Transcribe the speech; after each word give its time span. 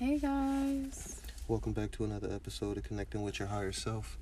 Hey 0.00 0.18
guys. 0.18 1.20
Welcome 1.46 1.72
back 1.72 1.90
to 1.90 2.04
another 2.04 2.32
episode 2.32 2.78
of 2.78 2.84
Connecting 2.84 3.20
with 3.20 3.38
Your 3.38 3.48
Higher 3.48 3.70
Self. 3.70 4.16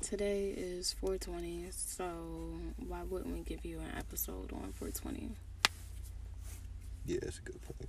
Today 0.00 0.52
is 0.56 0.92
420, 0.94 1.68
so 1.70 2.04
why 2.88 3.04
wouldn't 3.08 3.32
we 3.32 3.42
give 3.44 3.64
you 3.64 3.78
an 3.78 3.96
episode 3.96 4.52
on 4.52 4.72
420? 4.76 5.36
Yeah, 7.06 7.18
that's 7.22 7.38
a 7.38 7.42
good 7.42 7.60
point. 7.62 7.88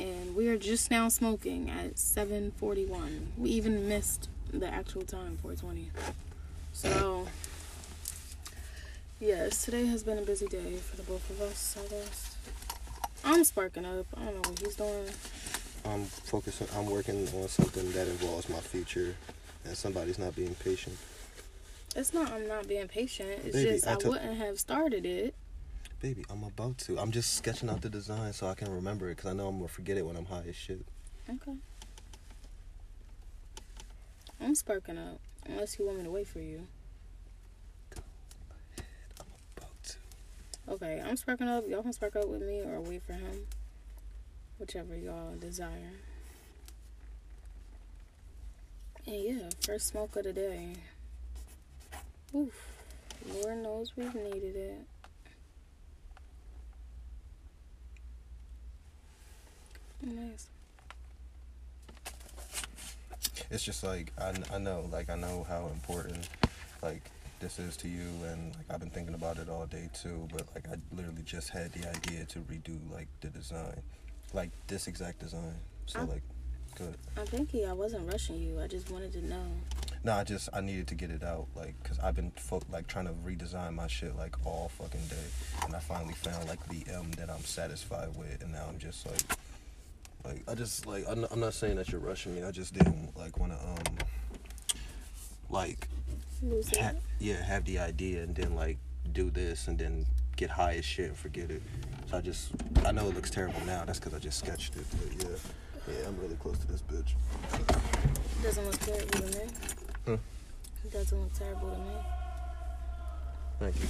And 0.00 0.34
we 0.34 0.48
are 0.48 0.56
just 0.56 0.90
now 0.90 1.10
smoking 1.10 1.68
at 1.68 1.96
7:41. 1.98 3.32
We 3.36 3.50
even 3.50 3.86
missed 3.86 4.30
the 4.50 4.66
actual 4.66 5.02
time 5.02 5.36
420. 5.42 5.90
So 6.72 7.28
yes, 9.20 9.62
today 9.62 9.84
has 9.84 10.02
been 10.02 10.16
a 10.16 10.22
busy 10.22 10.46
day 10.46 10.76
for 10.76 10.96
the 10.96 11.02
both 11.02 11.28
of 11.28 11.42
us, 11.42 11.76
I 11.78 11.86
guess. 11.86 12.36
I'm 13.22 13.44
sparking 13.44 13.84
up. 13.84 14.06
I 14.16 14.24
don't 14.24 14.42
know 14.42 14.48
what 14.48 14.58
he's 14.58 14.76
doing. 14.76 15.10
I'm 15.84 16.04
focusing. 16.04 16.66
I'm 16.76 16.86
working 16.86 17.28
on 17.28 17.48
something 17.48 17.92
that 17.92 18.08
involves 18.08 18.48
my 18.48 18.58
future, 18.60 19.16
and 19.64 19.76
somebody's 19.76 20.18
not 20.18 20.34
being 20.34 20.54
patient. 20.56 20.96
It's 21.96 22.12
not 22.12 22.32
I'm 22.32 22.48
not 22.48 22.66
being 22.66 22.88
patient. 22.88 23.30
It's 23.44 23.56
Baby, 23.56 23.70
just 23.70 23.86
I 23.86 23.92
I, 23.92 24.08
wouldn't 24.08 24.36
have 24.36 24.58
started 24.58 25.06
it. 25.06 25.34
Baby, 26.00 26.24
I'm 26.28 26.42
about 26.42 26.78
to. 26.78 26.98
I'm 26.98 27.10
just 27.10 27.34
sketching 27.34 27.70
out 27.70 27.80
the 27.82 27.88
design 27.88 28.32
so 28.32 28.48
I 28.48 28.54
can 28.54 28.72
remember 28.72 29.08
it 29.10 29.16
because 29.16 29.30
I 29.30 29.34
know 29.34 29.46
I'm 29.46 29.56
gonna 29.56 29.68
forget 29.68 29.96
it 29.96 30.04
when 30.04 30.16
I'm 30.16 30.26
high 30.26 30.44
as 30.48 30.56
shit. 30.56 30.84
Okay. 31.30 31.54
I'm 34.40 34.54
sparking 34.54 34.98
up. 34.98 35.20
Unless 35.46 35.78
you 35.78 35.86
want 35.86 35.98
me 35.98 36.04
to 36.04 36.10
wait 36.10 36.26
for 36.26 36.40
you. 36.40 36.66
Go 37.94 38.00
ahead. 38.76 38.86
I'm 39.20 39.26
about 39.56 39.82
to. 39.84 39.96
Okay, 40.72 41.02
I'm 41.06 41.16
sparking 41.16 41.48
up. 41.48 41.64
Y'all 41.68 41.82
can 41.82 41.92
spark 41.92 42.16
up 42.16 42.28
with 42.28 42.42
me 42.42 42.60
or 42.60 42.80
wait 42.80 43.02
for 43.02 43.12
him. 43.12 43.46
Whichever 44.58 44.96
y'all 44.96 45.34
desire. 45.36 45.92
And 49.06 49.22
yeah, 49.22 49.48
first 49.60 49.88
smoke 49.88 50.16
of 50.16 50.24
the 50.24 50.32
day. 50.32 50.74
Oof. 52.34 52.68
Lord 53.32 53.58
knows 53.62 53.92
we've 53.96 54.14
needed 54.14 54.56
it. 54.56 54.86
Nice. 60.02 60.48
It's 63.50 63.62
just 63.62 63.82
like 63.84 64.12
I, 64.18 64.34
I 64.52 64.58
know, 64.58 64.88
like 64.90 65.10
I 65.10 65.16
know 65.16 65.46
how 65.48 65.68
important 65.72 66.28
like 66.82 67.02
this 67.40 67.58
is 67.58 67.76
to 67.78 67.88
you, 67.88 68.08
and 68.26 68.54
like 68.56 68.66
I've 68.70 68.80
been 68.80 68.90
thinking 68.90 69.14
about 69.14 69.38
it 69.38 69.48
all 69.48 69.66
day 69.66 69.88
too. 69.94 70.28
But 70.32 70.46
like 70.54 70.66
I 70.68 70.76
literally 70.94 71.22
just 71.22 71.50
had 71.50 71.72
the 71.72 71.88
idea 71.88 72.24
to 72.26 72.40
redo 72.40 72.78
like 72.90 73.08
the 73.20 73.28
design, 73.28 73.80
like 74.34 74.50
this 74.66 74.86
exact 74.88 75.20
design. 75.20 75.54
So 75.86 76.00
Oh. 76.00 76.04
like, 76.04 76.22
good. 76.76 76.96
I'm 77.16 77.26
thinking 77.26 77.66
I 77.66 77.72
wasn't 77.72 78.10
rushing 78.10 78.36
you. 78.42 78.60
I 78.60 78.66
just 78.66 78.90
wanted 78.90 79.12
to 79.12 79.24
know. 79.26 79.46
No, 80.02 80.12
I 80.12 80.24
just 80.24 80.48
I 80.52 80.60
needed 80.60 80.86
to 80.88 80.94
get 80.94 81.10
it 81.10 81.22
out, 81.22 81.46
like, 81.56 81.82
cause 81.82 81.98
I've 81.98 82.14
been 82.14 82.30
fo- 82.32 82.60
like 82.70 82.86
trying 82.86 83.06
to 83.06 83.12
redesign 83.12 83.74
my 83.74 83.86
shit 83.86 84.14
like 84.16 84.34
all 84.44 84.68
fucking 84.78 85.06
day, 85.08 85.26
and 85.64 85.74
I 85.74 85.78
finally 85.78 86.12
found 86.12 86.46
like 86.46 86.62
the 86.68 86.84
M 86.92 87.10
that 87.12 87.30
I'm 87.30 87.42
satisfied 87.44 88.14
with, 88.16 88.42
and 88.42 88.52
now 88.52 88.66
I'm 88.68 88.78
just 88.78 89.06
like, 89.06 89.22
like 90.26 90.42
I 90.46 90.54
just 90.54 90.84
like 90.86 91.04
I'm 91.08 91.22
not, 91.22 91.32
I'm 91.32 91.40
not 91.40 91.54
saying 91.54 91.76
that 91.76 91.88
you're 91.90 92.02
rushing 92.02 92.34
me. 92.36 92.42
I 92.42 92.50
just 92.50 92.74
didn't 92.74 93.16
like 93.16 93.38
want 93.38 93.52
to 93.52 93.58
um, 93.66 93.98
like 95.48 95.88
ha- 96.78 96.92
yeah 97.18 97.42
have 97.42 97.64
the 97.64 97.78
idea 97.78 98.22
and 98.22 98.34
then 98.34 98.54
like 98.54 98.76
do 99.12 99.30
this 99.30 99.68
and 99.68 99.78
then 99.78 100.04
get 100.36 100.50
high 100.50 100.74
as 100.74 100.84
shit 100.84 101.08
and 101.08 101.16
forget 101.16 101.50
it. 101.50 101.62
So 102.10 102.18
I 102.18 102.20
just 102.20 102.50
I 102.84 102.92
know 102.92 103.08
it 103.08 103.14
looks 103.14 103.30
terrible 103.30 103.60
now. 103.66 103.84
That's 103.84 103.98
cause 103.98 104.14
I 104.14 104.18
just 104.18 104.38
sketched 104.38 104.76
it, 104.76 104.84
but 104.92 105.12
yeah, 105.28 105.36
yeah 105.88 106.08
I'm 106.08 106.18
really 106.20 106.36
close 106.36 106.58
to 106.58 106.66
this 106.66 106.82
bitch. 106.82 107.14
Doesn't 108.42 108.64
look 108.64 108.78
terrible 108.78 109.18
to 109.20 109.26
me. 109.38 109.46
Hmm. 110.04 110.14
It 110.84 110.92
doesn't 110.92 111.18
look 111.18 111.32
terrible 111.32 111.70
to 111.70 111.78
me. 111.78 111.94
Thank 113.60 113.76
you. 113.80 113.88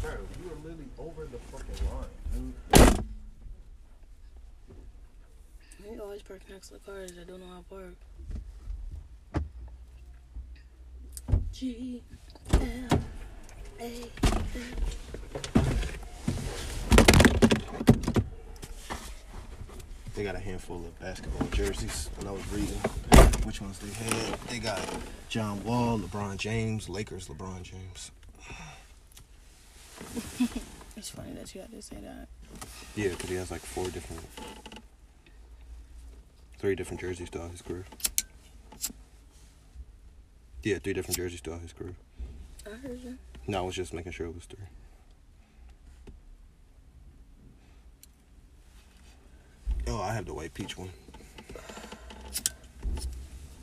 Bro, 0.00 0.10
you 0.12 0.50
are 0.50 0.58
literally 0.64 0.88
over 0.98 1.26
the 1.26 1.38
fucking 1.38 1.80
line, 1.92 2.14
dude. 2.32 3.04
You 5.90 6.02
always 6.02 6.22
park 6.22 6.40
next 6.50 6.68
to 6.68 6.74
the 6.74 6.80
cars 6.80 7.12
that 7.12 7.26
don't 7.26 7.40
know 7.40 7.46
how 7.46 7.58
to 7.58 7.64
park. 7.70 7.96
G 11.52 12.02
L 12.52 12.60
A. 12.62 12.97
They 13.78 14.10
got 20.24 20.34
a 20.34 20.38
handful 20.40 20.78
of 20.78 20.98
basketball 20.98 21.46
jerseys, 21.48 22.10
and 22.18 22.28
I 22.28 22.32
was 22.32 22.44
reading 22.52 22.74
which 23.44 23.60
ones 23.60 23.78
they 23.78 23.92
had. 23.92 24.34
They 24.48 24.58
got 24.58 24.80
John 25.28 25.62
Wall, 25.62 25.96
LeBron 25.98 26.38
James, 26.38 26.88
Lakers, 26.88 27.28
LeBron 27.28 27.62
James. 27.62 28.10
It's 30.96 31.10
funny 31.10 31.32
that 31.34 31.54
you 31.54 31.60
had 31.60 31.70
to 31.70 31.80
say 31.80 31.96
that. 32.02 32.26
Yeah, 32.96 33.10
because 33.10 33.30
he 33.30 33.36
has 33.36 33.52
like 33.52 33.60
four 33.60 33.88
different, 33.88 34.20
three 36.58 36.74
different 36.74 37.00
jerseys 37.00 37.28
throughout 37.28 37.52
his 37.52 37.62
career. 37.62 37.84
Yeah, 40.64 40.78
three 40.78 40.94
different 40.94 41.16
jerseys 41.16 41.40
throughout 41.40 41.60
his 41.60 41.72
career. 41.72 41.94
I 42.66 42.70
heard 42.70 43.00
you. 43.00 43.16
No, 43.50 43.60
I 43.60 43.62
was 43.62 43.74
just 43.74 43.94
making 43.94 44.12
sure 44.12 44.26
it 44.26 44.34
was 44.34 44.44
three. 44.44 44.58
Oh, 49.86 50.02
I 50.02 50.12
have 50.12 50.26
the 50.26 50.34
white 50.34 50.52
peach 50.52 50.76
one. 50.76 50.90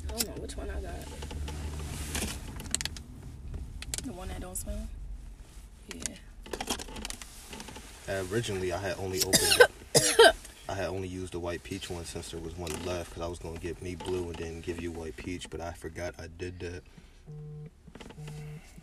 I 0.07 0.17
don't 0.17 0.27
know 0.27 0.41
which 0.41 0.57
one 0.57 0.71
I 0.71 0.81
got. 0.81 0.95
The 4.03 4.11
one 4.11 4.27
that 4.29 4.39
don't 4.39 4.55
smell. 4.55 4.87
Yeah. 5.93 6.01
Uh, 8.09 8.23
originally 8.31 8.73
I 8.73 8.79
had 8.79 8.97
only 8.97 9.21
opened 9.21 9.69
it. 9.93 10.35
I 10.69 10.73
had 10.73 10.87
only 10.87 11.07
used 11.07 11.33
the 11.33 11.39
white 11.39 11.61
peach 11.61 11.91
one 11.91 12.05
since 12.05 12.31
there 12.31 12.39
was 12.39 12.57
one 12.57 12.71
left 12.85 13.11
because 13.11 13.21
I 13.21 13.27
was 13.27 13.37
gonna 13.37 13.59
get 13.59 13.79
me 13.83 13.93
blue 13.93 14.29
and 14.29 14.35
then 14.35 14.61
give 14.61 14.81
you 14.81 14.91
white 14.91 15.15
peach, 15.15 15.47
but 15.47 15.61
I 15.61 15.73
forgot 15.73 16.15
I 16.17 16.25
did 16.39 16.59
that. 16.61 16.81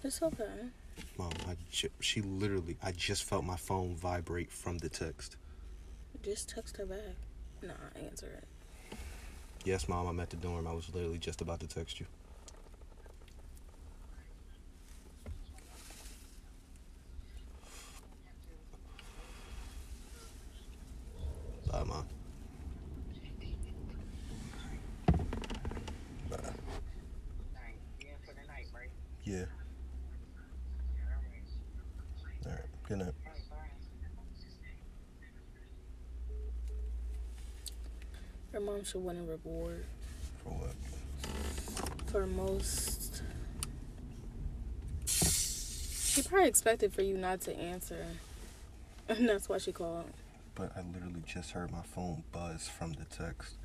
It's 0.05 0.23
okay. 0.23 0.71
Mom, 1.19 1.33
I 1.49 1.57
ju- 1.71 1.91
she 2.01 2.21
literally 2.23 2.77
I 2.83 2.93
just 2.93 3.25
felt 3.25 3.45
my 3.45 3.57
phone 3.57 3.95
vibrate 3.97 4.51
from 4.53 4.79
the 4.79 4.89
text. 4.89 5.37
Just 6.23 6.49
text 6.51 6.77
her 6.77 6.87
back. 6.87 7.17
Nah, 7.63 7.73
answer 8.07 8.27
it. 8.27 8.97
Yes, 9.65 9.89
mom, 9.89 10.07
I'm 10.07 10.19
at 10.21 10.31
the 10.31 10.37
dorm. 10.37 10.67
I 10.67 10.73
was 10.73 10.93
literally 10.93 11.19
just 11.19 11.41
about 11.41 11.61
to 11.61 11.69
text 11.69 12.01
you. 12.01 12.07
Bye, 21.71 21.85
mom. 21.85 22.05
Bye. 26.29 26.37
Night. 26.37 27.79
Yeah, 28.01 28.07
for 28.27 28.35
the 28.35 28.47
night, 28.47 28.67
right? 28.75 28.91
Yeah. 29.25 29.35
All 29.35 29.47
right. 32.45 32.47
All 32.47 32.53
right. 32.53 32.61
Good 32.89 32.99
night. 32.99 33.07
All 33.07 33.33
right, 33.33 33.51
bye. 33.51 33.57
Your 38.52 38.52
mom 38.65 38.85
should 38.85 39.05
win 39.05 39.19
a 39.19 39.23
reward 39.23 39.85
For 40.43 40.51
what? 40.51 40.75
for 42.07 42.27
most. 42.27 43.23
She 45.07 46.23
probably 46.23 46.49
expected 46.49 46.93
for 46.93 47.03
you 47.03 47.17
not 47.17 47.41
to 47.43 47.57
answer. 47.59 48.05
And 49.09 49.29
that's 49.29 49.49
why 49.49 49.59
she 49.59 49.73
called. 49.73 50.05
But 50.55 50.73
I 50.77 50.81
literally 50.95 51.23
just 51.27 51.51
heard 51.51 51.73
my 51.73 51.83
phone 51.83 52.23
buzz 52.31 52.69
from 52.69 52.93
the 52.93 53.05
text. 53.05 53.57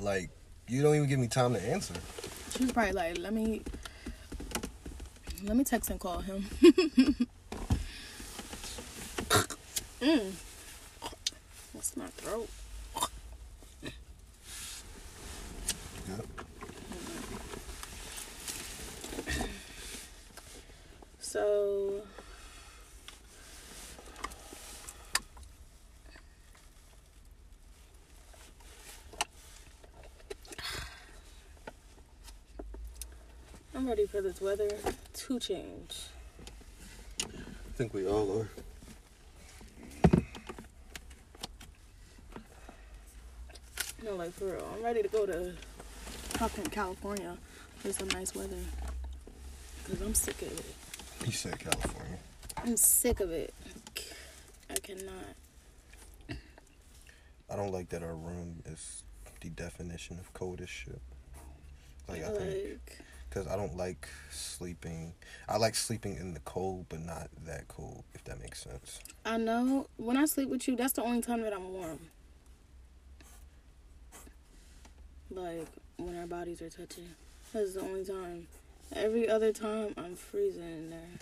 Like, 0.00 0.28
you 0.66 0.82
don't 0.82 0.96
even 0.96 1.08
give 1.08 1.20
me 1.20 1.28
time 1.28 1.54
to 1.54 1.62
answer. 1.62 1.94
She 2.50 2.64
was 2.64 2.72
probably 2.72 2.92
like, 2.92 3.18
let 3.18 3.32
me 3.32 3.62
let 5.44 5.56
me 5.56 5.64
text 5.64 5.90
and 5.90 6.00
call 6.00 6.18
him. 6.18 6.44
mm. 10.00 10.32
That's 11.96 11.96
my 11.96 12.30
throat. 12.30 12.48
Yep. 16.08 16.26
So 21.20 22.02
I'm 33.74 33.88
ready 33.88 34.06
for 34.06 34.20
this 34.20 34.40
weather 34.40 34.70
to 35.14 35.40
change. 35.40 36.06
I 37.20 37.76
think 37.76 37.92
we 37.92 38.06
all 38.06 38.40
are. 38.40 38.63
Like 44.24 44.32
for 44.32 44.46
real. 44.46 44.66
I'm 44.74 44.82
ready 44.82 45.02
to 45.02 45.08
go 45.08 45.26
to 45.26 45.52
fucking 46.38 46.64
California 46.66 47.36
for 47.76 47.92
some 47.92 48.08
nice 48.08 48.34
weather. 48.34 48.56
Cause 49.86 50.00
I'm 50.00 50.14
sick 50.14 50.40
of 50.40 50.58
it. 50.58 50.74
You 51.26 51.32
said 51.32 51.58
California. 51.58 52.18
I'm 52.56 52.76
sick 52.78 53.20
of 53.20 53.30
it. 53.30 53.52
I 54.70 54.74
cannot. 54.76 55.12
I 57.50 57.56
don't 57.56 57.70
like 57.70 57.90
that 57.90 58.02
our 58.02 58.14
room 58.14 58.62
is 58.64 59.02
the 59.42 59.50
definition 59.50 60.18
of 60.18 60.32
cold 60.32 60.62
as 60.62 60.70
shit. 60.70 61.02
Like 62.08 62.24
I 62.24 62.30
think 62.30 62.80
because 63.28 63.46
I 63.46 63.56
don't 63.56 63.76
like 63.76 64.08
sleeping. 64.30 65.12
I 65.50 65.58
like 65.58 65.74
sleeping 65.74 66.16
in 66.16 66.32
the 66.32 66.40
cold, 66.40 66.86
but 66.88 67.00
not 67.00 67.28
that 67.44 67.68
cold. 67.68 68.04
If 68.14 68.24
that 68.24 68.40
makes 68.40 68.62
sense. 68.62 69.00
I 69.26 69.36
know 69.36 69.86
when 69.98 70.16
I 70.16 70.24
sleep 70.24 70.48
with 70.48 70.66
you, 70.66 70.76
that's 70.76 70.94
the 70.94 71.02
only 71.02 71.20
time 71.20 71.42
that 71.42 71.52
I'm 71.52 71.74
warm. 71.74 71.98
Like 75.34 75.66
when 75.96 76.16
our 76.16 76.26
bodies 76.26 76.62
are 76.62 76.70
touching. 76.70 77.08
That's 77.52 77.74
the 77.74 77.80
only 77.80 78.04
time. 78.04 78.46
Every 78.94 79.28
other 79.28 79.52
time, 79.52 79.94
I'm 79.96 80.14
freezing 80.14 80.62
in 80.62 80.90
there. 80.90 81.18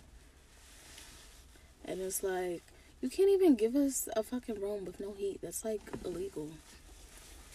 And 1.85 2.00
it's 2.00 2.23
like, 2.23 2.62
you 3.00 3.09
can't 3.09 3.31
even 3.31 3.55
give 3.55 3.75
us 3.75 4.09
a 4.14 4.23
fucking 4.23 4.61
room 4.61 4.85
with 4.85 5.00
no 5.00 5.12
heat. 5.12 5.41
That's 5.43 5.64
like 5.64 5.81
illegal. 6.05 6.49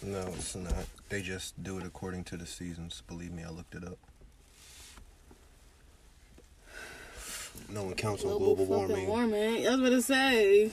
No, 0.02 0.28
it's 0.36 0.56
not. 0.56 0.74
They 1.10 1.22
just 1.22 1.64
do 1.64 1.78
it 1.78 1.86
according 1.86 2.24
to 2.26 2.38
the 2.38 2.46
seasons. 2.46 3.02
Believe 3.08 3.32
me, 3.32 3.44
I 3.44 3.50
looked 3.50 3.76
it 3.76 3.84
up. 3.84 3.98
No 7.70 7.84
one 7.84 7.96
counts 7.96 8.24
on 8.24 8.38
global 8.38 8.66
warming. 8.66 9.08
warming. 9.08 9.68
I 9.68 9.72
was 9.72 9.80
about 9.80 9.90
to 9.90 10.02
say. 10.02 10.72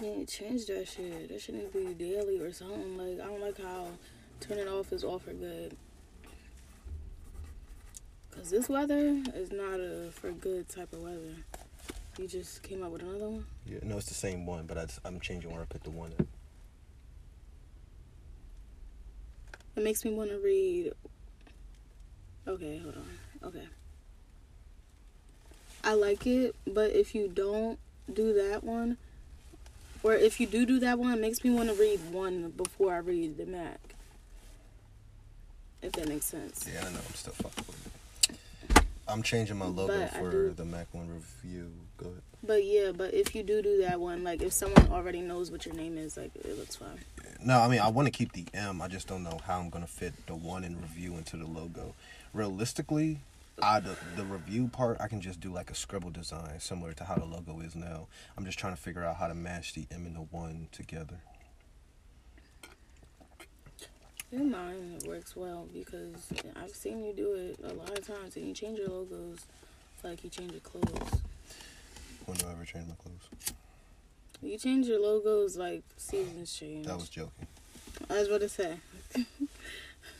Yeah, 0.00 0.24
change 0.24 0.64
that 0.66 0.88
shit. 0.88 1.28
That 1.28 1.40
shit 1.42 1.54
need 1.54 1.72
to 1.72 1.78
be 1.78 1.92
daily 1.92 2.40
or 2.40 2.52
something. 2.52 2.96
Like, 2.96 3.20
I 3.20 3.28
don't 3.30 3.42
like 3.42 3.60
how 3.60 3.88
turning 4.40 4.66
off 4.66 4.92
is 4.92 5.04
off 5.04 5.24
for 5.24 5.34
good. 5.34 5.76
Cause 8.30 8.48
this 8.48 8.68
weather 8.68 9.20
is 9.34 9.52
not 9.52 9.80
a 9.80 10.10
for 10.12 10.30
good 10.30 10.68
type 10.68 10.92
of 10.94 11.00
weather. 11.00 11.34
You 12.18 12.26
just 12.26 12.62
came 12.62 12.82
up 12.82 12.90
with 12.90 13.02
another 13.02 13.28
one. 13.28 13.46
Yeah, 13.66 13.80
no, 13.82 13.98
it's 13.98 14.06
the 14.06 14.14
same 14.14 14.46
one, 14.46 14.66
but 14.66 14.78
I 14.78 14.86
just, 14.86 15.00
I'm 15.04 15.20
changing 15.20 15.52
where 15.52 15.60
I 15.60 15.64
put 15.64 15.84
the 15.84 15.90
one. 15.90 16.12
At. 16.18 16.26
It 19.76 19.84
makes 19.84 20.04
me 20.04 20.14
want 20.14 20.30
to 20.30 20.38
read. 20.38 20.92
Okay, 22.48 22.78
hold 22.78 22.96
on. 22.96 23.48
Okay. 23.48 23.66
I 25.84 25.94
like 25.94 26.26
it, 26.26 26.54
but 26.66 26.92
if 26.92 27.14
you 27.14 27.28
don't 27.28 27.78
do 28.12 28.32
that 28.34 28.64
one, 28.64 28.96
or 30.02 30.14
if 30.14 30.40
you 30.40 30.46
do 30.46 30.64
do 30.66 30.78
that 30.80 30.98
one, 30.98 31.12
it 31.12 31.20
makes 31.20 31.44
me 31.44 31.50
want 31.50 31.68
to 31.68 31.74
read 31.74 32.00
one 32.12 32.50
before 32.50 32.94
I 32.94 32.98
read 32.98 33.36
the 33.36 33.46
Mac. 33.46 33.80
If 35.82 35.92
that 35.92 36.08
makes 36.08 36.26
sense. 36.26 36.68
Yeah, 36.70 36.80
I 36.80 36.90
know. 36.92 36.98
I'm 37.06 37.14
still 37.14 37.32
fucking 37.32 37.64
with 37.66 37.86
it. 37.86 38.84
I'm 39.08 39.22
changing 39.22 39.56
my 39.58 39.66
logo 39.66 39.98
But 39.98 40.10
for 40.14 40.52
the 40.54 40.64
Mac 40.64 40.86
One 40.92 41.08
review. 41.08 41.70
Go 41.96 42.06
ahead. 42.06 42.22
But 42.42 42.64
yeah, 42.64 42.92
but 42.92 43.12
if 43.12 43.34
you 43.34 43.42
do 43.42 43.60
do 43.60 43.82
that 43.82 44.00
one, 44.00 44.24
like 44.24 44.40
if 44.40 44.52
someone 44.52 44.88
already 44.90 45.20
knows 45.20 45.50
what 45.50 45.66
your 45.66 45.74
name 45.74 45.98
is, 45.98 46.16
like 46.16 46.30
it 46.36 46.58
looks 46.58 46.76
fine. 46.76 46.98
No, 47.44 47.60
I 47.60 47.68
mean 47.68 47.80
I 47.80 47.88
want 47.88 48.06
to 48.06 48.12
keep 48.12 48.32
the 48.32 48.46
M. 48.54 48.80
I 48.80 48.88
just 48.88 49.08
don't 49.08 49.22
know 49.22 49.40
how 49.44 49.58
I'm 49.58 49.68
gonna 49.68 49.86
fit 49.86 50.14
the 50.26 50.34
one 50.34 50.64
in 50.64 50.80
review 50.80 51.16
into 51.16 51.36
the 51.36 51.46
logo. 51.46 51.94
Realistically, 52.32 53.18
I 53.62 53.80
the, 53.80 53.96
the 54.16 54.24
review 54.24 54.68
part 54.68 54.98
I 55.00 55.08
can 55.08 55.20
just 55.20 55.40
do 55.40 55.52
like 55.52 55.70
a 55.70 55.74
scribble 55.74 56.10
design 56.10 56.60
similar 56.60 56.92
to 56.94 57.04
how 57.04 57.16
the 57.16 57.24
logo 57.24 57.60
is 57.60 57.74
now. 57.74 58.08
I'm 58.36 58.44
just 58.44 58.58
trying 58.58 58.74
to 58.74 58.80
figure 58.80 59.04
out 59.04 59.16
how 59.16 59.28
to 59.28 59.34
match 59.34 59.74
the 59.74 59.86
M 59.90 60.06
and 60.06 60.16
the 60.16 60.20
one 60.20 60.68
together. 60.72 61.20
Your 64.30 64.44
mind 64.44 65.02
works 65.06 65.34
well 65.34 65.66
because 65.72 66.32
I've 66.62 66.70
seen 66.70 67.04
you 67.04 67.12
do 67.12 67.34
it 67.34 67.58
a 67.64 67.74
lot 67.74 67.98
of 67.98 68.06
times, 68.06 68.36
and 68.36 68.46
you 68.46 68.54
change 68.54 68.78
your 68.78 68.88
logos 68.88 69.44
like 70.04 70.22
you 70.22 70.30
change 70.30 70.52
your 70.52 70.60
clothes. 70.60 71.20
When 72.26 72.36
do 72.36 72.46
I 72.46 72.52
ever 72.52 72.64
change 72.64 72.86
my 72.88 72.94
clothes? 72.94 73.54
You 74.40 74.56
change 74.56 74.86
your 74.86 75.00
logos 75.00 75.56
like 75.56 75.82
seasons 75.96 76.54
change. 76.54 76.86
That 76.86 76.96
was 76.96 77.08
joking. 77.08 77.48
I 78.08 78.20
was 78.20 78.28
about 78.28 78.40
to 78.42 78.48
say. 78.48 78.76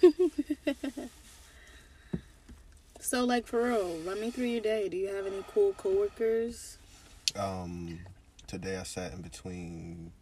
so, 3.00 3.24
like, 3.24 3.46
for 3.46 3.62
real, 3.64 3.98
run 4.06 4.20
me 4.20 4.30
through 4.30 4.46
your 4.46 4.60
day. 4.60 4.88
Do 4.88 4.96
you 4.96 5.08
have 5.08 5.26
any 5.26 5.44
cool 5.52 5.72
coworkers? 5.74 6.78
Um, 7.36 8.00
today 8.46 8.76
I 8.76 8.82
sat 8.82 9.12
in 9.12 9.22
between 9.22 10.12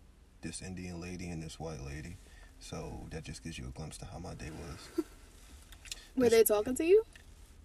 this 0.43 0.63
Indian 0.63 1.01
lady 1.01 1.29
and 1.29 1.43
this 1.43 1.59
white 1.59 1.85
lady, 1.85 2.17
so 2.61 3.07
that 3.11 3.25
just 3.25 3.43
gives 3.43 3.59
you 3.59 3.67
a 3.67 3.71
glimpse 3.71 3.99
to 3.99 4.05
how 4.05 4.19
my 4.19 4.35
day 4.35 4.51
was. 4.51 5.05
Were 6.17 6.29
they 6.29 6.45
talking 6.45 6.75
to 6.77 6.85
you? 6.85 7.05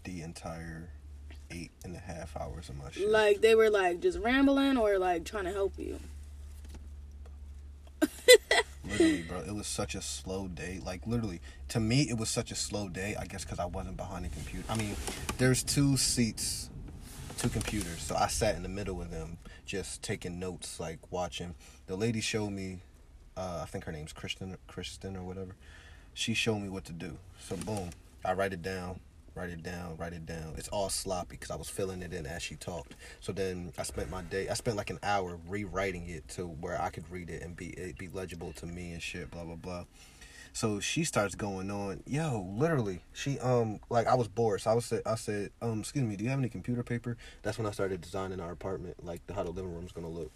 The 0.03 0.21
entire 0.21 0.89
eight 1.51 1.71
and 1.83 1.95
a 1.95 1.99
half 1.99 2.35
hours 2.35 2.69
of 2.69 2.77
my 2.77 2.91
shift. 2.91 3.09
Like, 3.09 3.41
they 3.41 3.55
were, 3.55 3.69
like, 3.69 3.99
just 3.99 4.19
rambling 4.19 4.77
or, 4.77 4.97
like, 4.97 5.25
trying 5.25 5.45
to 5.45 5.51
help 5.51 5.73
you? 5.77 5.99
Literally, 8.85 9.21
bro, 9.23 9.39
it 9.39 9.55
was 9.55 9.67
such 9.67 9.95
a 9.95 10.01
slow 10.01 10.47
day. 10.47 10.79
Like, 10.83 11.07
literally, 11.07 11.41
to 11.69 11.79
me, 11.79 12.01
it 12.09 12.17
was 12.17 12.29
such 12.29 12.51
a 12.51 12.55
slow 12.55 12.89
day. 12.89 13.15
I 13.17 13.25
guess 13.25 13.43
because 13.43 13.59
I 13.59 13.65
wasn't 13.65 13.97
behind 13.97 14.25
the 14.25 14.29
computer. 14.29 14.65
I 14.69 14.75
mean, 14.75 14.95
there's 15.37 15.63
two 15.63 15.95
seats, 15.97 16.69
two 17.37 17.49
computers, 17.49 18.01
so 18.01 18.15
I 18.15 18.27
sat 18.27 18.55
in 18.55 18.63
the 18.63 18.69
middle 18.69 19.01
of 19.01 19.09
them, 19.09 19.37
just 19.65 20.03
taking 20.03 20.39
notes, 20.39 20.79
like 20.79 20.99
watching. 21.11 21.55
The 21.87 21.95
lady 21.95 22.21
showed 22.21 22.51
me, 22.51 22.79
uh, 23.37 23.61
I 23.63 23.65
think 23.65 23.85
her 23.85 23.91
name's 23.91 24.13
Kristen, 24.13 24.57
Kristen 24.67 25.15
or 25.15 25.23
whatever. 25.23 25.55
She 26.13 26.33
showed 26.33 26.59
me 26.59 26.69
what 26.69 26.85
to 26.85 26.93
do. 26.93 27.17
So 27.39 27.55
boom, 27.55 27.89
I 28.23 28.33
write 28.33 28.53
it 28.53 28.61
down, 28.61 28.99
write 29.35 29.49
it 29.49 29.63
down, 29.63 29.97
write 29.97 30.13
it 30.13 30.25
down. 30.25 30.53
It's 30.57 30.67
all 30.69 30.89
sloppy 30.89 31.37
because 31.37 31.51
I 31.51 31.55
was 31.55 31.69
filling 31.69 32.01
it 32.01 32.13
in 32.13 32.25
as 32.25 32.41
she 32.41 32.55
talked. 32.55 32.95
So 33.19 33.31
then 33.31 33.71
I 33.77 33.83
spent 33.83 34.09
my 34.09 34.21
day. 34.21 34.49
I 34.49 34.53
spent 34.53 34.77
like 34.77 34.89
an 34.89 34.99
hour 35.03 35.39
rewriting 35.47 36.09
it 36.09 36.27
to 36.29 36.45
where 36.47 36.81
I 36.81 36.89
could 36.89 37.09
read 37.11 37.29
it 37.29 37.41
and 37.41 37.55
be 37.55 37.67
it 37.69 37.97
be 37.97 38.07
legible 38.07 38.53
to 38.53 38.65
me 38.65 38.91
and 38.93 39.01
shit. 39.01 39.31
Blah 39.31 39.43
blah 39.45 39.55
blah. 39.55 39.85
So 40.55 40.79
she 40.79 41.03
starts 41.03 41.33
going 41.33 41.71
on, 41.71 42.03
yo, 42.05 42.47
literally. 42.55 43.01
She 43.11 43.39
um 43.39 43.79
like 43.89 44.05
I 44.05 44.13
was 44.13 44.27
bored, 44.27 44.61
so 44.61 44.71
I 44.71 44.73
was 44.75 44.93
I 45.05 45.15
said, 45.15 45.49
um, 45.61 45.79
excuse 45.79 46.05
me, 46.05 46.15
do 46.15 46.23
you 46.23 46.29
have 46.29 46.39
any 46.39 46.49
computer 46.49 46.83
paper? 46.83 47.17
That's 47.41 47.57
when 47.57 47.65
I 47.65 47.71
started 47.71 48.01
designing 48.01 48.39
our 48.39 48.51
apartment, 48.51 49.03
like 49.03 49.25
the, 49.25 49.33
how 49.33 49.43
the 49.43 49.49
living 49.49 49.73
room's 49.73 49.91
gonna 49.91 50.09
look. 50.09 50.31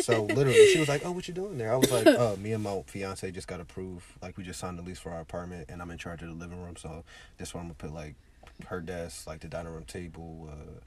So 0.00 0.24
literally, 0.24 0.68
she 0.72 0.78
was 0.78 0.88
like, 0.88 1.04
"Oh, 1.04 1.12
what 1.12 1.28
you 1.28 1.34
doing 1.34 1.58
there?" 1.58 1.72
I 1.72 1.76
was 1.76 1.90
like, 1.90 2.06
"Uh, 2.06 2.36
me 2.36 2.52
and 2.52 2.62
my 2.62 2.82
fiance 2.86 3.30
just 3.30 3.48
got 3.48 3.60
approved. 3.60 4.04
Like, 4.22 4.36
we 4.36 4.44
just 4.44 4.60
signed 4.60 4.78
the 4.78 4.82
lease 4.82 4.98
for 4.98 5.10
our 5.10 5.20
apartment, 5.20 5.66
and 5.68 5.80
I'm 5.80 5.90
in 5.90 5.98
charge 5.98 6.22
of 6.22 6.28
the 6.28 6.34
living 6.34 6.62
room. 6.62 6.76
So 6.76 7.04
this 7.38 7.54
one 7.54 7.62
I'm 7.62 7.68
gonna 7.68 7.74
put 7.74 7.94
like 7.94 8.14
her 8.66 8.80
desk, 8.80 9.26
like 9.26 9.40
the 9.40 9.48
dining 9.48 9.72
room 9.72 9.84
table, 9.84 10.48
uh, 10.50 10.80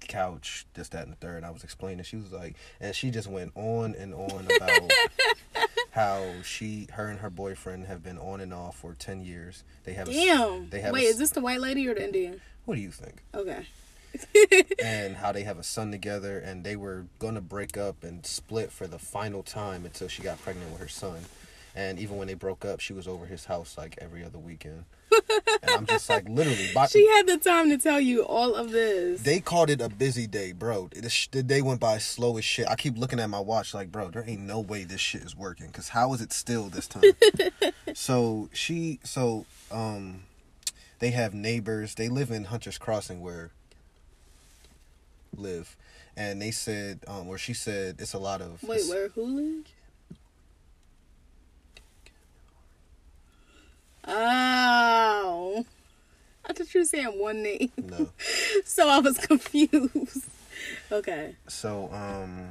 couch, 0.00 0.66
this, 0.74 0.88
that, 0.88 1.04
and 1.04 1.12
the 1.12 1.16
third. 1.16 1.38
And 1.38 1.46
I 1.46 1.50
was 1.50 1.64
explaining. 1.64 2.04
She 2.04 2.16
was 2.16 2.32
like, 2.32 2.56
and 2.80 2.94
she 2.94 3.10
just 3.10 3.28
went 3.28 3.52
on 3.54 3.94
and 3.94 4.14
on 4.14 4.46
about 4.56 4.92
how 5.90 6.24
she, 6.42 6.88
her, 6.92 7.08
and 7.08 7.20
her 7.20 7.30
boyfriend 7.30 7.86
have 7.86 8.02
been 8.02 8.18
on 8.18 8.40
and 8.40 8.52
off 8.52 8.78
for 8.78 8.94
ten 8.94 9.22
years. 9.22 9.64
They 9.84 9.94
have. 9.94 10.08
A, 10.08 10.12
Damn. 10.12 10.70
They 10.70 10.80
have. 10.80 10.92
Wait, 10.92 11.06
a, 11.06 11.08
is 11.08 11.18
this 11.18 11.30
the 11.30 11.40
white 11.40 11.60
lady 11.60 11.86
or 11.88 11.94
the 11.94 12.04
Indian? 12.04 12.40
What 12.64 12.74
do 12.74 12.80
you 12.80 12.90
think? 12.90 13.22
Okay. 13.34 13.66
and 14.82 15.16
how 15.16 15.32
they 15.32 15.42
have 15.42 15.58
a 15.58 15.62
son 15.62 15.90
together 15.90 16.38
and 16.38 16.64
they 16.64 16.76
were 16.76 17.06
gonna 17.18 17.40
break 17.40 17.76
up 17.76 18.02
and 18.02 18.24
split 18.26 18.72
for 18.72 18.86
the 18.86 18.98
final 18.98 19.42
time 19.42 19.84
until 19.84 20.08
she 20.08 20.22
got 20.22 20.40
pregnant 20.42 20.70
with 20.70 20.80
her 20.80 20.88
son. 20.88 21.20
And 21.74 21.98
even 21.98 22.16
when 22.16 22.26
they 22.26 22.34
broke 22.34 22.64
up 22.64 22.80
she 22.80 22.92
was 22.92 23.06
over 23.06 23.26
his 23.26 23.44
house 23.46 23.76
like 23.76 23.98
every 24.00 24.24
other 24.24 24.38
weekend. 24.38 24.84
And 25.62 25.70
i'm 25.70 25.86
just 25.86 26.08
like 26.10 26.28
literally 26.28 26.68
by, 26.74 26.86
She 26.86 27.06
had 27.08 27.26
the 27.26 27.38
time 27.38 27.70
to 27.70 27.78
tell 27.78 28.00
you 28.00 28.22
all 28.24 28.54
of 28.54 28.70
this. 28.70 29.22
they 29.22 29.40
called 29.40 29.70
it 29.70 29.80
a 29.80 29.88
busy 29.88 30.26
day 30.26 30.52
bro. 30.52 30.88
The, 30.88 31.28
the 31.32 31.42
day 31.42 31.62
went 31.62 31.80
by 31.80 31.98
slow 31.98 32.36
as 32.38 32.44
shit. 32.44 32.66
I 32.68 32.76
keep 32.76 32.96
looking 32.98 33.20
at 33.20 33.28
my 33.30 33.40
watch 33.40 33.74
like 33.74 33.92
bro 33.92 34.08
there 34.08 34.24
ain't 34.26 34.42
no 34.42 34.60
way 34.60 34.84
this 34.84 35.00
shit 35.00 35.22
is 35.22 35.36
working 35.36 35.66
because 35.68 35.90
how 35.90 36.12
is 36.14 36.20
it 36.20 36.32
still 36.32 36.68
this 36.68 36.86
time? 36.86 37.02
So 37.94 38.50
she 38.52 39.00
so 39.04 39.46
um 39.70 40.24
they 40.98 41.10
have 41.10 41.34
neighbors. 41.34 41.94
They 41.94 42.08
live 42.08 42.30
in 42.30 42.44
hunter's 42.44 42.78
crossing 42.78 43.20
where 43.20 43.50
live 45.36 45.76
and 46.16 46.40
they 46.40 46.50
said 46.50 47.00
um 47.08 47.28
or 47.28 47.38
she 47.38 47.52
said 47.54 47.96
it's 47.98 48.14
a 48.14 48.18
lot 48.18 48.40
of 48.40 48.62
Wait, 48.62 48.86
where 48.88 49.08
who 49.08 49.24
lives? 49.24 49.70
Oh. 54.08 55.64
I 56.48 56.52
thought 56.52 56.72
you 56.72 56.80
were 56.80 56.84
saying 56.84 57.18
one 57.20 57.42
name. 57.42 57.70
no 57.76 58.10
So 58.64 58.88
I 58.88 58.98
was 59.00 59.18
confused. 59.18 60.26
Okay. 60.90 61.34
so 61.48 61.90
um 61.92 62.50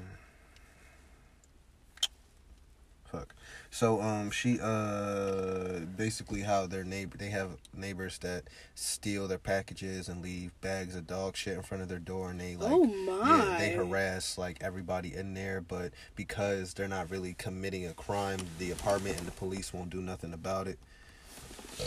fuck 3.12 3.34
so 3.76 4.00
um 4.02 4.32
she 4.32 4.58
uh 4.62 5.80
basically 5.98 6.40
how 6.42 6.66
their 6.66 6.86
neighbor 6.86 7.18
they 7.18 7.28
have 7.30 7.50
neighbors 7.76 8.18
that 8.20 8.44
steal 8.74 9.28
their 9.28 9.38
packages 9.38 10.08
and 10.08 10.22
leave 10.24 10.50
bags 10.62 10.96
of 10.96 11.06
dog 11.06 11.36
shit 11.36 11.58
in 11.58 11.62
front 11.62 11.84
of 11.84 11.90
their 11.90 12.00
door 12.00 12.30
and 12.32 12.40
they 12.40 12.56
like 12.56 12.72
oh 12.72 12.86
yeah 12.86 13.58
they 13.60 13.72
harass 13.74 14.38
like 14.38 14.58
everybody 14.62 15.14
in 15.14 15.34
there, 15.34 15.60
but 15.60 15.92
because 16.16 16.74
they're 16.74 16.88
not 16.88 17.12
really 17.12 17.34
committing 17.38 17.86
a 17.86 17.94
crime, 17.94 18.40
the 18.60 18.72
apartment 18.72 19.18
and 19.18 19.28
the 19.28 19.32
police 19.32 19.74
won't 19.74 19.90
do 19.90 20.00
nothing 20.02 20.32
about 20.34 20.68
it. 20.70 20.80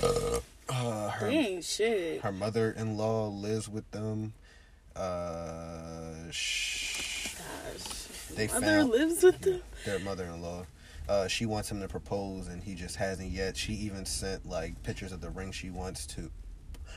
Uh, 0.02 1.08
her 1.08 1.26
They 1.30 1.36
ain't 1.38 1.64
shit. 1.64 2.20
her 2.20 2.32
mother-in-law 2.32 3.28
lives 3.28 3.66
with 3.68 3.90
them. 3.92 4.34
Uh, 4.94 6.30
sh- 6.30 7.34
Gosh. 7.38 7.84
they 8.34 8.46
Mother 8.48 8.60
found 8.66 8.90
lives 8.90 9.22
with 9.22 9.40
them. 9.40 9.62
their 9.86 9.98
mother-in-law. 10.00 10.66
Uh, 11.08 11.26
she 11.26 11.46
wants 11.46 11.70
him 11.70 11.80
to 11.80 11.88
propose, 11.88 12.48
and 12.48 12.62
he 12.62 12.74
just 12.74 12.96
hasn't 12.96 13.30
yet. 13.30 13.56
She 13.56 13.72
even 13.74 14.04
sent 14.04 14.46
like 14.46 14.82
pictures 14.82 15.12
of 15.12 15.20
the 15.20 15.30
ring 15.30 15.52
she 15.52 15.70
wants 15.70 16.06
to 16.08 16.30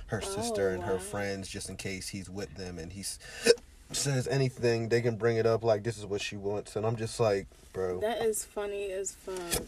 her 0.08 0.22
sister 0.22 0.70
Oh, 0.70 0.74
and 0.74 0.84
her 0.84 0.96
wow. 0.96 1.00
friends, 1.00 1.48
just 1.48 1.70
in 1.70 1.78
case 1.78 2.10
he's 2.10 2.30
with 2.30 2.54
them, 2.56 2.78
and 2.78 2.92
he's 2.92 3.20
says 3.94 4.28
anything, 4.28 4.90
they 4.90 5.02
can 5.02 5.16
bring 5.16 5.38
it 5.38 5.46
up. 5.46 5.64
Like 5.64 5.84
this 5.84 5.98
is 5.98 6.06
what 6.06 6.22
she 6.22 6.36
wants, 6.36 6.76
and 6.76 6.86
I'm 6.86 6.96
just 6.98 7.20
like, 7.20 7.48
bro. 7.74 8.00
That 8.02 8.22
is 8.22 8.44
funny 8.44 8.92
as 8.92 9.12
fuck. 9.14 9.64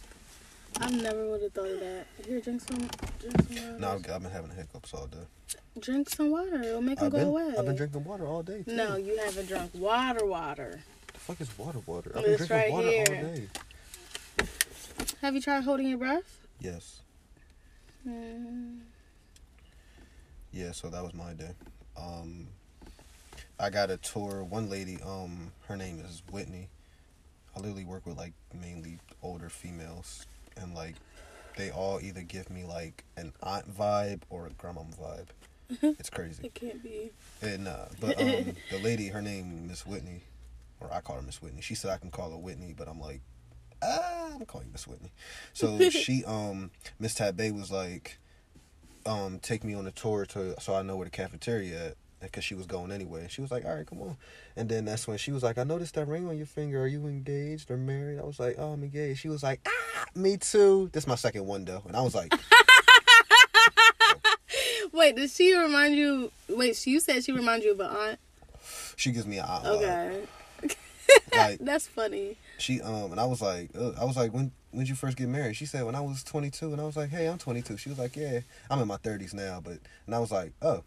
I 0.82 0.90
never 0.90 1.28
would 1.30 1.42
have 1.44 1.54
thought 1.54 1.68
of 1.70 1.80
that. 1.82 2.08
Here, 2.28 2.42
drink 2.42 2.62
some. 2.62 2.80
Drink 3.20 3.42
some 3.48 3.56
water. 3.68 3.80
No, 3.80 3.88
I've, 3.90 4.10
I've 4.10 4.24
been 4.24 4.32
having 4.32 4.50
hiccups 4.52 4.94
all 4.94 5.06
day. 5.06 5.20
Drink 5.80 6.10
some 6.10 6.32
water. 6.32 6.62
It'll 6.64 6.82
make 6.82 6.98
them 6.98 7.06
I've 7.06 7.12
go 7.12 7.18
been, 7.20 7.28
away. 7.28 7.54
I've 7.58 7.66
been 7.66 7.76
drinking 7.76 8.04
water 8.04 8.26
all 8.26 8.42
day. 8.44 8.64
Too. 8.64 8.76
No, 8.76 8.96
you 8.98 9.16
haven't 9.18 9.48
drunk 9.48 9.72
water. 9.76 10.26
Water. 10.26 10.82
the 11.14 11.20
fuck 11.20 11.40
is 11.40 11.56
water? 11.58 11.80
Water. 11.86 12.12
I've 12.16 12.24
been 12.24 12.34
It's 12.34 12.48
drinking 12.48 12.58
right 12.58 12.72
water 12.72 12.90
here. 12.90 13.06
all 13.08 13.36
day. 13.36 13.48
Have 15.22 15.36
you 15.36 15.42
tried 15.42 15.64
holding 15.64 15.88
your 15.88 15.98
breath? 15.98 16.48
Yes. 16.60 17.02
Mm. 18.08 18.80
Yeah, 20.52 20.72
so 20.72 20.90
that 20.90 21.04
was 21.04 21.14
my 21.14 21.34
day. 21.34 21.52
Um, 21.98 22.48
I 23.60 23.70
got 23.70 23.90
a 23.90 23.98
tour. 23.98 24.44
One 24.44 24.70
lady, 24.70 25.00
um, 25.04 25.52
her 25.68 25.76
name 25.76 26.00
is 26.00 26.22
Whitney. 26.32 26.70
I 27.56 27.60
literally 27.60 27.86
work 27.86 28.06
with 28.06 28.18
like 28.18 28.34
mainly 28.54 29.00
older 29.22 29.50
females, 29.50 30.26
and 30.58 30.74
like 30.74 30.96
they 31.58 31.70
all 31.72 32.00
either 32.02 32.22
give 32.22 32.50
me 32.50 32.64
like 32.66 33.04
an 33.18 33.34
aunt 33.42 33.74
vibe 33.76 34.22
or 34.30 34.48
a 34.48 34.50
grandma 34.52 34.82
vibe. 34.82 35.28
It's 36.00 36.10
crazy. 36.10 36.46
It 36.46 36.54
can't 36.54 36.84
be. 36.84 37.12
And 37.42 37.68
uh, 37.68 37.86
but 38.00 38.20
um, 38.22 38.56
the 38.70 38.80
lady, 38.82 39.08
her 39.08 39.22
name 39.22 39.68
Miss 39.68 39.86
Whitney, 39.86 40.24
or 40.80 40.92
I 40.94 41.02
call 41.02 41.16
her 41.16 41.22
Miss 41.22 41.42
Whitney. 41.42 41.62
She 41.62 41.74
said 41.76 41.92
I 41.92 41.98
can 41.98 42.12
call 42.12 42.32
her 42.32 42.38
Whitney, 42.38 42.74
but 42.78 42.88
I'm 42.88 43.00
like, 43.00 43.22
ah, 43.84 44.32
I'm 44.36 44.46
calling 44.46 44.68
you 44.68 44.72
Miss 44.72 44.88
Whitney. 44.88 45.12
So 45.54 45.90
she, 45.90 46.24
um, 46.26 46.72
Miss 47.00 47.16
Tabay 47.16 47.54
was 47.54 47.72
like, 47.72 48.18
um, 49.06 49.40
take 49.40 49.64
me 49.64 49.74
on 49.74 49.86
a 49.86 49.92
tour 49.92 50.26
to 50.28 50.60
so 50.62 50.76
I 50.76 50.82
know 50.82 50.96
where 50.96 51.06
the 51.06 51.12
cafeteria 51.12 51.88
at. 51.88 51.96
Because 52.22 52.46
she 52.46 52.56
was 52.56 52.66
going 52.66 52.90
anyway. 52.94 53.28
She 53.30 53.42
was 53.42 53.52
like, 53.52 53.66
all 53.66 53.76
right, 53.76 53.86
come 53.86 54.02
on. 54.02 54.16
And 54.56 54.70
then 54.70 54.86
that's 54.86 55.06
when 55.10 55.18
she 55.18 55.34
was 55.34 55.44
like, 55.44 55.58
I 55.58 55.64
noticed 55.64 55.96
that 55.96 56.08
ring 56.08 56.26
on 56.30 56.38
your 56.38 56.46
finger. 56.46 56.82
Are 56.82 56.88
you 56.88 57.06
engaged 57.06 57.70
or 57.70 57.76
married? 57.76 58.18
I 58.18 58.24
was 58.24 58.40
like, 58.40 58.56
oh, 58.58 58.72
I'm 58.72 58.82
engaged. 58.82 59.20
She 59.20 59.28
was 59.28 59.44
like, 59.44 59.60
ah, 59.68 60.06
me 60.16 60.38
too. 60.38 60.90
This 60.94 61.04
is 61.04 61.08
my 61.08 61.16
second 61.16 61.46
one, 61.46 61.66
though. 61.66 61.84
And 61.86 61.98
I 61.98 62.02
was 62.02 62.16
like, 62.16 62.34
Wait, 64.94 65.16
does 65.18 65.36
she 65.36 65.54
remind 65.54 65.96
you? 65.96 66.32
Wait, 66.48 66.76
she, 66.78 66.92
you 66.92 67.00
said 67.00 67.24
she 67.26 67.34
remind 67.34 67.64
you 67.64 67.72
of 67.72 67.80
an 67.80 67.88
aunt? 67.88 68.20
she 68.96 69.12
gives 69.12 69.26
me 69.26 69.40
an 69.40 69.46
eye. 69.46 69.62
vibe. 69.66 70.28
Okay. 71.10 71.20
Like, 71.36 71.60
That's 71.60 71.88
funny. 71.88 72.38
she 72.60 72.80
um 72.82 73.12
and 73.12 73.20
I 73.20 73.26
was 73.26 73.42
like 73.42 73.72
Ugh. 73.78 73.96
I 74.00 74.06
was 74.06 74.16
like 74.16 74.34
when 74.34 74.52
when 74.72 74.82
did 74.84 74.90
you 74.90 74.96
first 74.96 75.18
get 75.18 75.28
married? 75.28 75.56
She 75.56 75.66
said 75.66 75.84
when 75.84 75.96
I 75.96 76.00
was 76.02 76.24
22 76.24 76.72
and 76.72 76.80
I 76.82 76.86
was 76.86 76.96
like 76.96 77.10
hey 77.10 77.28
I'm 77.28 77.38
22. 77.40 77.78
She 77.78 77.90
was 77.90 77.98
like 78.00 78.16
yeah 78.16 78.42
I'm 78.70 78.80
in 78.80 78.88
my 78.88 78.98
30s 78.98 79.34
now 79.34 79.60
but 79.64 79.80
and 80.06 80.14
I 80.16 80.20
was 80.20 80.32
like 80.32 80.54
oh 80.62 80.84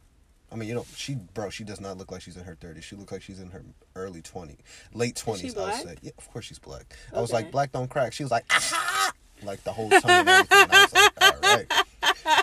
I 0.53 0.55
mean 0.57 0.69
you 0.69 0.75
know 0.77 0.87
she 0.95 1.17
bro 1.35 1.51
she 1.51 1.65
does 1.65 1.81
not 1.81 1.99
look 1.99 2.13
like 2.13 2.23
she's 2.23 2.37
in 2.37 2.45
her 2.45 2.55
30s. 2.57 2.83
She 2.85 2.95
looks 2.97 3.11
like 3.13 3.23
she's 3.23 3.41
in 3.41 3.51
her 3.51 3.65
early 3.97 4.23
20 4.23 4.57
late 4.95 5.17
20s 5.17 5.41
she 5.41 5.49
I 5.51 5.53
black? 5.53 5.85
would 5.85 5.89
say 5.89 5.97
yeah 6.03 6.13
of 6.17 6.31
course 6.31 6.45
she's 6.45 6.59
black. 6.61 6.95
I 7.15 7.21
was 7.21 7.33
like 7.33 7.51
black 7.51 7.73
don't 7.73 7.89
crack. 7.91 8.13
She 8.13 8.23
was 8.23 8.31
like 8.31 8.45
aha 8.51 9.13
like 9.43 9.63
the 9.65 9.73
whole 9.73 9.91
time. 9.91 10.03
I 10.29 10.47
was 10.51 10.93
like 10.95 11.13
all 11.45 11.57
right. 11.57 11.73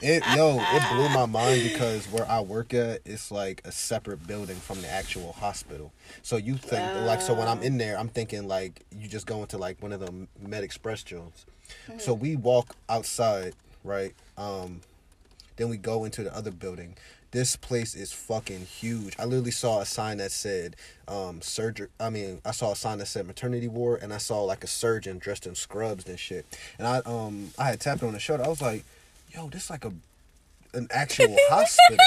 It 0.02 0.24
yo, 0.36 0.60
it 0.60 0.84
blew 0.92 1.10
my 1.10 1.26
mind 1.30 1.64
because 1.64 2.06
where 2.08 2.28
I 2.30 2.42
work 2.42 2.74
at, 2.74 3.02
it's 3.06 3.32
like 3.32 3.62
a 3.66 3.72
separate 3.72 4.26
building 4.28 4.56
from 4.56 4.82
the 4.82 4.90
actual 4.90 5.34
hospital. 5.34 5.92
So 6.22 6.38
you 6.38 6.56
think 6.56 6.84
like 7.06 7.22
so 7.22 7.34
when 7.34 7.48
I'm 7.48 7.62
in 7.62 7.78
there, 7.78 7.98
I'm 7.98 8.10
thinking 8.10 8.48
like 8.48 8.86
you 8.98 9.08
just 9.08 9.26
go 9.28 9.42
into 9.42 9.58
like 9.58 9.82
one 9.82 9.92
of 9.94 10.00
the 10.00 10.28
Med 10.42 10.64
Express 10.64 11.04
joints. 11.04 11.46
So 11.98 12.14
we 12.14 12.36
walk 12.36 12.76
outside, 12.90 13.54
right? 13.84 14.14
Um, 14.38 14.82
then 15.56 15.70
we 15.70 15.78
go 15.78 16.06
into 16.06 16.24
the 16.24 16.36
other 16.36 16.52
building. 16.52 16.96
This 17.32 17.56
place 17.56 17.96
is 17.96 18.14
fucking 18.14 18.66
huge. 18.66 19.16
I 19.18 19.26
literally 19.26 19.52
saw 19.52 19.80
a 19.80 19.86
sign 19.86 20.18
that 20.18 20.32
said 20.32 20.76
um 21.08 21.42
surgery 21.42 21.88
I 22.00 22.10
mean, 22.10 22.42
I 22.46 22.52
saw 22.52 22.72
a 22.72 22.76
sign 22.76 23.00
that 23.00 23.08
said 23.08 23.26
maternity 23.26 23.68
ward 23.68 24.02
and 24.04 24.14
I 24.14 24.18
saw 24.18 24.42
like 24.44 24.64
a 24.64 24.68
surgeon 24.68 25.18
dressed 25.18 25.48
in 25.48 25.56
scrubs 25.56 26.06
and 26.08 26.20
shit. 26.20 26.46
And 26.78 26.88
I 26.88 26.98
um 27.06 27.52
I 27.58 27.66
had 27.66 27.80
tapped 27.80 28.04
on 28.04 28.14
the 28.14 28.20
shoulder. 28.20 28.44
I 28.44 28.50
was 28.50 28.62
like, 28.62 28.86
"Yo, 29.34 29.50
this 29.50 29.70
like 29.70 29.86
a 29.86 29.94
an 30.74 30.88
actual 30.92 31.36
hospital." 31.50 31.98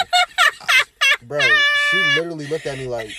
Bro, 1.23 1.41
she 1.41 1.97
literally 2.17 2.47
looked 2.47 2.67
at 2.67 2.79
me 2.79 2.87
like 2.87 3.11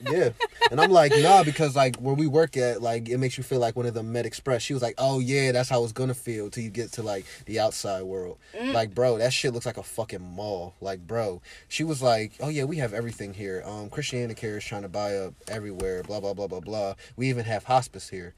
yeah. 0.00 0.30
And 0.70 0.80
I'm 0.80 0.90
like, 0.90 1.12
nah, 1.16 1.44
because 1.44 1.76
like 1.76 1.96
where 1.96 2.14
we 2.14 2.26
work 2.26 2.56
at, 2.56 2.82
like 2.82 3.08
it 3.08 3.18
makes 3.18 3.38
you 3.38 3.44
feel 3.44 3.58
like 3.58 3.76
one 3.76 3.86
of 3.86 3.94
the 3.94 4.02
Med 4.02 4.26
Express. 4.26 4.62
She 4.62 4.74
was 4.74 4.82
like, 4.82 4.94
oh 4.98 5.20
yeah, 5.20 5.52
that's 5.52 5.68
how 5.68 5.82
it's 5.84 5.92
gonna 5.92 6.14
feel 6.14 6.50
till 6.50 6.64
you 6.64 6.70
get 6.70 6.92
to 6.92 7.02
like 7.02 7.24
the 7.46 7.60
outside 7.60 8.02
world. 8.02 8.38
Like, 8.72 8.94
bro, 8.94 9.18
that 9.18 9.32
shit 9.32 9.52
looks 9.52 9.66
like 9.66 9.78
a 9.78 9.82
fucking 9.82 10.22
mall. 10.22 10.74
Like, 10.80 11.06
bro, 11.06 11.40
she 11.68 11.84
was 11.84 12.02
like, 12.02 12.32
oh 12.40 12.48
yeah, 12.48 12.64
we 12.64 12.78
have 12.78 12.92
everything 12.92 13.34
here. 13.34 13.62
Um, 13.64 13.90
ChristianaCare 13.90 14.58
is 14.58 14.64
trying 14.64 14.82
to 14.82 14.88
buy 14.88 15.16
up 15.16 15.34
everywhere. 15.48 16.02
Blah 16.02 16.20
blah 16.20 16.34
blah 16.34 16.46
blah 16.46 16.60
blah. 16.60 16.94
We 17.16 17.28
even 17.28 17.44
have 17.44 17.64
hospice 17.64 18.08
here. 18.08 18.34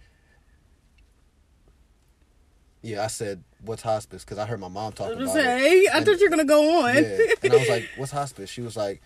Yeah, 2.82 3.02
I 3.04 3.08
said, 3.08 3.42
what's 3.64 3.82
hospice? 3.82 4.25
Because 4.25 4.38
I 4.38 4.47
heard 4.47 4.61
my 4.61 4.68
mom 4.68 4.92
talking 4.92 5.14
about 5.14 5.26
gonna 5.26 5.40
it. 5.40 5.42
say, 5.44 5.87
I 5.88 5.97
And- 5.97 6.06
thought 6.06 6.18
you 6.20 6.26
were 6.26 6.30
gonna 6.30 6.44
go 6.44 6.87
on. 6.87 6.94
Yeah. 6.94 7.18
And 7.42 7.52
I 7.52 7.56
was 7.56 7.68
like, 7.68 7.88
"What's 7.97 8.12
hospice?" 8.12 8.49
She 8.50 8.61
was 8.61 8.76
like, 8.76 9.02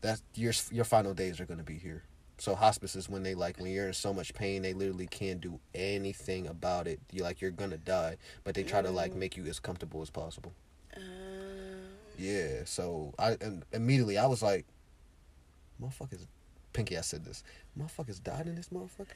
"That's 0.00 0.22
your 0.34 0.52
your 0.70 0.84
final 0.84 1.14
days 1.14 1.40
are 1.40 1.46
gonna 1.46 1.62
be 1.62 1.78
here." 1.78 2.04
So 2.38 2.54
hospice 2.54 2.96
is 2.96 3.08
when 3.08 3.22
they 3.22 3.34
like 3.34 3.58
when 3.58 3.70
you're 3.70 3.88
in 3.88 3.92
so 3.94 4.12
much 4.12 4.34
pain, 4.34 4.62
they 4.62 4.72
literally 4.74 5.06
can't 5.06 5.40
do 5.40 5.58
anything 5.74 6.46
about 6.46 6.86
it. 6.86 7.00
You 7.10 7.22
like 7.22 7.40
you're 7.40 7.50
gonna 7.50 7.78
die, 7.78 8.16
but 8.44 8.54
they 8.54 8.62
try 8.62 8.82
to 8.82 8.90
like 8.90 9.14
make 9.14 9.36
you 9.36 9.44
as 9.46 9.58
comfortable 9.58 10.02
as 10.02 10.10
possible. 10.10 10.52
Uh, 10.96 11.00
Yeah. 12.18 12.64
So 12.64 13.14
I 13.18 13.32
and 13.40 13.64
immediately 13.72 14.16
I 14.18 14.26
was 14.26 14.42
like, 14.42 14.64
"Motherfuckers." 15.82 16.26
Pinky, 16.72 16.98
I 16.98 17.00
said 17.00 17.24
this. 17.24 17.42
Motherfuckers 17.78 18.22
died 18.22 18.46
in 18.46 18.54
this 18.54 18.68
motherfucker. 18.68 19.06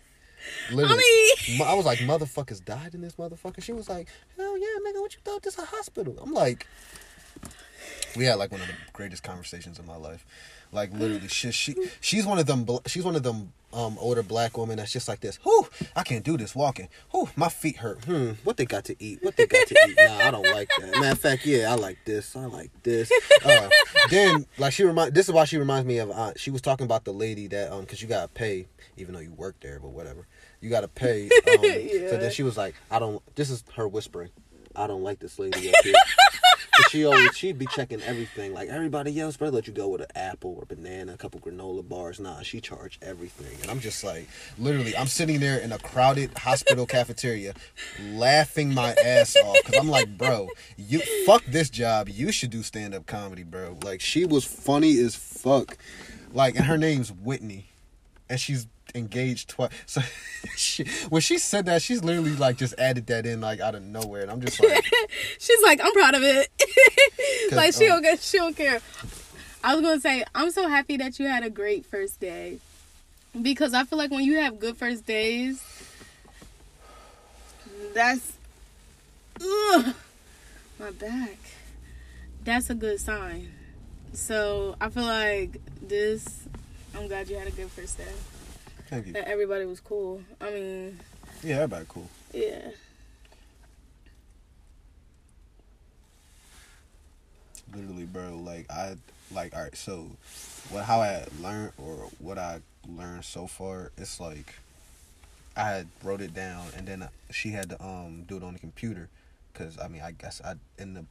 Literally, 0.73 0.97
mean- 0.97 1.20
I 1.65 1.75
was 1.75 1.87
like, 1.87 1.99
motherfuckers 2.01 2.65
died 2.65 2.95
in 2.95 3.01
this 3.01 3.15
motherfucker. 3.15 3.63
She 3.63 3.73
was 3.73 3.89
like, 3.89 4.09
hell 4.37 4.59
yeah, 4.59 4.67
nigga, 4.87 5.01
what 5.01 5.15
you 5.15 5.21
thought 5.25 5.43
this 5.43 5.59
a 5.59 5.65
hospital? 5.65 6.19
I'm 6.23 6.33
like, 6.33 6.67
we 8.17 8.25
had 8.25 8.35
like 8.35 8.51
one 8.51 8.61
of 8.61 8.67
the 8.67 8.75
greatest 8.93 9.23
conversations 9.23 9.79
in 9.79 9.87
my 9.87 9.97
life. 9.97 10.25
Like 10.73 10.93
literally, 10.93 11.29
she, 11.29 11.51
she 11.51 11.75
she's 12.01 12.27
one 12.27 12.39
of 12.39 12.47
them. 12.47 12.67
She's 12.87 13.05
one 13.05 13.17
of 13.17 13.23
them 13.23 13.53
um 13.73 13.97
older 14.01 14.23
black 14.23 14.59
women 14.59 14.77
that's 14.77 14.93
just 14.93 15.09
like 15.09 15.21
this. 15.21 15.37
Whew, 15.37 15.67
I 15.97 16.03
can't 16.03 16.25
do 16.25 16.37
this 16.37 16.55
walking. 16.55 16.89
Whew, 17.11 17.29
my 17.37 17.49
feet 17.49 17.79
hurt. 17.79 18.05
Hmm, 18.05 18.33
what 18.45 18.57
they 18.57 18.67
got 18.67 18.85
to 18.87 18.97
eat? 19.03 19.23
What 19.23 19.37
they 19.37 19.47
got 19.47 19.67
to 19.67 19.75
eat? 19.89 19.97
Nah, 19.99 20.19
I 20.19 20.31
don't 20.31 20.47
like 20.53 20.69
that. 20.79 20.93
Matter 20.93 21.13
of 21.13 21.19
fact, 21.19 21.45
yeah, 21.45 21.73
I 21.73 21.75
like 21.75 21.99
this. 22.05 22.37
I 22.37 22.47
like 22.47 22.71
this. 22.83 23.11
Uh, 23.45 23.69
then 24.11 24.47
like 24.59 24.73
she 24.73 24.85
remind. 24.85 25.15
This 25.15 25.29
is 25.29 25.33
why 25.33 25.45
she 25.45 25.57
reminds 25.57 25.87
me 25.87 25.99
of 25.99 26.11
aunt. 26.11 26.39
She 26.39 26.51
was 26.51 26.61
talking 26.61 26.85
about 26.85 27.05
the 27.05 27.13
lady 27.13 27.47
that 27.49 27.73
um 27.73 27.81
because 27.81 28.03
you 28.03 28.09
gotta 28.09 28.29
pay 28.29 28.67
even 28.97 29.15
though 29.15 29.21
you 29.21 29.33
work 29.33 29.57
there, 29.61 29.81
but 29.81 29.91
whatever. 29.91 30.27
You 30.61 30.71
gotta 30.71 30.89
pay. 30.89 31.29
Um, 31.49 31.63
So 32.11 32.17
then 32.19 32.31
she 32.31 32.43
was 32.43 32.57
like, 32.57 32.75
I 32.91 32.99
don't. 32.99 33.23
This 33.35 33.51
is 33.51 33.65
her 33.77 33.89
whispering. 33.89 34.31
I 34.77 34.87
don't 34.87 35.03
like 35.03 35.19
this 35.19 35.39
lady 35.39 35.69
up 35.71 35.75
here. 35.83 35.95
she 36.91 37.05
always 37.05 37.37
she'd 37.37 37.59
be 37.59 37.67
checking 37.67 38.01
everything. 38.03 38.53
Like 38.55 38.69
everybody 38.69 39.19
else, 39.21 39.37
but 39.37 39.53
let 39.53 39.67
you 39.67 39.73
go 39.73 39.89
with 39.89 40.01
an 40.03 40.07
apple 40.15 40.55
or 40.59 40.65
banana, 40.67 41.15
a 41.15 41.17
couple 41.17 41.41
granola 41.41 41.87
bars. 41.87 42.21
Nah, 42.21 42.43
she 42.43 42.61
charged 42.61 43.03
everything, 43.03 43.61
and 43.63 43.71
I'm 43.71 43.81
just 43.81 44.05
like, 44.05 44.29
literally, 44.59 44.97
I'm 44.97 45.07
sitting 45.07 45.41
there 45.41 45.59
in 45.59 45.73
a 45.73 45.79
crowded 45.79 46.37
hospital 46.39 46.87
cafeteria, 46.87 47.55
laughing 48.13 48.73
my 48.73 48.95
ass 49.05 49.37
off 49.37 49.57
because 49.65 49.79
I'm 49.81 49.89
like, 49.89 50.17
bro, 50.17 50.49
you 50.77 51.01
fuck 51.27 51.45
this 51.47 51.71
job. 51.71 52.09
You 52.09 52.33
should 52.33 52.51
do 52.51 52.63
stand 52.63 52.95
up 52.95 53.07
comedy, 53.07 53.43
bro. 53.43 53.79
Like 53.83 54.01
she 54.01 54.25
was 54.25 54.45
funny 54.45 54.99
as 54.99 55.15
fuck. 55.17 55.77
Like, 56.33 56.55
and 56.55 56.65
her 56.67 56.79
name's 56.79 57.11
Whitney, 57.11 57.67
and 58.29 58.39
she's 58.39 58.67
engaged 58.95 59.49
twice. 59.49 59.71
So 59.87 60.01
she, 60.57 60.85
when 61.09 61.21
she 61.21 61.39
said 61.39 61.67
that, 61.67 61.83
she's 61.83 62.03
literally 62.03 62.35
like 62.35 62.57
just 62.57 62.79
added 62.79 63.07
that 63.09 63.27
in 63.27 63.41
like 63.41 63.61
out 63.61 63.75
of 63.75 63.83
nowhere, 63.83 64.23
and 64.23 64.31
I'm 64.31 64.41
just 64.41 64.63
like. 64.63 64.85
She's 65.39 65.63
like, 65.63 65.81
I'm 65.83 65.93
proud 65.93 66.15
of 66.15 66.23
it. 66.23 66.49
like 67.53 67.75
she 67.75 67.85
um, 67.85 67.91
don't 67.91 68.03
get, 68.03 68.21
she 68.21 68.39
don't 68.39 68.57
care. 68.57 68.81
I 69.63 69.75
was 69.75 69.85
gonna 69.85 70.01
say, 70.01 70.25
I'm 70.35 70.51
so 70.51 70.69
happy 70.69 70.97
that 70.99 71.19
you 71.19 71.27
had 71.27 71.45
a 71.45 71.51
great 71.51 71.85
first 71.85 72.21
day, 72.21 72.59
because 73.41 73.75
I 73.75 73.85
feel 73.85 73.99
like 73.99 74.11
when 74.11 74.25
you 74.25 74.39
have 74.39 74.59
good 74.59 74.77
first 74.77 75.07
days, 75.07 75.63
that's, 77.93 78.33
ugh, 79.41 79.95
my 80.79 80.91
back. 80.93 81.37
That's 82.45 82.71
a 82.71 82.75
good 82.75 83.01
sign. 83.01 83.53
So 84.13 84.77
I 84.81 84.89
feel 84.89 85.05
like 85.05 85.61
this 85.83 86.49
I'm 86.95 87.07
glad 87.07 87.29
you 87.29 87.37
had 87.37 87.47
a 87.47 87.53
good 87.53 87.71
first 87.71 87.99
day. 87.99 88.05
Thank 88.91 89.07
you. 89.07 89.13
That 89.13 89.29
everybody 89.29 89.65
was 89.67 89.79
cool. 89.81 90.21
I 90.41 90.51
mean, 90.51 90.99
Yeah, 91.45 91.57
everybody 91.57 91.87
cool. 91.89 92.11
yeah. 92.35 92.71
Literally, 97.75 98.05
bro. 98.05 98.37
Like 98.45 98.69
I 98.71 98.97
like. 99.33 99.55
All 99.55 99.63
right. 99.63 99.77
So, 99.77 100.11
what 100.71 100.85
how 100.85 101.01
I 101.01 101.25
learned 101.41 101.73
or 101.79 102.09
what 102.19 102.37
I 102.37 102.61
learned 102.89 103.25
so 103.25 103.47
far, 103.47 103.93
it's 103.97 104.19
like 104.19 104.57
I 105.57 105.63
had 105.69 105.87
wrote 106.03 106.21
it 106.21 106.35
down 106.35 106.67
and 106.77 106.89
then 106.89 107.09
she 107.31 107.51
had 107.51 107.71
to 107.71 107.85
um 107.85 108.25
do 108.27 108.37
it 108.37 108.43
on 108.43 108.55
the 108.55 108.59
computer, 108.59 109.09
cause 109.55 109.79
I 109.81 109.87
mean 109.87 110.03
I 110.03 110.11
guess 110.11 110.41
I 110.45 110.55
in 110.79 110.95
the 110.95 111.05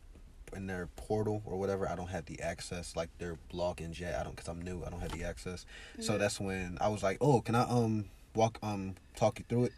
in 0.54 0.68
their 0.68 0.88
portal 0.96 1.42
or 1.46 1.58
whatever 1.58 1.88
I 1.90 1.96
don't 1.96 2.10
have 2.10 2.26
the 2.26 2.40
access 2.42 2.96
like 2.96 3.10
their 3.18 3.38
blog 3.52 3.82
and 3.82 3.94
jet 3.94 4.20
I 4.20 4.24
don't 4.24 4.36
cause 4.36 4.48
I'm 4.48 4.62
new 4.62 4.84
I 4.86 4.90
don't 4.90 5.02
have 5.02 5.12
the 5.12 5.24
access. 5.24 5.66
So 6.00 6.18
that's 6.18 6.40
when 6.40 6.78
I 6.82 6.88
was 6.90 7.04
like 7.04 7.18
oh 7.22 7.42
can 7.42 7.56
I 7.56 7.64
um 7.64 8.06
walk 8.36 8.60
um 8.64 8.96
talk 9.16 9.40
you 9.40 9.46
through 9.50 9.66
it? 9.66 9.74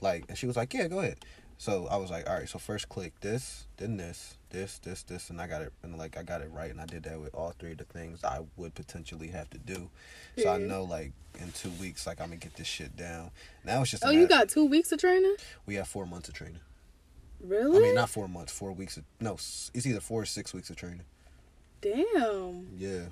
Like 0.00 0.24
and 0.28 0.36
she 0.38 0.46
was 0.46 0.56
like 0.56 0.72
yeah 0.74 0.88
go 0.88 1.00
ahead. 1.00 1.18
So 1.56 1.86
I 1.88 1.96
was 1.96 2.10
like 2.10 2.28
all 2.28 2.36
right 2.36 2.48
so 2.48 2.58
first 2.58 2.88
click 2.88 3.12
this 3.20 3.66
then 3.76 3.96
this 3.96 4.36
this 4.50 4.78
this 4.78 5.02
this 5.02 5.30
and 5.30 5.40
I 5.40 5.46
got 5.46 5.62
it 5.62 5.72
and 5.82 5.96
like 5.96 6.16
I 6.16 6.22
got 6.22 6.40
it 6.40 6.50
right 6.52 6.70
and 6.70 6.80
I 6.80 6.86
did 6.86 7.04
that 7.04 7.20
with 7.20 7.34
all 7.34 7.54
three 7.58 7.72
of 7.72 7.78
the 7.78 7.84
things 7.84 8.22
I 8.24 8.40
would 8.56 8.74
potentially 8.74 9.28
have 9.28 9.48
to 9.50 9.58
do. 9.58 9.88
So 10.38 10.50
I 10.50 10.58
know 10.58 10.84
like 10.84 11.12
in 11.40 11.50
two 11.52 11.70
weeks 11.80 12.06
like 12.06 12.20
I'm 12.20 12.28
gonna 12.28 12.36
get 12.36 12.54
this 12.56 12.66
shit 12.66 12.96
down. 12.96 13.30
Now 13.64 13.82
it's 13.82 13.90
just 13.90 14.04
Oh, 14.04 14.10
you 14.10 14.26
got 14.26 14.48
two 14.48 14.64
weeks 14.66 14.92
of 14.92 15.00
training? 15.00 15.36
we 15.66 15.74
have 15.76 15.88
four 15.88 16.06
months 16.06 16.28
of 16.28 16.34
training 16.34 16.60
Really? 17.44 17.78
I 17.78 17.82
mean, 17.82 17.94
not 17.94 18.08
four 18.10 18.26
months, 18.28 18.52
four 18.52 18.72
weeks. 18.72 18.96
Of, 18.96 19.04
no, 19.20 19.34
it's 19.34 19.70
either 19.86 20.00
four 20.00 20.22
or 20.22 20.26
six 20.26 20.54
weeks 20.54 20.70
of 20.70 20.76
training. 20.76 21.02
Damn. 21.80 22.66
Yeah. 22.78 23.02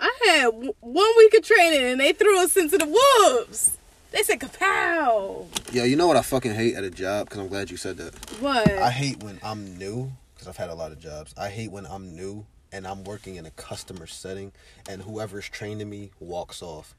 I 0.00 0.10
had 0.26 0.44
w- 0.46 0.74
one 0.80 1.12
week 1.18 1.34
of 1.34 1.44
training 1.44 1.82
and 1.92 2.00
they 2.00 2.12
threw 2.12 2.40
us 2.42 2.56
into 2.56 2.76
the 2.76 2.86
wolves. 2.86 3.78
They 4.10 4.22
said 4.24 4.40
kapow. 4.40 5.46
Yeah, 5.72 5.84
you 5.84 5.94
know 5.96 6.06
what 6.08 6.16
I 6.16 6.22
fucking 6.22 6.54
hate 6.54 6.74
at 6.74 6.84
a 6.84 6.90
job? 6.90 7.26
Because 7.28 7.40
I'm 7.40 7.48
glad 7.48 7.70
you 7.70 7.76
said 7.76 7.96
that. 7.98 8.14
What? 8.40 8.68
I 8.68 8.90
hate 8.90 9.22
when 9.22 9.38
I'm 9.42 9.78
new, 9.78 10.12
because 10.34 10.48
I've 10.48 10.56
had 10.56 10.68
a 10.70 10.74
lot 10.74 10.90
of 10.92 10.98
jobs. 10.98 11.32
I 11.38 11.48
hate 11.48 11.70
when 11.70 11.86
I'm 11.86 12.14
new 12.16 12.44
and 12.72 12.86
I'm 12.86 13.04
working 13.04 13.36
in 13.36 13.46
a 13.46 13.50
customer 13.52 14.06
setting 14.06 14.50
and 14.88 15.02
whoever's 15.02 15.48
training 15.48 15.88
me 15.88 16.10
walks 16.18 16.62
off. 16.62 16.94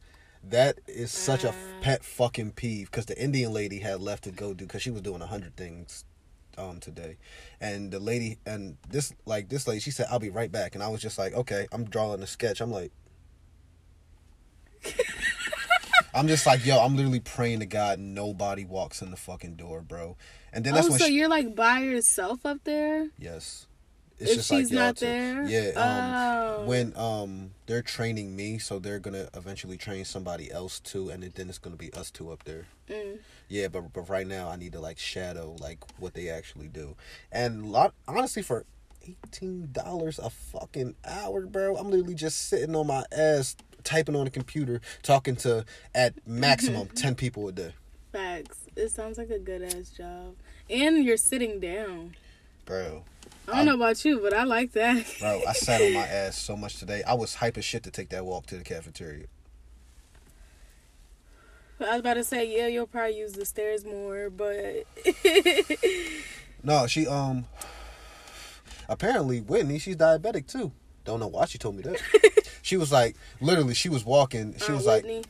That 0.50 0.79
is 0.88 1.12
such 1.12 1.43
a 1.43 1.50
Ah. 1.50 1.55
pet 1.82 2.03
fucking 2.03 2.51
peeve 2.51 2.89
because 2.89 3.05
the 3.05 3.22
Indian 3.22 3.53
lady 3.53 3.79
had 3.79 4.00
left 4.01 4.24
to 4.25 4.32
go 4.32 4.53
do 4.53 4.65
because 4.65 4.82
she 4.82 4.91
was 4.91 5.01
doing 5.01 5.22
a 5.22 5.27
hundred 5.27 5.55
things 5.58 6.05
um 6.58 6.80
today, 6.80 7.18
and 7.60 7.92
the 7.92 8.00
lady 8.00 8.40
and 8.46 8.78
this 8.90 9.14
like 9.26 9.50
this 9.50 9.68
lady 9.68 9.80
she 9.80 9.92
said 9.92 10.08
I'll 10.10 10.20
be 10.20 10.30
right 10.30 10.52
back. 10.52 10.76
And 10.76 10.84
I 10.84 10.88
was 10.88 11.02
just 11.02 11.18
like 11.18 11.34
okay. 11.34 11.68
I'm 11.72 11.86
drawing 11.86 12.22
a 12.22 12.28
sketch. 12.28 12.62
I'm 12.62 12.72
like 12.72 12.92
I'm 16.14 16.28
just 16.28 16.46
like 16.46 16.66
yo 16.66 16.80
I'm 16.80 16.96
literally 16.96 17.20
praying 17.20 17.60
to 17.62 17.66
God 17.66 18.00
nobody 18.00 18.66
walks 18.66 19.02
in 19.02 19.12
the 19.12 19.18
fucking 19.18 19.56
door 19.56 19.82
bro. 19.82 20.18
And 20.52 20.64
then 20.64 20.74
that's 20.74 20.88
oh, 20.88 20.92
when 20.92 21.00
so 21.00 21.06
she, 21.08 21.14
you're 21.14 21.30
like 21.30 21.56
by 21.56 21.80
yourself 21.80 22.46
up 22.46 22.64
there? 22.64 23.10
Yes. 23.18 23.68
If 24.30 24.44
she's 24.44 24.72
y'all 24.72 24.80
not 24.80 24.98
there? 24.98 25.44
Yeah. 25.46 25.70
Um, 25.75 26.44
Oh. 26.63 26.65
When 26.65 26.96
um 26.96 27.51
they're 27.65 27.82
training 27.82 28.36
me, 28.36 28.58
so 28.58 28.80
they're 28.80 29.00
gonna 29.00 29.27
eventually 29.34 29.75
train 29.77 30.06
somebody 30.06 30.51
else 30.51 30.80
too, 30.80 31.10
and 31.10 31.24
then 31.24 31.50
it's 31.50 31.58
gonna 31.58 31.75
be 31.75 31.92
us 31.94 32.10
two 32.12 32.32
up 32.32 32.44
there. 32.46 32.68
Mm. 32.89 33.20
Yeah, 33.50 33.68
but 33.68 33.92
but 33.92 34.08
right 34.10 34.25
now 34.25 34.50
I 34.50 34.56
need 34.56 34.72
to 34.74 34.80
like 34.80 34.98
shadow 34.98 35.56
like 35.60 35.80
what 36.00 36.13
they 36.13 36.30
actually 36.30 36.68
do, 36.70 36.96
and 37.32 37.72
lot 37.72 37.94
honestly 38.08 38.42
for 38.44 38.65
eighteen 39.06 39.70
dollars 39.74 40.20
a 40.20 40.30
fucking 40.30 40.96
hour, 41.06 41.46
bro, 41.48 41.75
I'm 41.75 41.89
literally 41.89 42.15
just 42.15 42.48
sitting 42.48 42.75
on 42.75 42.88
my 42.88 43.03
ass 43.12 43.58
typing 43.84 44.15
on 44.15 44.25
a 44.25 44.30
computer, 44.32 44.80
talking 45.01 45.36
to 45.38 45.65
at 45.94 46.25
maximum 46.25 46.88
ten 46.96 47.15
people 47.15 47.48
a 47.50 47.51
day, 47.51 47.74
Facts. 48.13 48.60
It 48.75 48.89
sounds 48.89 49.18
like 49.18 49.30
a 49.30 49.39
good 49.39 49.62
ass 49.63 49.89
job. 49.89 50.36
And 50.69 51.04
you're 51.04 51.17
sitting 51.17 51.60
down. 51.60 52.15
bro. 52.65 53.04
I 53.47 53.58
don't 53.58 53.65
know 53.65 53.75
about 53.75 54.03
you, 54.06 54.19
but 54.19 54.34
I 54.34 54.43
like 54.43 54.71
that. 54.73 55.06
Bro, 55.19 55.41
I 55.47 55.53
sat 55.53 55.82
on 55.82 55.93
my 55.93 56.08
ass 56.08 56.38
so 56.38 56.56
much 56.56 56.77
today. 56.77 57.03
I 57.03 57.13
was 57.13 57.36
hype 57.36 57.58
as 57.58 57.65
shit 57.65 57.84
to 57.84 57.91
take 57.91 58.10
that 58.10 58.25
walk 58.25 58.45
to 58.47 58.58
the 58.58 58.63
cafeteria. 58.63 59.25
I 61.79 61.91
was 61.91 61.99
about 61.99 62.13
to 62.13 62.23
say, 62.23 62.56
yeah, 62.56 62.67
you'll 62.67 62.88
probably 62.88 63.17
use 63.17 63.34
the 63.34 63.45
stairs 63.45 63.84
more, 63.84 64.29
but 64.29 64.86
No, 66.63 66.88
she 66.88 67.06
um 67.08 67.45
apparently 68.88 69.41
Whitney, 69.41 69.79
she's 69.79 69.97
diabetic 69.97 70.47
too. 70.47 70.71
Don't 71.03 71.19
know 71.19 71.27
why 71.27 71.45
she 71.45 71.58
told 71.58 71.75
me 71.75 71.84
that. 71.84 72.47
she 72.62 72.77
was 72.77 72.91
like 72.91 73.17
literally 73.41 73.73
she 73.73 73.89
was 73.89 74.06
walking, 74.06 74.56
she 74.58 74.65
Aunt 74.65 74.75
was 74.75 74.86
like 74.86 75.03
Whitney. 75.03 75.23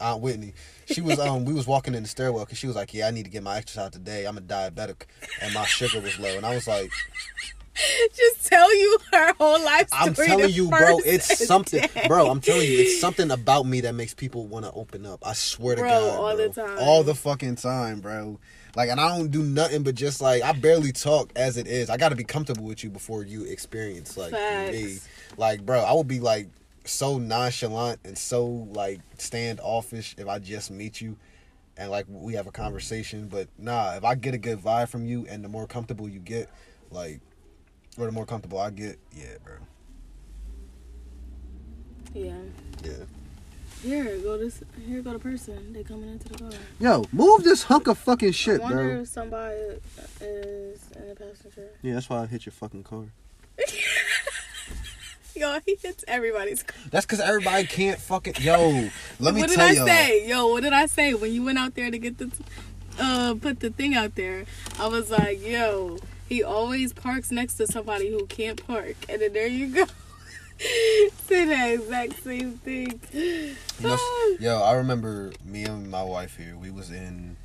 Aunt 0.00 0.20
Whitney. 0.20 0.54
She 0.86 1.00
was 1.00 1.20
um 1.20 1.44
we 1.44 1.52
was 1.54 1.68
walking 1.68 1.94
in 1.94 2.02
the 2.02 2.08
stairwell 2.08 2.44
cuz 2.46 2.58
she 2.58 2.66
was 2.66 2.74
like, 2.74 2.92
"Yeah, 2.92 3.06
I 3.06 3.12
need 3.12 3.24
to 3.24 3.30
get 3.30 3.44
my 3.44 3.56
exercise 3.58 3.92
today. 3.92 4.24
I'm 4.24 4.38
a 4.38 4.40
diabetic 4.40 5.02
and 5.40 5.54
my 5.54 5.64
sugar 5.66 6.00
was 6.00 6.18
low." 6.18 6.36
And 6.36 6.44
I 6.44 6.54
was 6.54 6.66
like, 6.66 6.90
just 8.14 8.46
tell 8.46 8.74
you 8.76 8.98
her 9.12 9.32
whole 9.34 9.62
life 9.64 9.88
story. 9.88 10.02
I'm 10.02 10.14
telling 10.14 10.50
you, 10.50 10.68
bro, 10.68 10.98
it's 11.04 11.46
something, 11.46 11.80
day. 11.80 12.04
bro. 12.08 12.30
I'm 12.30 12.40
telling 12.40 12.68
you, 12.70 12.78
it's 12.80 13.00
something 13.00 13.30
about 13.30 13.66
me 13.66 13.80
that 13.82 13.94
makes 13.94 14.14
people 14.14 14.46
want 14.46 14.64
to 14.64 14.72
open 14.72 15.06
up. 15.06 15.26
I 15.26 15.32
swear 15.32 15.76
to 15.76 15.82
Bro, 15.82 15.88
God, 15.90 16.18
all 16.18 16.36
bro. 16.36 16.48
the 16.48 16.54
time. 16.54 16.78
all 16.80 17.02
the 17.04 17.14
fucking 17.14 17.56
time, 17.56 18.00
bro. 18.00 18.38
Like, 18.76 18.88
and 18.88 19.00
I 19.00 19.16
don't 19.16 19.30
do 19.30 19.42
nothing 19.42 19.82
but 19.82 19.94
just 19.94 20.20
like 20.20 20.42
I 20.42 20.52
barely 20.52 20.92
talk 20.92 21.32
as 21.36 21.56
it 21.56 21.66
is. 21.66 21.90
I 21.90 21.96
got 21.96 22.10
to 22.10 22.16
be 22.16 22.24
comfortable 22.24 22.64
with 22.64 22.84
you 22.84 22.90
before 22.90 23.24
you 23.24 23.44
experience 23.44 24.16
like 24.16 24.32
me. 24.32 24.98
Like, 25.36 25.64
bro, 25.64 25.80
I 25.80 25.92
would 25.92 26.08
be 26.08 26.20
like 26.20 26.48
so 26.84 27.18
nonchalant 27.18 28.00
and 28.04 28.16
so 28.16 28.46
like 28.46 29.00
standoffish 29.18 30.14
if 30.18 30.28
I 30.28 30.38
just 30.38 30.70
meet 30.70 31.00
you. 31.00 31.16
And 31.76 31.90
like 31.90 32.06
we 32.08 32.34
have 32.34 32.46
a 32.46 32.52
conversation, 32.52 33.28
but 33.28 33.48
nah. 33.58 33.94
If 33.94 34.04
I 34.04 34.14
get 34.14 34.34
a 34.34 34.38
good 34.38 34.60
vibe 34.60 34.88
from 34.88 35.06
you, 35.06 35.26
and 35.28 35.42
the 35.42 35.48
more 35.48 35.66
comfortable 35.66 36.08
you 36.08 36.18
get, 36.18 36.50
like, 36.90 37.20
or 38.00 38.06
the 38.06 38.12
more 38.12 38.26
comfortable 38.26 38.58
I 38.58 38.70
get, 38.70 38.98
yeah, 39.12 39.26
bro. 39.44 39.54
Yeah. 42.14 42.34
Yeah. 42.82 42.92
Here, 43.82 44.18
go 44.18 44.36
this. 44.36 44.62
Here, 44.86 45.00
go 45.00 45.12
the 45.12 45.18
person. 45.18 45.72
They 45.72 45.82
coming 45.84 46.10
into 46.10 46.28
the 46.28 46.38
car. 46.38 46.50
Yo, 46.78 47.04
move 47.12 47.44
this 47.44 47.62
hunk 47.62 47.86
of 47.86 47.96
fucking 47.98 48.32
shit, 48.32 48.60
I 48.60 48.64
wonder 48.64 48.84
bro. 48.88 49.00
if 49.02 49.08
somebody 49.08 49.56
is 50.20 50.82
in 50.96 51.08
the 51.08 51.14
passenger. 51.14 51.68
Yeah, 51.82 51.94
that's 51.94 52.08
why 52.10 52.22
I 52.22 52.26
hit 52.26 52.44
your 52.44 52.52
fucking 52.52 52.82
car. 52.84 53.04
Yo, 55.36 55.58
he 55.64 55.76
hits 55.76 56.04
everybody's 56.08 56.62
car. 56.62 56.76
That's 56.90 57.06
because 57.06 57.20
everybody 57.20 57.66
can't 57.66 57.98
fucking. 57.98 58.34
Yo, 58.40 58.90
let 59.18 59.34
me 59.34 59.40
what 59.40 59.48
did 59.48 59.56
tell 59.56 59.68
I 59.68 59.72
y'all. 59.72 59.86
say? 59.86 60.28
Yo, 60.28 60.48
what 60.48 60.62
did 60.62 60.72
I 60.74 60.84
say 60.86 61.14
when 61.14 61.32
you 61.32 61.44
went 61.44 61.58
out 61.58 61.74
there 61.74 61.90
to 61.90 61.98
get 61.98 62.18
the, 62.18 62.30
uh, 62.98 63.34
put 63.40 63.60
the 63.60 63.70
thing 63.70 63.94
out 63.94 64.14
there? 64.16 64.44
I 64.78 64.88
was 64.88 65.10
like, 65.10 65.40
yo, 65.42 65.98
he 66.30 66.44
always 66.44 66.92
parks 66.92 67.32
next 67.32 67.54
to 67.54 67.66
somebody 67.66 68.08
who 68.08 68.24
can't 68.26 68.64
park, 68.64 68.94
and 69.08 69.20
then 69.20 69.32
there 69.32 69.48
you 69.48 69.66
go. 69.66 69.84
Say 71.26 71.44
the 71.44 71.74
exact 71.74 72.22
same 72.22 72.52
thing. 72.58 73.00
You 73.12 73.54
know, 73.80 73.96
ah. 73.98 74.36
yo, 74.38 74.62
I 74.62 74.74
remember 74.74 75.32
me 75.44 75.64
and 75.64 75.90
my 75.90 76.04
wife 76.04 76.36
here. 76.36 76.56
We 76.56 76.70
was 76.70 76.90
in, 76.90 77.36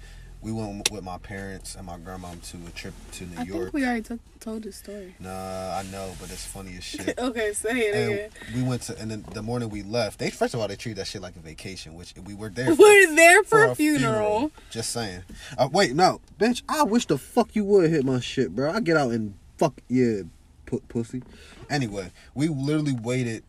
we 0.45 0.51
went 0.51 0.91
with 0.91 1.03
my 1.03 1.17
parents 1.17 1.73
and 1.73 1.87
my 1.87 1.97
grandmom 1.97 2.39
to 2.51 2.57
a 2.67 2.69
trip 2.69 2.93
to 3.13 3.25
New 3.25 3.39
I 3.39 3.43
York. 3.45 3.61
think 3.63 3.73
we 3.73 3.83
already 3.83 4.01
t- 4.03 4.19
told 4.39 4.61
this 4.61 4.75
story. 4.75 5.15
Nah, 5.19 5.75
I 5.75 5.83
know, 5.91 6.13
but 6.21 6.29
it's 6.29 6.45
funny 6.45 6.75
as 6.77 6.83
shit. 6.83 7.17
okay, 7.17 7.51
say 7.51 7.79
it 7.79 7.95
and 7.95 8.13
again. 8.13 8.29
we 8.53 8.61
went 8.61 8.83
to, 8.83 8.99
and 8.99 9.09
then 9.09 9.25
the 9.33 9.41
morning 9.41 9.69
we 9.71 9.81
left, 9.81 10.19
they 10.19 10.29
first 10.29 10.53
of 10.53 10.59
all 10.59 10.67
they 10.67 10.75
treated 10.75 10.99
that 10.99 11.07
shit 11.07 11.23
like 11.23 11.35
a 11.35 11.39
vacation, 11.39 11.95
which 11.95 12.13
we 12.27 12.35
were 12.35 12.49
there. 12.49 12.67
for. 12.75 12.79
We're 12.83 13.15
there 13.15 13.41
for, 13.43 13.49
for 13.49 13.65
a 13.71 13.75
funeral. 13.75 14.51
Just 14.69 14.91
saying. 14.91 15.23
Uh, 15.57 15.67
wait, 15.71 15.95
no, 15.95 16.21
bitch. 16.39 16.61
I 16.69 16.83
wish 16.83 17.07
the 17.07 17.17
fuck 17.17 17.55
you 17.55 17.63
would 17.65 17.89
hit 17.89 18.05
my 18.05 18.19
shit, 18.19 18.55
bro. 18.55 18.69
I 18.71 18.81
get 18.81 18.97
out 18.97 19.11
and 19.13 19.33
fuck 19.57 19.81
yeah, 19.87 20.21
put 20.67 20.87
pussy. 20.89 21.23
Anyway, 21.71 22.11
we 22.35 22.49
literally 22.49 22.93
waited 22.93 23.43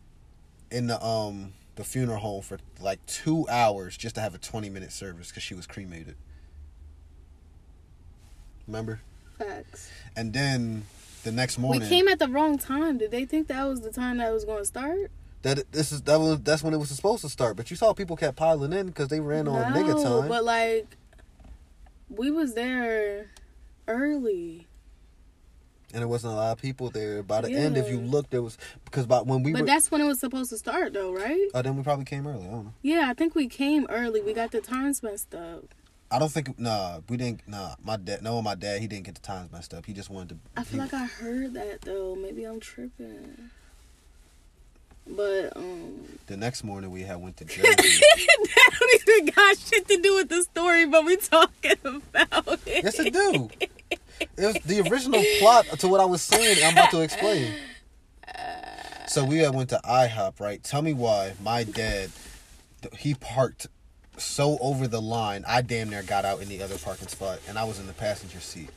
in 0.71 0.87
the 0.87 0.99
um 1.05 1.53
the 1.75 1.83
funeral 1.83 2.17
home 2.17 2.41
for 2.41 2.57
like 2.81 3.05
two 3.05 3.47
hours 3.49 3.95
just 3.95 4.15
to 4.15 4.21
have 4.21 4.33
a 4.33 4.39
twenty 4.39 4.71
minute 4.71 4.91
service 4.91 5.27
because 5.27 5.43
she 5.43 5.53
was 5.53 5.67
cremated. 5.67 6.15
Remember? 8.67 8.99
Facts. 9.37 9.89
And 10.15 10.33
then 10.33 10.83
the 11.23 11.31
next 11.31 11.57
morning, 11.57 11.81
We 11.81 11.87
came 11.89 12.07
at 12.07 12.19
the 12.19 12.27
wrong 12.27 12.57
time. 12.57 12.97
Did 12.97 13.11
they 13.11 13.25
think 13.25 13.47
that 13.47 13.63
was 13.65 13.81
the 13.81 13.91
time 13.91 14.17
that 14.17 14.31
was 14.33 14.45
going 14.45 14.59
to 14.59 14.65
start? 14.65 15.11
that 15.43 15.71
this 15.71 15.91
is 15.91 16.01
that 16.01 16.19
was 16.19 16.41
that's 16.41 16.63
when 16.63 16.73
it 16.73 16.77
was 16.77 16.89
supposed 16.89 17.21
to 17.21 17.29
start. 17.29 17.55
But 17.55 17.69
you 17.69 17.77
saw 17.77 17.93
people 17.93 18.17
kept 18.17 18.35
piling 18.37 18.73
in 18.73 18.87
because 18.87 19.07
they 19.09 19.19
ran 19.19 19.47
on 19.47 19.71
nigga 19.71 19.89
No, 19.95 20.19
time. 20.21 20.27
But 20.29 20.43
like, 20.43 20.87
we 22.09 22.31
was 22.31 22.55
there 22.55 23.27
early. 23.87 24.67
and 25.93 26.01
there 26.01 26.07
wasn't 26.07 26.33
a 26.33 26.35
lot 26.35 26.51
of 26.53 26.61
people 26.61 26.89
there. 26.89 27.21
By 27.23 27.41
the 27.41 27.51
end, 27.53 27.77
if 27.77 27.87
you 27.87 27.97
looked, 27.99 28.11
look, 28.11 28.29
there 28.31 28.41
was 28.41 28.57
because 28.83 29.05
by 29.05 29.19
when 29.21 29.43
we 29.43 29.53
But 29.53 29.61
were, 29.61 29.67
that's 29.67 29.91
when 29.91 30.01
it 30.01 30.05
was 30.05 30.19
supposed 30.19 30.49
to 30.49 30.57
start, 30.57 30.93
though, 30.93 31.13
right? 31.13 31.47
oh, 31.53 31.61
then 31.61 31.77
we 31.77 31.83
probably 31.83 32.05
came 32.05 32.25
early. 32.27 32.45
I 32.47 32.49
don't 32.51 32.65
know. 32.65 32.73
Yeah, 32.81 33.07
I 33.09 33.13
think 33.13 33.35
we 33.35 33.47
came 33.47 33.85
early. 33.89 34.21
We 34.21 34.33
got 34.33 34.51
the 34.51 34.59
times 34.59 35.03
messed 35.03 35.35
up. 35.35 35.65
I 36.09 36.19
don't 36.19 36.31
think 36.31 36.57
nah, 36.57 36.99
we 37.09 37.17
didn't 37.17 37.47
nah. 37.47 37.75
My 37.83 37.97
dad, 37.97 38.21
no, 38.21 38.41
my 38.41 38.55
dad, 38.55 38.79
he 38.81 38.87
didn't 38.87 39.05
get 39.05 39.15
the 39.15 39.21
times 39.21 39.51
messed 39.51 39.73
up. 39.73 39.85
He 39.85 39.93
just 39.93 40.09
wanted 40.09 40.29
to. 40.29 40.37
I 40.55 40.63
feel 40.63 40.75
he- 40.81 40.85
like 40.85 40.93
I 40.93 41.05
heard 41.05 41.53
that 41.55 41.81
though. 41.81 42.15
Maybe 42.15 42.45
I'm 42.45 42.59
tripping. 42.59 43.49
But 45.09 45.55
um, 45.55 46.05
The 46.27 46.35
next 46.35 46.63
morning 46.65 46.91
we 46.91 47.01
had 47.01 47.21
went 47.21 47.37
to 47.37 47.45
Jersey. 47.45 47.63
that 47.63 48.69
don't 48.79 49.01
even 49.09 49.33
got 49.33 49.57
shit 49.57 49.87
to 49.87 49.97
do 50.01 50.15
with 50.15 50.27
the 50.29 50.43
story, 50.43 50.85
but 50.85 51.05
we 51.05 51.15
talking 51.17 51.75
about 51.83 52.59
it. 52.65 52.83
yes, 52.83 52.99
it 52.99 53.13
do. 53.13 53.49
It 53.89 53.99
was 54.37 54.55
the 54.65 54.81
original 54.89 55.23
plot 55.39 55.65
to 55.79 55.87
what 55.87 56.01
I 56.01 56.05
was 56.05 56.21
saying. 56.21 56.57
I'm 56.63 56.73
about 56.73 56.91
to 56.91 57.01
explain. 57.01 57.53
So 59.07 59.23
we 59.23 59.37
had 59.37 59.55
went 59.55 59.69
to 59.69 59.79
IHOP, 59.85 60.39
right? 60.41 60.61
Tell 60.61 60.81
me 60.81 60.91
why 60.93 61.33
my 61.41 61.63
dad 61.63 62.09
he 62.97 63.13
parked 63.15 63.67
so 64.17 64.57
over 64.59 64.87
the 64.87 65.01
line. 65.01 65.43
I 65.47 65.61
damn 65.61 65.89
near 65.89 66.03
got 66.03 66.25
out 66.25 66.41
in 66.41 66.49
the 66.49 66.61
other 66.61 66.77
parking 66.77 67.07
spot, 67.07 67.39
and 67.47 67.57
I 67.57 67.63
was 67.63 67.79
in 67.79 67.87
the 67.87 67.93
passenger 67.93 68.39
seat. 68.39 68.69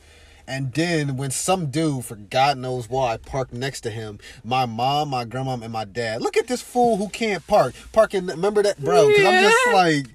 And 0.47 0.73
then 0.73 1.17
when 1.17 1.31
some 1.31 1.67
dude, 1.67 2.05
for 2.05 2.15
God 2.15 2.57
knows 2.57 2.89
why, 2.89 3.17
parked 3.17 3.53
next 3.53 3.81
to 3.81 3.89
him, 3.89 4.19
my 4.43 4.65
mom, 4.65 5.09
my 5.09 5.23
grandma, 5.23 5.53
and 5.53 5.71
my 5.71 5.85
dad. 5.85 6.21
Look 6.21 6.35
at 6.35 6.47
this 6.47 6.61
fool 6.61 6.97
who 6.97 7.09
can't 7.09 7.45
park. 7.47 7.73
Parking, 7.91 8.25
remember 8.27 8.63
that, 8.63 8.79
bro? 8.79 9.07
Because 9.07 9.25
I'm 9.25 9.43
just 9.43 9.73
like, 9.73 10.05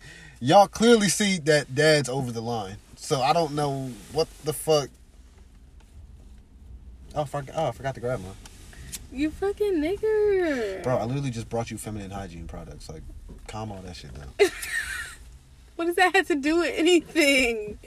y'all 0.40 0.68
clearly 0.68 1.08
see 1.08 1.38
that 1.38 1.74
dad's 1.74 2.08
over 2.08 2.32
the 2.32 2.42
line. 2.42 2.76
So 2.96 3.22
I 3.22 3.32
don't 3.32 3.54
know 3.54 3.90
what 4.12 4.28
the 4.44 4.52
fuck. 4.52 4.88
Oh, 7.14 7.24
fuck, 7.24 7.46
oh 7.54 7.68
I 7.68 7.72
forgot 7.72 7.94
to 7.94 8.00
grab 8.00 8.20
mine. 8.20 8.32
You 9.12 9.30
fucking 9.30 9.74
nigger. 9.74 10.82
Bro, 10.82 10.98
I 10.98 11.04
literally 11.04 11.30
just 11.30 11.48
brought 11.48 11.70
you 11.70 11.78
feminine 11.78 12.10
hygiene 12.10 12.46
products. 12.46 12.90
Like, 12.90 13.02
calm 13.46 13.72
all 13.72 13.80
that 13.82 13.96
shit 13.96 14.12
down. 14.12 14.34
What 15.76 15.86
does 15.86 15.96
that 15.96 16.14
have 16.16 16.26
to 16.28 16.34
do 16.34 16.56
with 16.58 16.74
anything? 16.76 17.78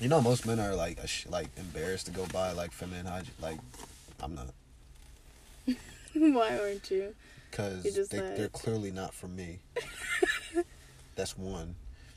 You 0.00 0.08
know, 0.08 0.20
most 0.20 0.46
men 0.46 0.60
are 0.60 0.74
like, 0.74 0.98
like 1.28 1.48
embarrassed 1.56 2.06
to 2.06 2.12
go 2.12 2.24
buy 2.32 2.52
like 2.52 2.72
feminine 2.72 3.06
hygiene. 3.06 3.32
Like, 3.40 3.58
I'm 4.20 4.34
not, 4.34 4.46
Why 6.14 6.58
aren't 6.58 6.90
you? 6.90 7.14
because 7.50 8.08
they, 8.08 8.20
like- 8.20 8.36
they're 8.36 8.48
clearly 8.48 8.90
not 8.92 9.12
for 9.14 9.26
me. 9.26 9.58
That's 11.16 11.36
one, 11.36 11.74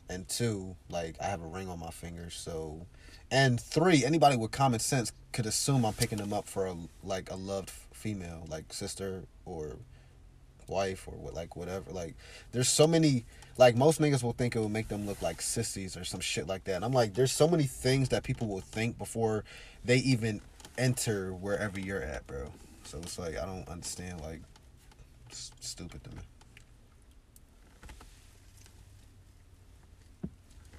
and 0.09 0.27
two, 0.29 0.75
like 0.89 1.15
I 1.19 1.25
have 1.25 1.41
a 1.41 1.47
ring 1.47 1.67
on 1.69 1.79
my 1.79 1.89
finger, 1.89 2.29
so, 2.29 2.85
and 3.31 3.59
three, 3.59 4.05
anybody 4.05 4.37
with 4.37 4.51
common 4.51 4.79
sense 4.79 5.11
could 5.31 5.47
assume 5.47 5.83
I'm 5.85 5.93
picking 5.93 6.19
them 6.19 6.33
up 6.33 6.47
for 6.47 6.67
a 6.67 6.75
like 7.03 7.31
a 7.31 7.35
loved 7.35 7.71
female, 7.93 8.45
like 8.47 8.71
sister 8.71 9.23
or 9.45 9.77
wife 10.71 11.07
or 11.07 11.11
what, 11.11 11.35
like 11.35 11.55
whatever. 11.55 11.91
Like, 11.91 12.15
there's 12.51 12.69
so 12.69 12.87
many. 12.87 13.25
Like 13.57 13.75
most 13.75 13.99
niggas 14.01 14.23
will 14.23 14.33
think 14.33 14.55
it 14.55 14.59
will 14.59 14.69
make 14.69 14.87
them 14.87 15.05
look 15.05 15.21
like 15.21 15.41
sissies 15.41 15.95
or 15.97 16.03
some 16.03 16.21
shit 16.21 16.47
like 16.47 16.63
that. 16.63 16.77
And 16.77 16.85
I'm 16.85 16.93
like, 16.93 17.13
there's 17.13 17.33
so 17.33 17.47
many 17.47 17.65
things 17.65 18.09
that 18.09 18.23
people 18.23 18.47
will 18.47 18.61
think 18.61 18.97
before 18.97 19.43
they 19.83 19.97
even 19.97 20.41
enter 20.77 21.33
wherever 21.33 21.79
you're 21.79 22.01
at, 22.01 22.25
bro. 22.25 22.47
So 22.85 22.97
it's 22.99 23.19
like 23.19 23.37
I 23.37 23.45
don't 23.45 23.67
understand. 23.67 24.21
Like, 24.21 24.41
stupid 25.29 26.03
to 26.05 26.09
me. 26.09 26.21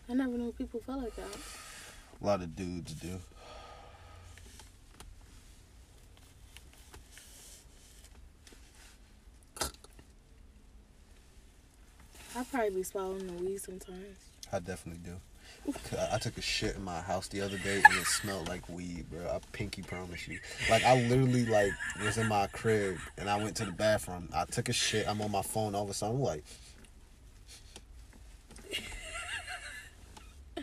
I 0.09 0.15
never 0.15 0.37
knew 0.37 0.53
people 0.53 0.81
felt 0.85 1.03
like 1.03 1.15
that. 1.17 1.27
A 2.21 2.27
lot 2.27 2.43
of 2.43 2.57
dudes 2.57 2.93
do. 2.95 3.19
I 12.35 12.45
probably 12.45 12.71
be 12.71 12.83
swallowing 12.83 13.27
the 13.27 13.33
weed 13.35 13.61
sometimes. 13.61 14.17
I 14.53 14.59
definitely 14.59 15.03
do. 15.05 15.17
I, 16.13 16.19
took 16.19 16.37
a 16.39 16.43
shit 16.43 16.75
in 16.75 16.83
my 16.83 17.01
house 17.01 17.29
the 17.29 17.41
other 17.41 17.57
day 17.59 17.77
and 17.85 17.95
it 17.95 18.07
smelled 18.07 18.49
like 18.49 18.69
weed, 18.69 19.07
bro. 19.11 19.21
I 19.29 19.39
pinky 19.53 19.83
promise 19.83 20.27
you. 20.27 20.41
Like 20.69 20.83
I 20.85 21.01
literally 21.03 21.47
like 21.47 21.71
was 22.03 22.19
in 22.19 22.27
my 22.27 22.49
crib 22.49 22.97
and 23.17 23.31
I 23.31 23.37
went 23.37 23.57
to 23.59 23.65
the 23.65 23.71
bathroom. 23.71 24.29
I 24.35 24.45
took 24.45 24.69
a 24.69 24.73
shit. 24.73 25.07
I'm 25.07 25.21
on 25.21 25.31
my 25.31 25.43
phone. 25.43 25.75
All 25.75 25.85
of 25.85 25.91
a 25.91 25.95
sudden, 25.95 26.17
I'm 26.17 26.23
like, 26.23 26.45
the 30.57 30.63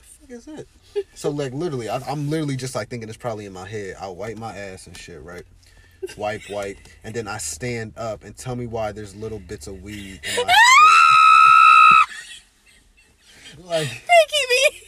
fuck 0.00 0.30
is 0.30 0.48
it? 0.48 0.68
So 1.14 1.30
like 1.30 1.52
literally, 1.52 1.90
I, 1.90 1.98
I'm 2.10 2.30
literally 2.30 2.56
just 2.56 2.74
like 2.74 2.88
thinking 2.88 3.08
it's 3.08 3.18
probably 3.18 3.44
in 3.44 3.52
my 3.52 3.68
head. 3.68 3.96
I 4.00 4.08
wipe 4.08 4.38
my 4.38 4.56
ass 4.56 4.86
and 4.86 4.96
shit, 4.96 5.22
right? 5.22 5.44
Wipe, 6.16 6.42
wipe, 6.50 6.78
and 7.04 7.14
then 7.14 7.28
I 7.28 7.38
stand 7.38 7.92
up 7.96 8.24
and 8.24 8.36
tell 8.36 8.56
me 8.56 8.66
why 8.66 8.92
there's 8.92 9.14
little 9.14 9.38
bits 9.38 9.66
of 9.66 9.82
weed 9.82 10.20
in 10.24 10.46
my 10.46 10.54
like 13.64 13.88
Pinky 13.88 14.44
me. 14.50 14.82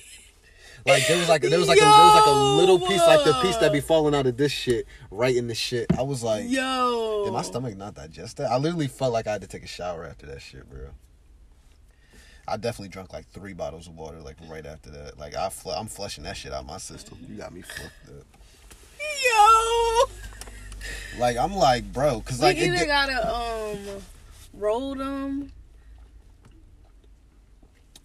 like 0.87 1.07
there 1.09 1.19
was 1.19 1.29
like 1.29 1.43
there 1.43 1.59
was 1.59 1.69
like 1.69 1.79
a, 1.79 1.81
there 1.81 1.91
was 1.91 2.15
like 2.15 2.27
a 2.27 2.39
little 2.57 2.79
piece 2.79 3.01
like 3.01 3.25
the 3.25 3.35
piece 3.43 3.57
that 3.57 3.73
be 3.73 3.81
falling 3.81 4.15
out 4.15 4.27
of 4.27 4.37
this 4.37 4.53
shit 4.53 4.87
right 5.11 5.35
in 5.35 5.47
the 5.49 5.55
shit. 5.55 5.87
I 5.99 6.03
was 6.03 6.23
like, 6.23 6.45
Yo. 6.49 7.23
did 7.25 7.33
my 7.33 7.43
stomach 7.43 7.77
not 7.77 7.95
digest 7.95 8.37
that? 8.39 8.51
I 8.51 8.57
literally 8.57 8.89
felt 8.89 9.13
like 9.13 9.27
I 9.27 9.33
had 9.33 9.41
to 9.43 9.47
take 9.49 9.65
a 9.65 9.69
shower 9.69 10.05
after 10.05 10.27
that 10.27 10.41
shit, 10.41 10.69
bro. 10.71 10.91
I 12.49 12.57
definitely 12.57 12.89
drank 12.89 13.13
like 13.13 13.29
three 13.29 13.53
bottles 13.53 13.87
of 13.87 13.95
water 13.95 14.21
like 14.21 14.37
right 14.49 14.65
after 14.67 14.91
that. 14.91 15.19
Like 15.19 15.35
I 15.35 15.49
fl- 15.51 15.71
I'm 15.71 15.87
flushing 15.87 16.25
that 16.25 16.37
shit 16.37 16.53
out 16.53 16.67
my 16.67 16.79
system. 16.79 17.19
You 17.29 17.37
got 17.37 17.53
me 17.53 17.63
fucked 17.63 18.09
up. 18.09 18.27
Yo. 19.25 20.05
Like 21.19 21.37
I'm 21.37 21.55
like, 21.55 21.93
bro, 21.93 22.21
cause 22.21 22.41
like 22.41 22.57
we 22.57 22.65
either 22.65 22.87
gotta 22.87 23.35
um 23.35 23.79
roll 24.55 24.95
them 24.95 25.53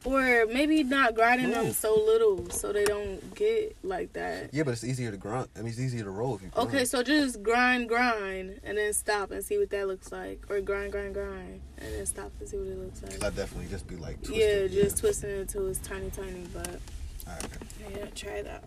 or 0.04 0.46
maybe 0.46 0.84
not 0.84 1.16
grinding 1.16 1.50
them 1.50 1.72
so 1.74 1.96
little 1.96 2.48
so 2.52 2.72
they 2.72 2.86
don't 2.86 3.34
get 3.34 3.76
like 3.84 4.14
that. 4.14 4.54
yeah, 4.54 4.62
but 4.62 4.72
it's 4.72 4.84
easier 4.84 5.10
to 5.10 5.18
grind. 5.18 5.48
I 5.56 5.60
mean, 5.60 5.70
it's 5.70 5.80
easier 5.80 6.04
to 6.04 6.12
roll 6.12 6.36
if 6.36 6.44
you. 6.44 6.50
Grunt. 6.50 6.70
Okay, 6.70 6.86
so 6.86 7.02
just 7.02 7.42
grind, 7.42 7.90
grind, 7.90 8.60
and 8.64 8.78
then 8.78 8.94
stop 8.94 9.32
and 9.32 9.44
see 9.44 9.58
what 9.58 9.72
that 9.72 9.88
looks 9.88 10.12
like, 10.12 10.44
or 10.50 10.62
grind, 10.62 10.92
grind, 10.92 11.16
grind, 11.16 11.60
and 11.80 11.94
then 11.96 12.06
stop 12.06 12.32
and 12.40 12.48
see 12.48 12.58
what 12.58 12.68
it 12.68 12.78
looks 12.78 13.02
like. 13.02 13.24
I 13.24 13.36
definitely 13.36 13.68
just 13.72 13.88
be 13.88 13.96
like, 13.96 14.18
Yeah, 14.30 14.60
twisted. 14.68 14.72
just 14.72 14.98
twisting 15.00 15.30
it 15.32 15.40
until 15.40 15.68
it's 15.68 15.80
tiny, 15.80 16.12
tiny. 16.12 16.44
But 16.54 16.80
okay. 17.28 17.96
yeah, 17.96 18.06
try 18.14 18.42
that. 18.44 18.64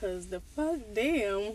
Cause 0.00 0.28
the 0.28 0.40
fuck, 0.40 0.78
damn. 0.94 1.52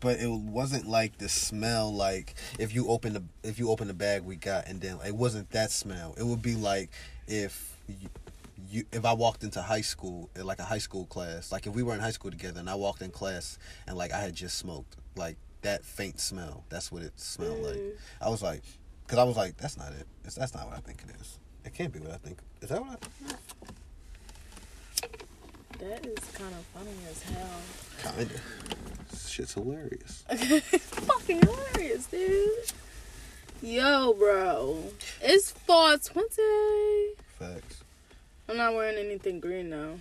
but 0.00 0.18
it 0.20 0.28
wasn't 0.28 0.86
like 0.86 1.18
the 1.18 1.28
smell 1.28 1.94
like 1.94 2.34
if 2.58 2.74
you 2.74 2.88
open 2.88 3.12
the 3.14 3.22
if 3.42 3.58
you 3.58 3.70
open 3.70 3.88
the 3.88 3.94
bag 3.94 4.22
we 4.22 4.36
got 4.36 4.66
and 4.66 4.80
then 4.80 4.98
it 5.06 5.14
wasn't 5.14 5.48
that 5.50 5.70
smell. 5.70 6.14
It 6.18 6.24
would 6.24 6.42
be 6.42 6.54
like 6.54 6.90
if 7.28 7.76
you, 7.88 8.08
you 8.68 8.84
if 8.92 9.04
i 9.04 9.12
walked 9.12 9.42
into 9.44 9.62
high 9.62 9.80
school 9.80 10.28
eh, 10.36 10.42
like 10.42 10.58
a 10.58 10.64
high 10.64 10.78
school 10.78 11.06
class 11.06 11.50
like 11.52 11.66
if 11.66 11.74
we 11.74 11.82
were 11.82 11.94
in 11.94 12.00
high 12.00 12.10
school 12.10 12.30
together 12.30 12.60
and 12.60 12.68
i 12.68 12.74
walked 12.74 13.02
in 13.02 13.10
class 13.10 13.58
and 13.86 13.96
like 13.96 14.12
i 14.12 14.18
had 14.20 14.34
just 14.34 14.58
smoked 14.58 14.96
like 15.16 15.36
that 15.62 15.84
faint 15.84 16.20
smell 16.20 16.64
that's 16.68 16.90
what 16.92 17.02
it 17.02 17.12
smelled 17.18 17.62
like. 17.62 17.76
Mm. 17.76 17.92
i 18.20 18.28
was 18.28 18.42
like 18.42 18.62
because 19.06 19.18
i 19.18 19.24
was 19.24 19.36
like 19.36 19.56
that's 19.56 19.76
not 19.76 19.92
it. 19.92 20.06
It's, 20.24 20.34
that's 20.34 20.54
not 20.54 20.66
what 20.66 20.76
i 20.76 20.80
think 20.80 21.02
it 21.08 21.14
is. 21.20 21.38
It 21.64 21.74
can't 21.74 21.92
be 21.92 22.00
what 22.00 22.12
i 22.12 22.16
think. 22.16 22.38
Is 22.60 22.68
that 22.68 22.80
what 22.80 22.90
i 22.90 22.94
think 22.96 23.70
That 25.80 26.04
is 26.04 26.24
kind 26.34 26.52
of 26.54 26.64
funny 26.74 26.90
as 27.10 27.22
hell. 27.22 28.14
kinda 28.14 28.34
shit's 29.16 29.54
hilarious 29.54 30.24
fucking 30.28 31.40
hilarious, 31.40 32.06
dude. 32.06 32.50
Yo, 33.62 34.12
bro. 34.12 34.84
It's 35.22 35.52
420. 35.52 37.14
facts 37.38 37.82
I'm 38.48 38.58
not 38.58 38.74
wearing 38.74 38.98
anything 38.98 39.40
green 39.40 39.70
though. 39.70 39.98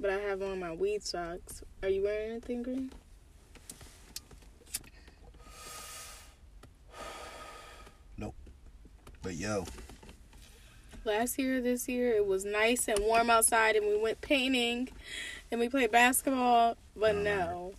But 0.00 0.10
I 0.10 0.18
have 0.20 0.40
on 0.42 0.60
my 0.60 0.72
weed 0.72 1.02
socks. 1.02 1.62
Are 1.82 1.88
you 1.88 2.04
wearing 2.04 2.30
anything 2.30 2.62
green? 2.62 2.90
Nope. 8.16 8.34
But 9.22 9.34
yo 9.34 9.66
Last 11.04 11.38
year, 11.38 11.60
this 11.60 11.88
year, 11.88 12.14
it 12.14 12.26
was 12.26 12.44
nice 12.44 12.88
and 12.88 12.98
warm 13.00 13.30
outside 13.30 13.76
and 13.76 13.86
we 13.86 13.96
went 13.96 14.20
painting 14.20 14.88
and 15.50 15.60
we 15.60 15.68
played 15.68 15.90
basketball. 15.90 16.76
But 16.96 17.16
no. 17.16 17.74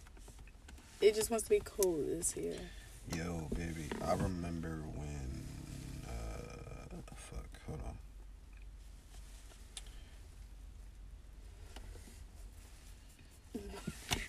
It 1.01 1.15
just 1.15 1.29
wants 1.29 1.45
to 1.45 1.49
be 1.49 1.62
cold 1.63 2.05
this 2.08 2.36
year. 2.36 2.55
Yo, 3.15 3.47
baby, 3.55 3.86
I 4.05 4.13
remember 4.13 4.82
when. 4.95 5.43
Uh, 6.05 6.95
fuck, 7.15 7.47
hold 7.67 7.79
on. 7.88 7.95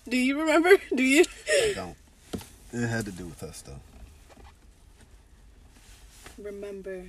Do 0.07 0.17
you 0.17 0.39
remember? 0.39 0.69
Do 0.95 1.03
you? 1.03 1.25
I 1.49 1.73
don't. 1.75 1.95
It 2.73 2.87
had 2.87 3.05
to 3.05 3.11
do 3.11 3.25
with 3.25 3.43
us 3.43 3.61
though. 3.61 3.79
remember. 6.41 7.03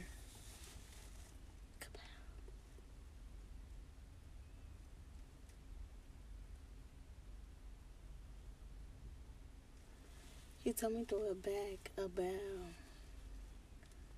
He 10.72 10.74
told 10.74 10.94
me 10.94 11.04
to 11.04 11.06
throw 11.06 11.30
a 11.30 11.34
bag, 11.34 11.90
a 11.98 12.08
bow. 12.08 12.22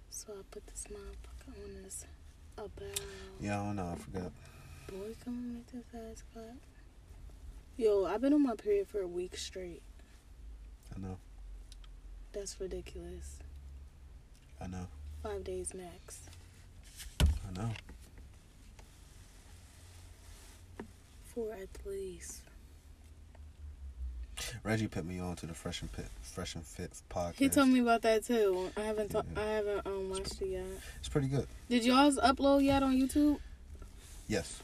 So 0.08 0.34
I 0.34 0.42
put 0.52 0.64
this 0.68 0.84
motherfucker 0.88 1.52
on 1.64 1.82
this 1.82 2.06
a 2.56 2.68
bow. 2.68 3.02
Yeah, 3.40 3.60
I 3.60 3.64
don't 3.64 3.74
know. 3.74 3.92
I 3.92 3.96
forgot. 3.96 4.30
Boy, 4.86 5.16
come 5.24 5.54
make 5.54 5.66
this 5.72 5.82
ass 5.92 6.22
clap. 6.32 6.54
Yo, 7.76 8.04
I've 8.04 8.20
been 8.20 8.32
on 8.32 8.44
my 8.44 8.54
period 8.54 8.86
for 8.86 9.00
a 9.00 9.06
week 9.08 9.36
straight. 9.36 9.82
I 10.94 11.00
know. 11.00 11.18
That's 12.32 12.60
ridiculous. 12.60 13.38
I 14.60 14.68
know. 14.68 14.86
Five 15.24 15.42
days 15.42 15.74
max. 15.74 16.20
I 17.20 17.60
know. 17.60 17.70
Four 21.34 21.54
at 21.54 21.84
least. 21.84 22.43
Reggie 24.62 24.86
put 24.88 25.04
me 25.04 25.18
on 25.20 25.36
to 25.36 25.46
the 25.46 25.54
Fresh 25.54 25.82
and 25.82 25.90
Fit, 25.90 26.06
Fresh 26.22 26.54
and 26.54 26.64
Fit 26.64 26.90
podcast. 27.10 27.34
He 27.36 27.48
told 27.48 27.68
me 27.68 27.80
about 27.80 28.02
that 28.02 28.24
too. 28.24 28.70
I 28.76 28.80
haven't. 28.82 29.10
ta- 29.10 29.22
Yeah. 29.34 29.40
I 29.42 29.44
haven't 29.46 29.86
um 29.86 30.10
watched 30.10 30.40
it 30.42 30.48
yet. 30.48 30.64
it's 30.98 31.08
pretty 31.08 31.28
good. 31.28 31.46
Did 31.68 31.84
y'all's 31.84 32.18
upload 32.18 32.62
yet 32.64 32.82
on 32.82 32.96
YouTube? 32.96 33.38
Yes. 34.28 34.60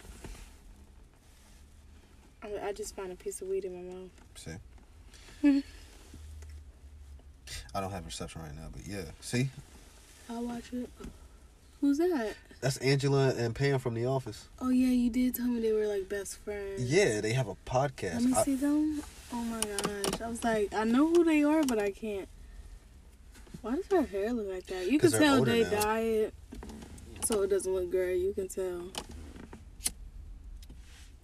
I, 2.43 2.69
I 2.69 2.73
just 2.73 2.97
found 2.97 3.13
a 3.13 3.17
piece 3.17 3.41
of 3.43 3.49
weed 3.49 3.65
in 3.65 3.75
my 3.75 3.95
mouth. 3.95 4.11
See. 4.35 5.63
I 7.75 7.81
don't 7.81 7.91
have 7.91 8.07
reception 8.07 8.43
right 8.43 8.55
now, 8.55 8.69
but 8.73 8.87
yeah. 8.87 9.03
See, 9.21 9.49
I'll 10.29 10.43
watch 10.45 10.73
it. 10.73 10.89
Who's 11.81 11.99
that? 11.99 12.35
that's 12.61 12.77
Angela 12.79 13.33
and 13.37 13.55
Pam 13.55 13.79
from 13.79 13.95
The 13.95 14.05
Office. 14.07 14.49
Oh 14.61 14.69
yeah, 14.69 14.89
you 14.89 15.09
did 15.11 15.35
tell 15.35 15.47
me 15.47 15.61
they 15.61 15.73
were 15.73 15.87
like 15.87 16.09
best 16.09 16.37
friends. 16.45 16.83
Yeah, 16.83 17.21
they 17.23 17.33
have 17.33 17.49
a 17.49 17.55
podcast. 17.67 18.15
Let 18.15 18.23
me 18.25 18.35
I- 18.37 18.43
see 18.45 18.55
them. 18.57 19.03
Oh 19.33 19.43
my 19.45 19.61
gosh. 19.61 20.21
I 20.21 20.29
was 20.29 20.43
like, 20.45 20.75
I 20.75 20.85
know 20.85 21.09
who 21.09 21.25
they 21.25 21.43
are, 21.45 21.63
but 21.63 21.79
I 21.79 21.91
can't. 21.93 22.29
Why 23.63 23.77
does 23.77 23.87
her 23.93 24.03
hair 24.03 24.33
look 24.33 24.49
like 24.53 24.67
that? 24.67 24.91
You 24.91 24.99
can 24.99 25.11
tell 25.13 25.45
they 25.45 25.63
now. 25.63 25.71
dye 25.83 26.01
it 26.01 26.35
so 27.25 27.43
it 27.43 27.49
doesn't 27.49 27.73
look 27.73 27.91
gray. 27.91 28.17
You 28.19 28.33
can 28.33 28.49
tell. 28.49 28.89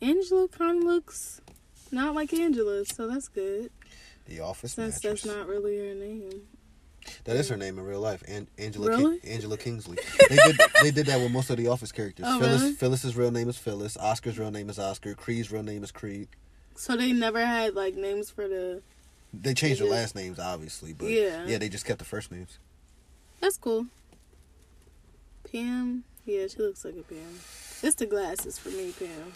Angela 0.00 0.46
kind 0.48 0.78
of 0.78 0.84
looks 0.84 1.40
not 1.90 2.14
like 2.14 2.32
Angela, 2.32 2.84
so 2.84 3.08
that's 3.08 3.28
good. 3.28 3.70
the 4.26 4.40
Office 4.40 4.72
Since 4.74 5.02
mattress. 5.02 5.22
that's 5.22 5.36
not 5.36 5.48
really 5.48 5.76
her 5.78 5.94
name. 5.94 6.42
That 7.24 7.36
is 7.36 7.48
her 7.48 7.56
name 7.56 7.78
in 7.78 7.84
real 7.84 8.00
life, 8.00 8.22
An- 8.28 8.48
Angela. 8.58 8.88
Really? 8.88 9.18
King- 9.20 9.30
Angela 9.32 9.56
Kinsey. 9.56 9.96
They 10.28 10.36
did. 10.36 10.60
They 10.82 10.90
did 10.90 11.06
that 11.06 11.20
with 11.20 11.30
most 11.32 11.50
of 11.50 11.56
the 11.56 11.68
Office 11.68 11.90
characters. 11.92 12.26
Oh, 12.28 12.38
Phyllis. 12.38 12.60
really? 12.62 12.74
Phyllis's 12.74 13.16
real 13.16 13.30
name 13.30 13.48
is 13.48 13.56
Phyllis. 13.56 13.96
Oscar's 13.96 14.38
real 14.38 14.50
name 14.50 14.68
is 14.70 14.78
Oscar. 14.78 15.14
Creed's 15.14 15.50
real 15.50 15.62
name 15.62 15.82
is 15.82 15.90
Creed. 15.90 16.28
So 16.76 16.96
they 16.96 17.12
never 17.12 17.44
had 17.44 17.74
like 17.74 17.94
names 17.94 18.30
for 18.30 18.46
the. 18.48 18.82
They 19.34 19.54
changed 19.54 19.80
their 19.80 19.88
last 19.90 20.14
names, 20.14 20.38
obviously, 20.38 20.92
but 20.92 21.06
Yeah. 21.08 21.44
yeah, 21.46 21.58
they 21.58 21.68
just 21.68 21.84
kept 21.84 21.98
the 21.98 22.04
first 22.04 22.30
names. 22.30 22.58
That's 23.40 23.56
cool. 23.56 23.86
Pam. 25.50 26.04
Yeah, 26.24 26.46
she 26.48 26.58
looks 26.58 26.84
like 26.84 26.94
a 26.96 27.02
Pam. 27.02 27.18
It's 27.82 27.94
the 27.96 28.06
glasses 28.06 28.58
for 28.58 28.70
me, 28.70 28.92
Pam. 28.98 29.32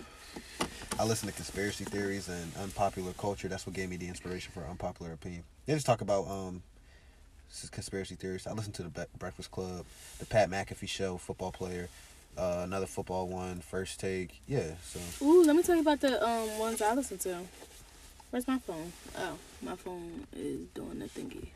I 0.98 1.04
listen 1.04 1.28
to 1.28 1.34
conspiracy 1.34 1.84
theories 1.84 2.28
and 2.28 2.52
unpopular 2.60 3.12
culture. 3.14 3.48
That's 3.48 3.66
what 3.66 3.74
gave 3.74 3.88
me 3.88 3.96
the 3.96 4.08
inspiration 4.08 4.52
for 4.52 4.64
unpopular 4.68 5.12
opinion. 5.12 5.44
They 5.66 5.74
just 5.74 5.86
talk 5.86 6.00
about 6.00 6.26
um, 6.28 6.62
this 7.50 7.64
is 7.64 7.70
conspiracy 7.70 8.14
theories. 8.14 8.46
I 8.46 8.52
listen 8.52 8.72
to 8.74 8.82
the 8.84 8.88
Bre- 8.88 9.02
Breakfast 9.18 9.50
Club, 9.50 9.84
the 10.18 10.26
Pat 10.26 10.50
McAfee 10.50 10.88
Show, 10.88 11.18
football 11.18 11.52
player, 11.52 11.88
uh, 12.38 12.62
another 12.64 12.86
football 12.86 13.28
one, 13.28 13.60
First 13.60 14.00
Take. 14.00 14.40
Yeah, 14.46 14.74
so 14.84 15.00
Ooh, 15.24 15.42
let 15.44 15.56
me 15.56 15.62
tell 15.62 15.74
you 15.74 15.82
about 15.82 16.00
the 16.00 16.24
um 16.26 16.58
ones 16.58 16.80
I 16.80 16.94
listen 16.94 17.18
to. 17.18 17.38
Where's 18.30 18.46
my 18.46 18.58
phone? 18.58 18.92
Oh, 19.18 19.36
my 19.60 19.74
phone 19.74 20.26
is 20.36 20.66
doing 20.68 21.00
the 21.00 21.06
thingy. 21.06 21.48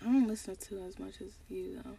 I 0.00 0.04
don't 0.04 0.26
listen 0.28 0.56
to 0.56 0.82
as 0.88 0.98
much 0.98 1.20
as 1.20 1.32
you 1.50 1.80
though. 1.84 1.96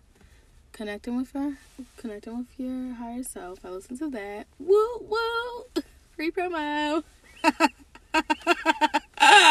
Connecting 0.71 1.17
with 1.17 1.31
her, 1.33 1.57
connecting 1.97 2.37
with 2.37 2.47
your 2.57 2.95
higher 2.95 3.23
self. 3.23 3.59
I 3.63 3.69
listen 3.69 3.97
to 3.99 4.09
that. 4.11 4.47
Woo 4.57 4.99
woo, 5.01 5.65
free 6.15 6.31
promo. 6.31 7.03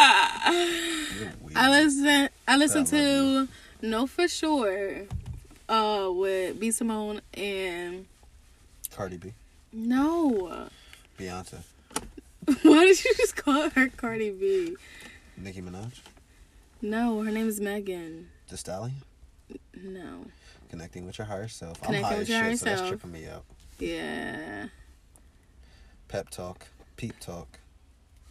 I 0.01 1.69
listen. 1.71 2.29
I 2.47 2.57
listen 2.57 2.85
to 2.87 3.49
Know 3.83 4.07
for 4.07 4.29
Sure, 4.29 5.03
uh, 5.69 6.09
with 6.11 6.59
B 6.61 6.71
Simone 6.71 7.21
and 7.35 8.07
Cardi 8.95 9.17
B, 9.17 9.33
no. 9.73 10.69
Beyonce, 11.19 11.59
Why 12.63 12.85
did 12.85 13.05
you 13.05 13.15
just 13.17 13.37
call 13.37 13.71
her 13.71 13.89
Cardi 13.89 14.31
B? 14.31 14.77
Nicki 15.37 15.61
Minaj, 15.61 16.01
No, 16.81 17.23
her 17.23 17.31
name 17.31 17.49
is 17.49 17.61
Megan. 17.61 18.29
The 18.49 18.57
Stallion. 18.57 19.03
No. 19.75 20.27
Connecting 20.71 21.07
with 21.07 21.19
your 21.19 21.27
higher 21.27 21.49
self. 21.49 21.81
Connecting 21.81 22.05
I'm 22.05 22.13
high 22.13 22.19
with 22.19 22.31
as 22.31 22.51
shit, 22.51 22.59
so 22.61 22.65
that's 22.65 22.89
tripping 22.89 23.13
me 23.13 23.27
out. 23.27 23.45
Yeah. 23.79 24.67
Pep 26.09 26.31
talk, 26.31 26.67
peep 26.97 27.19
talk, 27.21 27.59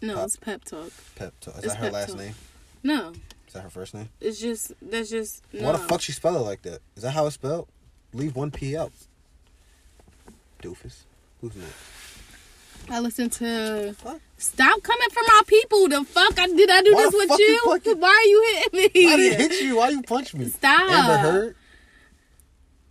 No, 0.01 0.15
Pop. 0.15 0.25
it's 0.25 0.35
pep 0.37 0.63
talk. 0.63 0.91
pep 1.15 1.33
talk. 1.39 1.57
Is 1.57 1.63
It's 1.65 1.73
that 1.73 1.79
her 1.79 1.85
pep 1.85 1.93
last 1.93 2.09
talk. 2.09 2.17
name? 2.19 2.35
No, 2.83 3.13
Is 3.47 3.53
that 3.53 3.61
her 3.63 3.69
first 3.69 3.93
name? 3.93 4.09
it's 4.21 4.39
just 4.39 4.71
that's 4.81 5.09
just 5.09 5.43
no. 5.53 5.65
Why 5.65 5.71
the 5.73 5.77
fuck 5.79 6.01
she 6.01 6.11
spell 6.11 6.35
it 6.35 6.39
like 6.41 6.61
that? 6.63 6.79
Is 6.95 7.03
that 7.03 7.11
how 7.11 7.25
it's 7.25 7.35
spelled? 7.35 7.67
Leave 8.13 8.35
one 8.35 8.51
P 8.51 8.77
out. 8.77 8.91
Doofus. 10.61 11.03
Who's 11.41 11.55
next? 11.55 11.73
I 12.89 12.99
listen 12.99 13.29
to. 13.31 13.95
What? 14.03 14.21
Stop 14.37 14.81
coming 14.83 15.09
for 15.11 15.21
my 15.27 15.41
people. 15.47 15.87
The 15.89 16.03
fuck 16.05 16.39
I 16.39 16.47
did 16.47 16.69
I 16.69 16.81
do 16.81 16.93
Why 16.93 17.03
this 17.03 17.13
with 17.13 17.39
you 17.39 17.45
you? 17.85 17.95
Why 17.97 18.07
are 18.09 18.23
you 18.23 18.61
hitting 18.71 18.91
me? 19.03 19.13
I 19.13 19.17
didn't 19.17 19.39
hit 19.51 19.61
you. 19.61 19.75
Why 19.77 19.89
you 19.89 20.01
punch 20.03 20.33
me? 20.33 20.45
Stop. 20.45 20.89
Amber 20.89 21.17
Heard. 21.17 21.55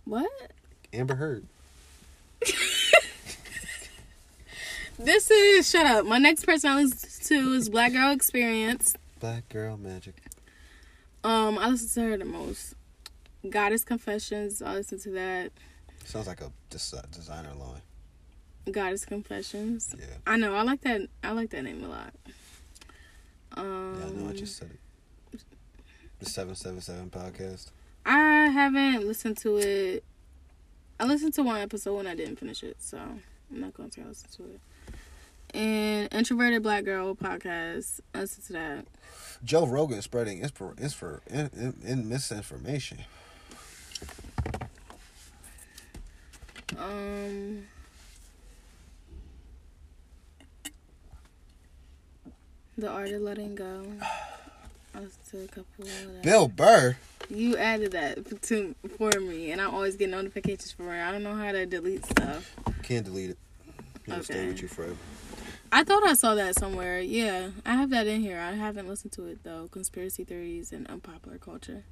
What? 0.05 0.29
Amber 0.93 1.15
Heard. 1.15 1.45
This 4.99 5.29
is 5.29 5.69
shut 5.69 5.85
up. 5.85 6.05
My 6.05 6.17
next 6.17 6.45
person 6.45 6.71
I 6.71 6.75
listen 6.81 7.09
to 7.27 7.53
is 7.53 7.69
Black 7.69 7.93
Girl 7.93 8.11
Experience. 8.11 8.95
Black 9.19 9.47
Girl 9.49 9.77
Magic. 9.77 10.15
Um, 11.23 11.57
I 11.57 11.69
listen 11.69 12.03
to 12.03 12.09
her 12.11 12.17
the 12.17 12.25
most. 12.25 12.73
Goddess 13.47 13.83
Confessions. 13.83 14.61
I 14.61 14.73
listen 14.73 14.99
to 15.01 15.11
that. 15.11 15.51
Sounds 16.05 16.27
like 16.27 16.41
a 16.41 16.51
des- 16.69 17.01
designer 17.11 17.53
line. 17.53 17.81
Goddess 18.71 19.05
Confessions. 19.05 19.95
Yeah. 19.97 20.05
I 20.25 20.37
know. 20.37 20.55
I 20.55 20.63
like 20.63 20.81
that. 20.81 21.01
I 21.23 21.31
like 21.31 21.51
that 21.51 21.63
name 21.63 21.83
a 21.83 21.87
lot. 21.87 22.13
Um, 23.55 23.97
Yeah, 23.99 24.05
I 24.07 24.09
know. 24.11 24.29
I 24.29 24.33
just 24.33 24.57
said 24.57 24.71
it. 24.71 25.41
The 26.19 26.25
777 26.25 27.09
podcast. 27.11 27.69
I 28.05 28.47
haven't 28.47 29.05
listened 29.05 29.37
to 29.39 29.57
it. 29.57 30.03
I 30.99 31.05
listened 31.05 31.33
to 31.35 31.43
one 31.43 31.61
episode 31.61 31.99
and 31.99 32.07
I 32.07 32.15
didn't 32.15 32.37
finish 32.37 32.63
it, 32.63 32.77
so 32.79 32.99
I'm 33.51 33.61
not 33.61 33.73
going 33.73 33.89
to 33.91 34.03
listen 34.05 34.29
to 34.37 34.43
it. 34.43 34.59
And 35.53 36.09
Introverted 36.13 36.61
Black 36.63 36.83
Girl 36.83 37.15
podcast. 37.15 38.01
Listen 38.13 38.43
to 38.45 38.53
that. 38.53 38.85
Joe 39.43 39.65
Rogan 39.65 40.01
spreading 40.01 40.41
inspir- 40.41 40.75
inspir- 40.75 41.25
in, 41.27 41.49
in, 41.53 41.75
in 41.85 42.09
misinformation. 42.09 42.99
Um. 46.77 47.63
The 52.77 52.89
Art 52.89 53.09
of 53.09 53.21
Letting 53.21 53.55
Go. 53.55 53.85
I 54.93 54.99
listened 54.99 55.23
to 55.31 55.43
a 55.43 55.47
couple 55.47 55.85
of. 55.85 56.21
Bill 56.21 56.47
Burr. 56.47 56.97
You 57.29 57.57
added 57.57 57.91
that 57.91 58.41
to 58.43 58.75
for 58.97 59.19
me, 59.19 59.51
and 59.51 59.59
I 59.59 59.65
always 59.65 59.97
get 59.97 60.09
notifications 60.09 60.71
for 60.71 60.93
it. 60.93 61.01
I 61.01 61.11
don't 61.11 61.23
know 61.23 61.35
how 61.35 61.51
to 61.51 61.65
delete 61.65 62.05
stuff. 62.05 62.55
Can't 62.83 63.05
delete 63.05 63.31
it. 63.31 63.37
It'll 64.07 64.23
stay 64.23 64.47
with 64.47 64.61
you 64.61 64.67
forever. 64.69 64.95
I 65.71 65.83
thought 65.83 66.05
I 66.07 66.13
saw 66.13 66.35
that 66.35 66.55
somewhere. 66.57 67.01
Yeah, 67.01 67.49
I 67.65 67.75
have 67.75 67.89
that 67.89 68.07
in 68.07 68.21
here. 68.21 68.39
I 68.39 68.53
haven't 68.53 68.87
listened 68.87 69.11
to 69.13 69.25
it 69.25 69.43
though. 69.43 69.67
Conspiracy 69.71 70.23
theories 70.23 70.71
and 70.71 70.87
unpopular 70.87 71.37
culture. 71.37 71.83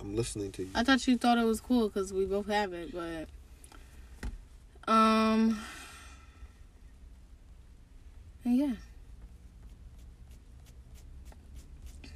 I'm 0.00 0.14
listening 0.14 0.52
to 0.52 0.62
you. 0.62 0.70
I 0.74 0.84
thought 0.84 1.06
you 1.06 1.18
thought 1.18 1.38
it 1.38 1.44
was 1.44 1.60
cool 1.60 1.88
because 1.88 2.12
we 2.12 2.24
both 2.24 2.46
have 2.46 2.72
it, 2.72 2.94
but 2.94 3.28
um, 4.90 5.58
and 8.44 8.56
yeah. 8.56 8.72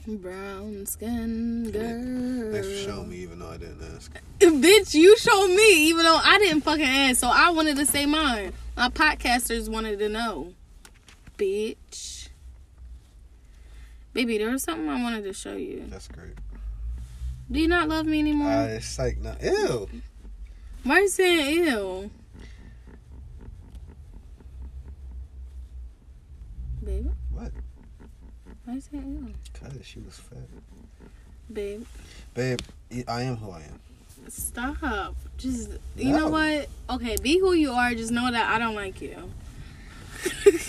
Brown 0.07 0.85
skin 0.85 1.71
girl. 1.71 2.53
Thanks 2.53 2.69
for 2.69 2.91
showing 2.91 3.09
me, 3.09 3.17
even 3.17 3.39
though 3.39 3.49
I 3.49 3.57
didn't 3.57 3.83
ask. 3.95 4.13
Bitch, 4.39 4.95
you 4.95 5.17
showed 5.17 5.49
me, 5.49 5.89
even 5.89 6.05
though 6.05 6.21
I 6.23 6.39
didn't 6.39 6.61
fucking 6.61 6.85
ask. 6.85 7.21
So 7.21 7.31
I 7.33 7.51
wanted 7.51 7.77
to 7.77 7.87
say 7.87 8.05
mine. 8.05 8.53
My 8.77 8.91
podcasters 8.91 9.69
wanted 9.69 9.99
to 10.01 10.11
know. 10.11 10.53
Bitch. 11.39 12.29
Baby, 14.13 14.39
there 14.39 14.51
was 14.51 14.63
something 14.63 14.89
I 14.89 15.03
wanted 15.03 15.25
to 15.25 15.33
show 15.33 15.57
you. 15.57 15.87
That's 15.89 16.09
great. 16.09 16.35
Do 17.51 17.59
you 17.59 17.69
not 17.69 17.89
love 17.89 18.05
me 18.05 18.19
anymore? 18.19 18.51
Uh, 18.51 18.67
it's 18.67 18.99
like, 18.99 19.19
no, 19.19 19.35
ew. 19.43 19.89
Why 20.83 20.99
are 20.99 21.01
you 21.01 21.09
saying 21.09 21.65
ew? 21.65 22.11
Babe, 26.85 27.11
Why 28.65 28.73
are 28.73 28.77
you 28.77 28.81
saying 28.83 29.27
ew? 29.27 29.35
Cause 29.61 29.85
she 29.87 30.01
was 30.01 30.19
fat. 30.19 30.39
Babe, 31.53 31.85
Babe, 32.33 32.61
I 33.07 33.23
am 33.23 33.37
who 33.37 33.51
I 33.51 33.61
am. 33.61 33.81
stop. 34.29 35.15
Just, 35.37 35.71
you 35.97 36.13
know 36.17 36.29
what? 36.29 36.69
Okay, 36.89 37.17
be 37.23 37.39
who 37.39 37.53
you 37.53 37.73
are. 37.73 37.95
Just 37.95 38.11
know 38.13 38.31
that 38.31 38.49
I 38.51 38.59
don't 38.59 38.75
like 38.75 39.01
you. 39.03 39.31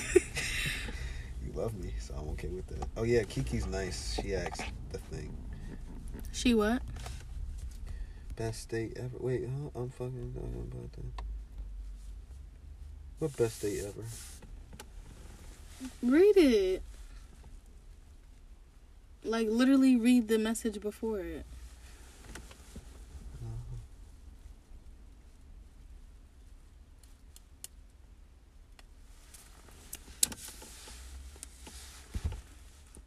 You 1.45 1.51
love 1.62 1.73
me, 1.81 1.93
so 1.99 2.13
I'm 2.15 2.27
okay 2.31 2.49
with 2.49 2.67
that. 2.67 2.86
Oh 2.97 3.03
yeah, 3.03 3.23
Kiki's 3.23 3.65
nice. 3.67 4.19
She 4.21 4.36
acts 4.36 4.62
the 4.91 4.97
thing. 4.97 5.34
She 6.34 6.53
what? 6.53 6.81
Best 8.36 8.67
date 8.67 8.97
ever. 8.97 9.17
Wait, 9.19 9.43
huh? 9.45 9.69
I'm 9.79 9.89
fucking 9.89 10.34
talking 10.34 10.69
about 10.71 10.91
that. 10.91 11.23
What 13.19 13.38
best 13.38 13.62
date 13.62 13.79
ever? 13.86 14.03
Read 16.03 16.36
it. 16.36 16.84
Like 19.26 19.48
literally 19.50 19.96
read 19.96 20.28
the 20.28 20.38
message 20.38 20.80
before 20.80 21.20
it. 21.20 21.46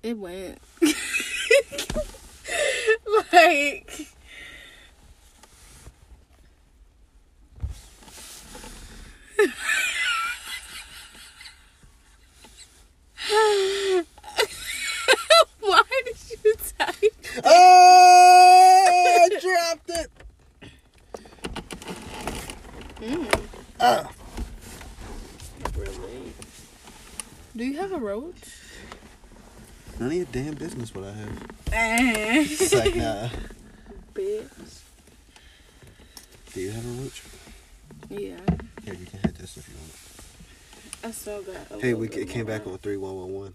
It 0.02 0.18
went. 0.18 0.58
like 3.32 4.08
Why 15.60 15.82
did 16.04 16.16
you 16.44 16.54
type? 16.78 17.27
Oh, 17.44 19.28
I 19.30 19.38
dropped 19.40 19.90
it. 19.90 20.10
Mm, 23.00 23.48
Ah. 23.80 24.10
really? 25.76 26.32
Do 27.56 27.64
you 27.64 27.76
have 27.78 27.92
a 27.92 27.98
roach? 27.98 28.34
None 30.00 30.08
of 30.10 30.14
your 30.14 30.26
damn 30.32 30.54
business 30.54 30.94
what 30.94 31.04
I 31.04 31.12
have. 31.12 31.42
It's 32.50 32.74
like, 32.74 32.96
nah. 32.96 33.28
Bitch. 34.14 34.80
Do 36.54 36.60
you 36.60 36.70
have 36.70 36.84
a 36.84 37.02
roach? 37.02 37.22
Yeah, 38.10 38.36
Here, 38.84 38.94
you 38.94 39.06
can 39.06 39.20
hit 39.20 39.34
this 39.36 39.56
if 39.58 39.68
you 39.68 39.74
want. 39.76 39.92
I 41.04 41.10
still 41.12 41.42
got. 41.42 41.78
A 41.78 41.80
Hey, 41.80 41.94
we 41.94 42.08
it 42.08 42.28
came 42.28 42.46
back 42.46 42.66
on 42.66 42.78
three 42.78 42.96
one 42.96 43.14
one 43.16 43.32
one. 43.34 43.54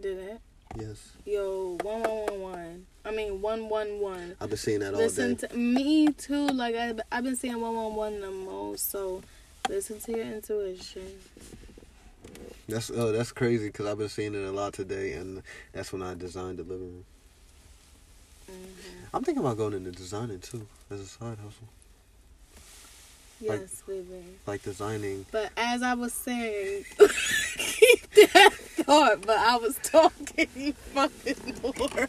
Did 0.00 0.18
it? 0.18 0.40
Yes, 0.78 1.12
Yo, 1.24 1.78
one 1.82 2.02
one 2.02 2.26
one 2.26 2.40
one. 2.40 2.86
I 3.04 3.10
mean 3.10 3.40
one 3.40 3.68
one 3.68 3.98
one. 4.00 4.36
I've 4.40 4.48
been 4.50 4.58
seeing 4.58 4.80
that 4.80 4.92
all 4.94 5.00
Listen 5.00 5.34
day. 5.34 5.46
to 5.48 5.56
me 5.56 6.08
too. 6.08 6.46
Like 6.48 6.74
I, 6.74 6.94
I've 7.10 7.24
been 7.24 7.36
seeing 7.36 7.60
one 7.60 7.74
one 7.74 7.94
one 7.94 8.20
the 8.20 8.30
most. 8.30 8.90
So 8.90 9.22
listen 9.68 9.98
to 10.00 10.12
your 10.12 10.26
intuition. 10.26 11.06
That's 12.68 12.90
oh, 12.90 13.12
that's 13.12 13.32
crazy 13.32 13.68
because 13.68 13.86
I've 13.86 13.98
been 13.98 14.08
seeing 14.08 14.34
it 14.34 14.44
a 14.46 14.50
lot 14.50 14.72
today, 14.74 15.12
and 15.12 15.42
that's 15.72 15.92
when 15.92 16.02
I 16.02 16.14
designed 16.14 16.58
the 16.58 16.64
living 16.64 16.80
room. 16.92 17.04
hmm 18.48 19.06
I'm 19.14 19.22
thinking 19.24 19.42
about 19.42 19.56
going 19.56 19.72
into 19.72 19.92
designing 19.92 20.40
too 20.40 20.66
as 20.90 21.00
a 21.00 21.06
side 21.06 21.38
hustle, 21.38 21.68
Like- 23.40 23.60
Yes, 23.60 23.82
baby. 23.86 24.24
like 24.46 24.62
designing. 24.62 25.24
But 25.30 25.52
as 25.56 25.82
I 25.82 25.94
was 25.94 26.12
saying, 26.12 26.84
keep 26.98 28.10
that 28.32 28.50
thought. 28.86 29.22
But 29.26 29.38
I 29.38 29.56
was 29.56 29.78
talking 29.82 30.48
you 30.56 30.72
fucking 30.72 31.36
Lord. 31.62 32.08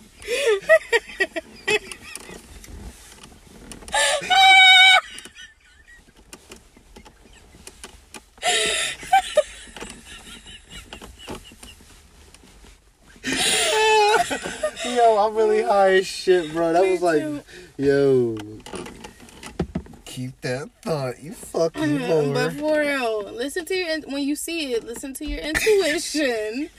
Yo, 14.85 15.17
I'm 15.17 15.35
really 15.35 15.63
high 15.63 15.95
as 15.95 16.07
shit, 16.07 16.51
bro. 16.51 16.73
That 16.73 16.83
Me 16.83 16.91
was 16.93 17.01
like, 17.01 17.21
too. 17.21 17.41
yo. 17.77 18.37
Keep 20.17 20.41
that 20.41 20.69
thought, 20.81 21.21
you 21.21 21.31
fucking 21.31 22.01
uh, 22.01 22.31
but 22.33 22.53
for 22.53 22.79
real, 22.79 23.31
listen 23.31 23.65
to 23.65 23.75
your 23.75 23.99
when 24.07 24.23
you 24.23 24.35
see 24.35 24.73
it. 24.73 24.83
Listen 24.83 25.13
to 25.13 25.27
your 25.27 25.37
intuition. 25.37 26.71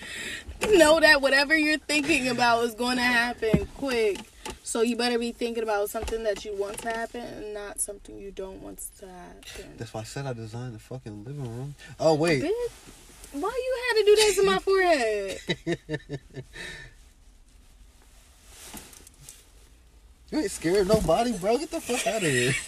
know 0.70 0.98
that 0.98 1.22
whatever 1.22 1.56
you're 1.56 1.78
thinking 1.78 2.26
about 2.26 2.64
is 2.64 2.74
going 2.74 2.96
to 2.96 3.04
happen 3.04 3.68
quick. 3.76 4.18
So 4.64 4.82
you 4.82 4.96
better 4.96 5.20
be 5.20 5.30
thinking 5.30 5.62
about 5.62 5.88
something 5.88 6.24
that 6.24 6.44
you 6.44 6.52
want 6.56 6.78
to 6.78 6.88
happen 6.88 7.20
and 7.20 7.54
not 7.54 7.80
something 7.80 8.18
you 8.18 8.32
don't 8.32 8.60
want 8.60 8.84
to 8.98 9.06
happen. 9.06 9.72
That's 9.76 9.94
why 9.94 10.00
I 10.00 10.02
said 10.02 10.26
I 10.26 10.32
designed 10.32 10.74
the 10.74 10.80
fucking 10.80 11.22
living 11.22 11.48
room. 11.48 11.76
Oh 12.00 12.14
wait, 12.14 12.42
Bitch, 12.42 12.50
why 13.34 13.52
you 13.54 13.78
had 13.86 13.94
to 14.00 14.04
do 14.04 14.16
that 14.16 14.32
to 14.34 14.42
my 14.42 14.58
forehead? 14.66 15.38
you 20.32 20.40
ain't 20.40 20.50
scared 20.50 20.78
of 20.78 20.88
nobody, 20.88 21.38
bro. 21.38 21.56
Get 21.56 21.70
the 21.70 21.80
fuck 21.80 22.04
out 22.04 22.24
of 22.24 22.28
here. 22.28 22.52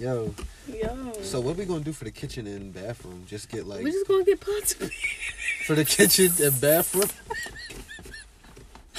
Yo, 0.00 0.32
Yo. 0.72 1.12
so 1.22 1.40
what 1.40 1.56
we 1.56 1.64
gonna 1.64 1.80
do 1.82 1.92
for 1.92 2.04
the 2.04 2.10
kitchen 2.10 2.46
and 2.46 2.72
bathroom? 2.72 3.24
Just 3.26 3.48
get 3.48 3.66
like 3.66 3.82
we 3.82 3.90
just 3.90 4.06
gonna 4.06 4.24
get 4.24 4.40
pots. 4.40 4.74
for 5.66 5.74
the 5.74 5.84
kitchen 5.84 6.30
and 6.40 6.60
bathroom. 6.60 7.08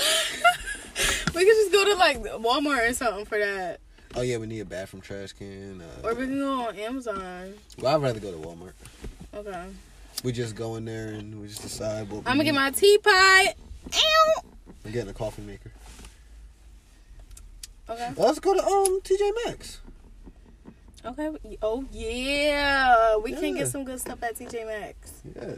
we 1.33 1.45
could 1.45 1.55
just 1.55 1.71
go 1.71 1.85
to 1.85 1.95
like 1.95 2.21
Walmart 2.21 2.89
or 2.89 2.93
something 2.93 3.23
for 3.25 3.37
that, 3.37 3.79
Oh 4.15 4.21
yeah, 4.21 4.37
we 4.37 4.47
need 4.47 4.59
a 4.59 4.65
bathroom 4.65 5.01
trash 5.01 5.31
can. 5.33 5.81
or 6.03 6.11
Uh, 6.11 6.15
we 6.15 6.25
can 6.25 6.39
go 6.39 6.67
on 6.67 6.75
Amazon. 6.77 7.53
well, 7.79 7.95
I'd 7.95 8.01
rather 8.01 8.19
go 8.19 8.31
to 8.31 8.37
Walmart. 8.37 8.73
Okay. 9.33 9.65
We 10.23 10.31
just 10.33 10.55
go 10.55 10.75
in 10.75 10.83
there 10.85 11.09
and 11.09 11.39
we 11.41 11.47
just 11.47 11.61
decide 11.61 12.09
what. 12.09 12.23
I'm 12.25 12.33
gonna 12.35 12.43
get 12.43 12.55
my 12.55 12.71
teapot. 12.71 13.55
Ow. 13.93 14.41
I'm 14.83 14.91
getting 14.91 15.09
a 15.09 15.13
coffee 15.13 15.43
maker. 15.43 15.71
Okay. 17.89 18.11
Let's 18.17 18.39
go 18.39 18.53
to 18.53 18.61
um 18.61 18.99
TJ 19.01 19.31
Maxx. 19.45 19.79
Okay. 21.05 21.29
Oh 21.61 21.85
yeah, 21.91 23.17
we 23.17 23.33
can 23.33 23.55
get 23.55 23.67
some 23.69 23.83
good 23.83 23.99
stuff 23.99 24.21
at 24.21 24.35
TJ 24.35 24.65
Maxx. 24.65 25.21
Yeah. 25.35 25.55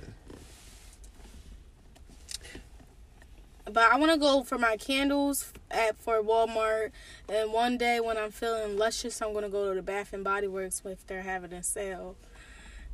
But 3.65 3.91
I 3.91 3.97
want 3.97 4.11
to 4.11 4.17
go 4.17 4.43
for 4.43 4.57
my 4.57 4.77
candles 4.77 5.53
at 5.69 5.97
for 5.97 6.21
Walmart. 6.21 6.91
And 7.29 7.53
one 7.53 7.77
day 7.77 7.99
when 7.99 8.17
I'm 8.17 8.31
feeling 8.31 8.77
luscious, 8.77 9.21
I'm 9.21 9.33
gonna 9.33 9.49
go 9.49 9.69
to 9.69 9.75
the 9.75 9.81
Bath 9.81 10.13
and 10.13 10.23
Body 10.23 10.47
Works 10.47 10.81
if 10.85 11.05
they're 11.07 11.21
having 11.21 11.53
a 11.53 11.63
sale. 11.63 12.15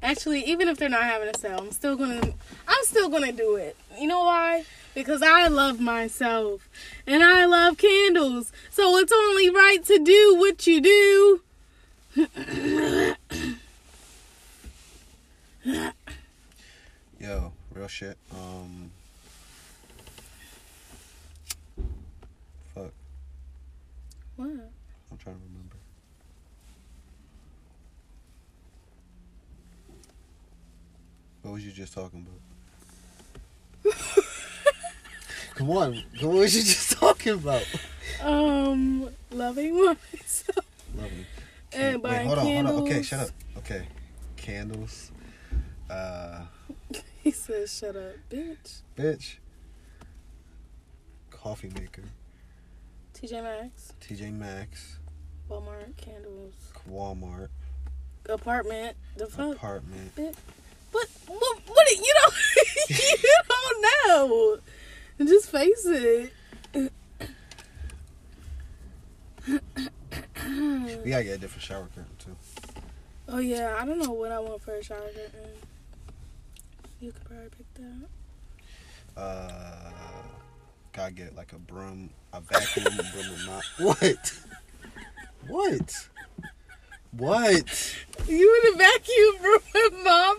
Actually, 0.02 0.44
even 0.46 0.68
if 0.68 0.78
they're 0.78 0.90
not 0.90 1.04
having 1.04 1.28
a 1.28 1.38
sale, 1.38 1.60
I'm 1.60 1.72
still 1.72 1.96
gonna 1.96 2.22
I'm 2.68 2.84
still 2.84 3.10
gonna 3.10 3.32
do 3.32 3.56
it. 3.56 3.76
You 4.00 4.08
know 4.08 4.24
why? 4.24 4.64
Because 4.94 5.22
I 5.22 5.48
love 5.48 5.80
myself 5.80 6.70
and 7.06 7.24
I 7.24 7.46
love 7.46 7.78
candles. 7.78 8.52
So 8.70 8.98
it's 8.98 9.12
only 9.12 9.50
right 9.50 9.84
to 9.86 10.00
do 10.00 10.36
what 10.38 10.68
you 10.68 10.80
do. 10.82 11.42
Yo, 12.18 12.26
real 17.76 17.88
shit. 17.88 18.18
Um. 18.34 18.90
Fuck. 22.74 22.92
What? 24.36 24.50
I'm 24.50 25.18
trying 25.20 25.36
to 25.36 25.42
remember. 25.44 25.76
What 31.44 31.54
was 31.54 31.64
you 31.66 31.72
just 31.72 31.94
talking 31.94 32.26
about? 33.84 33.94
Come 35.56 35.70
on, 35.70 36.04
what 36.22 36.34
was 36.34 36.56
you 36.56 36.64
just 36.64 36.94
talking 36.94 37.34
about? 37.34 37.64
Um, 38.24 39.08
loving 39.32 39.86
myself. 39.86 40.66
Lovely. 40.96 41.28
And 41.78 42.02
Wait, 42.04 42.26
hold 42.26 42.40
on, 42.40 42.46
hold 42.46 42.66
on. 42.68 42.82
Okay, 42.84 43.04
shut 43.04 43.20
up. 43.20 43.30
Okay, 43.60 43.88
candles. 44.36 45.12
Uh, 45.90 46.42
He 47.24 47.32
says, 47.32 47.78
"Shut 47.78 47.96
up, 47.96 48.14
bitch." 48.30 48.82
bitch. 48.96 49.36
Coffee 51.30 51.70
maker. 51.70 52.04
TJ 53.14 53.44
Maxx, 53.44 53.94
TJ 54.02 54.32
Maxx. 54.34 55.00
Walmart, 55.50 55.96
candles, 55.98 56.54
Walmart. 56.90 57.50
apartment. 58.30 58.96
The 59.18 59.28
fuck. 59.28 59.56
Apartment. 59.58 60.12
What? 60.92 61.08
What? 61.28 61.60
What? 61.68 61.92
You 61.92 62.14
don't. 62.22 62.34
you 62.90 63.34
don't 63.50 63.82
know. 64.08 65.26
Just 65.26 65.52
face 65.52 65.86
it. 65.86 66.32
We 70.48 71.12
gotta 71.12 71.24
get 71.26 71.36
a 71.36 71.38
different 71.38 71.64
shower 71.64 71.88
curtain 71.94 72.06
too. 72.20 72.36
Oh 73.28 73.40
yeah, 73.40 73.76
I 73.80 73.86
don't 73.86 74.00
know 74.00 74.12
what 74.12 74.32
I 74.32 74.40
want 74.40 74.62
for 74.62 74.74
a 74.76 74.84
shower 74.84 75.00
curtain. 75.08 75.52
You 77.02 77.12
could 77.12 77.26
probably 77.26 77.50
pick 77.50 77.74
that. 77.76 78.04
Up. 78.04 78.10
Uh, 79.18 79.92
gotta 80.94 81.12
get 81.14 81.36
like 81.36 81.52
a 81.54 81.60
broom, 81.60 82.10
a 82.34 82.40
vacuum 82.40 82.86
broom 82.96 83.26
and 83.36 83.46
mop. 83.46 83.64
What? 83.80 84.34
What? 85.48 86.08
What? 87.12 87.96
You 88.28 88.62
in 88.64 88.74
a 88.74 88.78
vacuum 88.78 89.36
broom 89.42 89.62
and 89.76 90.04
mom? 90.04 90.38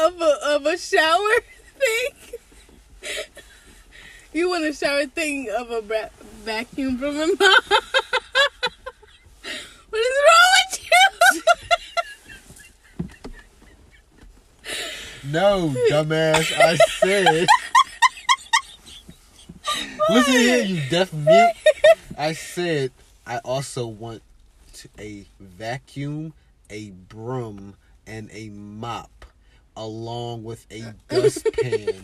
of 0.00 0.20
a 0.20 0.38
of 0.46 0.66
a 0.66 0.76
shower 0.76 1.40
thing. 1.78 3.14
You 4.32 4.48
want 4.50 4.64
a 4.64 4.72
shower 4.72 5.06
thing 5.06 5.48
of 5.56 5.70
a 5.70 5.80
bra- 5.82 6.08
vacuum 6.44 6.98
from 6.98 7.16
a 7.16 7.26
mom? 7.38 7.54
what 9.98 10.06
is 10.06 10.18
wrong 10.28 10.50
with 10.70 10.74
you? 10.84 11.42
No, 15.30 15.74
dumbass. 15.90 16.52
I 16.58 16.76
said. 16.76 17.46
Listen 20.08 20.32
here, 20.32 20.64
you 20.64 20.80
deaf 20.88 21.12
mute. 21.12 21.52
I 22.16 22.32
said 22.32 22.92
I 23.26 23.38
also 23.38 23.86
want 23.86 24.22
a 24.98 25.26
vacuum, 25.38 26.32
a 26.70 26.90
broom, 26.90 27.76
and 28.06 28.30
a 28.32 28.48
mop, 28.48 29.17
along 29.78 30.42
with 30.42 30.66
a 30.72 30.92
dustpan. 31.08 32.02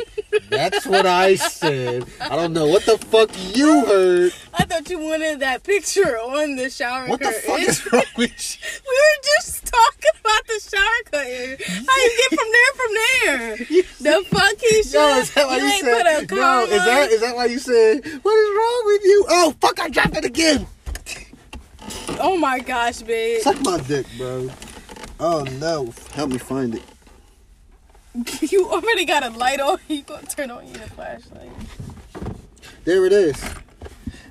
That's 0.48 0.86
what 0.86 1.04
I 1.06 1.34
said. 1.34 2.06
I 2.20 2.36
don't 2.36 2.52
know 2.52 2.66
what 2.66 2.84
the 2.86 2.96
fuck 2.98 3.30
you 3.56 3.84
heard. 3.84 4.32
I 4.54 4.64
thought 4.64 4.88
you 4.88 5.00
wanted 5.00 5.40
that 5.40 5.64
picture 5.64 6.16
on 6.18 6.54
the 6.56 6.70
shower 6.70 7.08
What 7.08 7.18
the 7.20 7.26
curtain. 7.26 7.42
fuck 7.42 7.60
is 7.60 7.92
wrong 7.92 8.04
with 8.16 8.30
you? 8.30 8.80
We 8.86 8.94
were 8.94 9.22
just 9.36 9.66
talking 9.66 10.14
about 10.20 10.46
the 10.46 10.60
shower 10.70 11.02
curtain. 11.10 11.84
How 11.86 11.96
you 11.96 12.12
get 12.20 12.38
from 12.38 12.48
there 12.56 12.72
from 12.78 12.92
there? 12.94 13.56
The 14.00 14.24
fuck 14.30 14.60
he 14.60 14.82
should. 14.84 14.94
No, 14.94 15.18
is 15.18 15.34
that 15.34 15.46
why 15.46 15.56
you 15.58 15.64
you 15.64 15.80
said? 15.82 16.30
no, 16.30 16.62
is 16.64 16.84
that 16.84 17.10
is 17.10 17.20
that 17.20 17.34
why 17.36 17.46
you 17.46 17.58
said? 17.58 18.04
What 18.22 18.34
is 18.34 18.56
wrong 18.56 18.82
with 18.86 19.02
you? 19.04 19.26
Oh 19.28 19.54
fuck! 19.60 19.80
I 19.80 19.88
dropped 19.88 20.16
it 20.16 20.24
again. 20.24 20.66
Oh 22.20 22.36
my 22.38 22.60
gosh, 22.60 23.02
babe. 23.02 23.40
Suck 23.42 23.60
my 23.62 23.78
dick, 23.80 24.06
bro. 24.16 24.48
Oh 25.18 25.42
no! 25.58 25.92
Help 26.14 26.30
me 26.30 26.38
find 26.38 26.74
it. 26.76 26.82
You 28.40 28.68
already 28.70 29.04
got 29.04 29.24
a 29.24 29.30
light 29.30 29.60
on. 29.60 29.78
You 29.88 30.02
gonna 30.02 30.26
turn 30.26 30.50
on 30.50 30.66
your 30.68 30.78
flashlight? 30.78 31.50
There 32.84 33.06
it 33.06 33.12
is. 33.12 33.42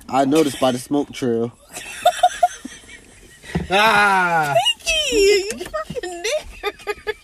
I 0.08 0.24
noticed 0.24 0.60
by 0.60 0.72
the 0.72 0.78
smoke 0.78 1.12
trail. 1.12 1.52
ah! 3.70 4.54
Pinky, 4.78 5.16
you 5.16 5.50
fucking 5.64 6.24
nigger. 6.24 7.14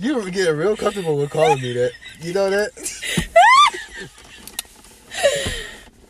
You 0.00 0.16
were 0.16 0.30
getting 0.30 0.56
real 0.56 0.76
comfortable 0.76 1.16
with 1.16 1.30
calling 1.30 1.60
me 1.62 1.72
that. 1.74 1.92
You 2.20 2.32
know 2.32 2.50
that? 2.50 2.74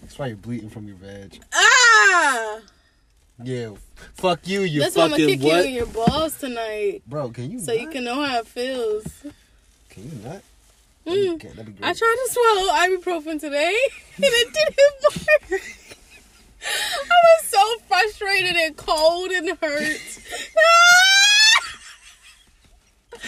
That's 0.02 0.18
why 0.18 0.28
you're 0.28 0.36
bleeding 0.36 0.70
from 0.70 0.86
your 0.86 0.96
vag. 0.96 1.38
Ah! 1.54 2.60
Yeah. 3.42 3.70
Fuck 4.14 4.46
you, 4.48 4.62
you 4.62 4.80
That's 4.80 4.96
why 4.96 5.04
I'm 5.04 5.10
gonna 5.10 5.22
fucking 5.24 5.40
kick 5.40 5.48
you 5.48 5.62
in 5.62 5.74
your 5.74 5.86
balls 5.86 6.38
tonight, 6.38 7.02
Bro, 7.06 7.30
can 7.30 7.50
you 7.50 7.60
so 7.60 7.72
not? 7.72 7.80
you 7.80 7.88
can 7.88 8.04
know 8.04 8.22
how 8.22 8.38
it 8.38 8.46
feels. 8.46 9.06
Can 9.90 10.04
you 10.04 10.18
not? 10.24 10.42
Mm. 11.06 11.40
That'd 11.54 11.78
be. 11.78 11.84
I 11.84 11.92
tried 11.92 12.16
to 12.26 12.28
swallow 12.30 12.72
ibuprofen 12.72 13.40
today, 13.40 13.76
and 14.16 14.24
it 14.26 14.52
didn't 14.52 15.50
work. 15.52 15.62
I 16.60 17.14
was 17.22 17.44
so 17.46 17.78
frustrated 17.86 18.56
and 18.56 18.76
cold 18.76 19.30
and 19.30 19.48
hurt. 19.58 20.20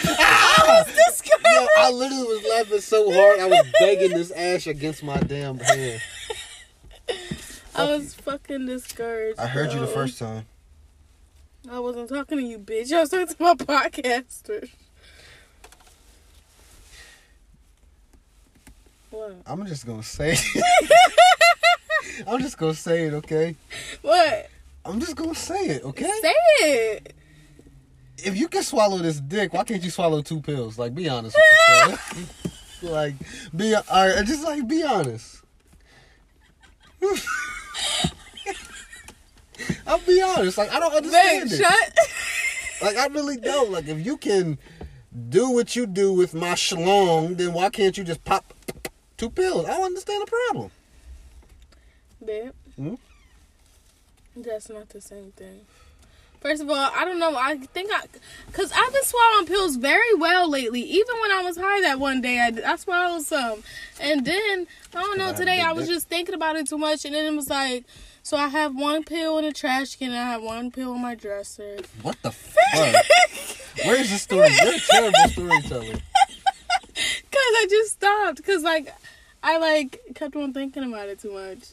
I 0.03 0.83
was 0.85 1.21
Yo. 1.43 1.67
I 1.77 1.91
literally 1.91 2.27
was 2.27 2.45
laughing 2.49 2.81
so 2.81 3.11
hard 3.11 3.39
I 3.39 3.47
was 3.47 3.65
begging 3.79 4.11
this 4.11 4.31
ash 4.31 4.67
against 4.67 5.03
my 5.03 5.17
damn 5.17 5.57
hand. 5.59 6.01
I 7.75 7.85
was 7.85 8.13
fucking 8.13 8.65
discouraged. 8.65 9.39
I 9.39 9.47
heard 9.47 9.71
you 9.73 9.79
the 9.79 9.87
first 9.87 10.19
time. 10.19 10.45
I 11.69 11.79
wasn't 11.79 12.09
talking 12.09 12.39
to 12.39 12.43
you, 12.43 12.57
bitch. 12.57 12.91
I 12.91 13.01
was 13.01 13.09
talking 13.09 13.27
to 13.27 13.35
my 13.39 13.53
podcaster. 13.55 14.69
What? 19.11 19.35
I'm 19.45 19.65
just 19.67 19.85
gonna 19.85 20.03
say 20.03 20.33
it. 20.37 20.63
I'm 22.27 22.41
just 22.41 22.57
gonna 22.57 22.73
say 22.73 23.07
it, 23.07 23.13
okay? 23.13 23.55
What? 24.01 24.49
I'm 24.85 24.99
just 24.99 25.15
gonna 25.15 25.35
say 25.35 25.59
it, 25.67 25.83
okay? 25.83 26.09
Say 26.21 26.33
it. 26.61 27.15
If 28.23 28.37
you 28.37 28.47
can 28.47 28.63
swallow 28.63 28.97
this 28.99 29.19
dick, 29.19 29.53
why 29.53 29.63
can't 29.63 29.83
you 29.83 29.89
swallow 29.89 30.21
two 30.21 30.41
pills? 30.41 30.77
Like, 30.79 30.95
be 30.95 31.09
honest 31.09 31.37
with 31.37 32.81
like, 32.83 33.15
be 33.55 33.75
alright, 33.75 34.25
just 34.25 34.43
like 34.43 34.67
be 34.67 34.83
honest. 34.83 35.43
I'll 39.87 39.99
be 39.99 40.21
honest. 40.21 40.57
Like, 40.57 40.71
I 40.71 40.79
don't 40.79 40.91
Babe, 40.91 41.03
understand 41.03 41.51
it. 41.51 41.57
shut. 41.57 41.97
Like, 42.81 42.97
I 42.97 43.07
really 43.07 43.37
don't. 43.37 43.71
Like, 43.71 43.87
if 43.87 44.05
you 44.05 44.17
can 44.17 44.57
do 45.29 45.49
what 45.51 45.75
you 45.75 45.85
do 45.85 46.13
with 46.13 46.33
my 46.33 46.53
schlong, 46.53 47.37
then 47.37 47.53
why 47.53 47.69
can't 47.69 47.97
you 47.97 48.03
just 48.03 48.23
pop 48.23 48.53
two 49.17 49.29
pills? 49.29 49.65
I 49.65 49.75
don't 49.75 49.83
understand 49.85 50.23
the 50.25 50.31
problem. 50.31 50.71
Babe. 52.25 52.51
Hmm? 52.75 52.95
That's 54.35 54.69
not 54.69 54.89
the 54.89 55.01
same 55.01 55.31
thing. 55.33 55.61
First 56.41 56.63
of 56.63 56.69
all, 56.71 56.75
I 56.75 57.05
don't 57.05 57.19
know. 57.19 57.35
I 57.37 57.55
think 57.57 57.91
I, 57.93 58.01
cause 58.51 58.71
I've 58.75 58.91
been 58.91 59.03
swallowing 59.03 59.45
pills 59.45 59.75
very 59.75 60.15
well 60.15 60.49
lately. 60.49 60.81
Even 60.81 61.15
when 61.21 61.31
I 61.31 61.43
was 61.43 61.55
high 61.55 61.81
that 61.81 61.99
one 61.99 62.19
day, 62.19 62.39
I, 62.39 62.71
I 62.73 62.75
swallowed 62.77 63.21
some, 63.21 63.63
and 63.99 64.25
then 64.25 64.65
I 64.95 65.01
don't 65.01 65.19
know. 65.19 65.33
Today 65.33 65.61
I 65.61 65.71
was 65.71 65.87
just 65.87 66.09
thinking 66.09 66.33
about 66.33 66.55
it 66.55 66.67
too 66.67 66.79
much, 66.79 67.05
and 67.05 67.13
then 67.13 67.31
it 67.31 67.35
was 67.35 67.47
like, 67.47 67.83
so 68.23 68.37
I 68.37 68.47
have 68.47 68.75
one 68.75 69.03
pill 69.03 69.37
in 69.37 69.45
the 69.45 69.51
trash 69.53 69.95
can, 69.95 70.09
and 70.09 70.17
I 70.17 70.31
have 70.31 70.41
one 70.41 70.71
pill 70.71 70.95
in 70.95 71.01
my 71.01 71.13
dresser. 71.13 71.77
What 72.01 72.19
the 72.23 72.31
fuck? 72.31 72.95
Where's 73.85 74.09
the 74.09 74.17
story? 74.17 74.49
You're 74.63 74.75
a 74.75 74.79
terrible 74.79 75.29
storyteller. 75.29 75.93
Cause 76.95 77.53
I 77.55 77.67
just 77.69 77.93
stopped. 77.93 78.43
Cause 78.43 78.63
like, 78.63 78.91
I 79.43 79.59
like 79.59 80.01
kept 80.15 80.35
on 80.35 80.53
thinking 80.53 80.83
about 80.91 81.07
it 81.07 81.19
too 81.19 81.33
much. 81.33 81.69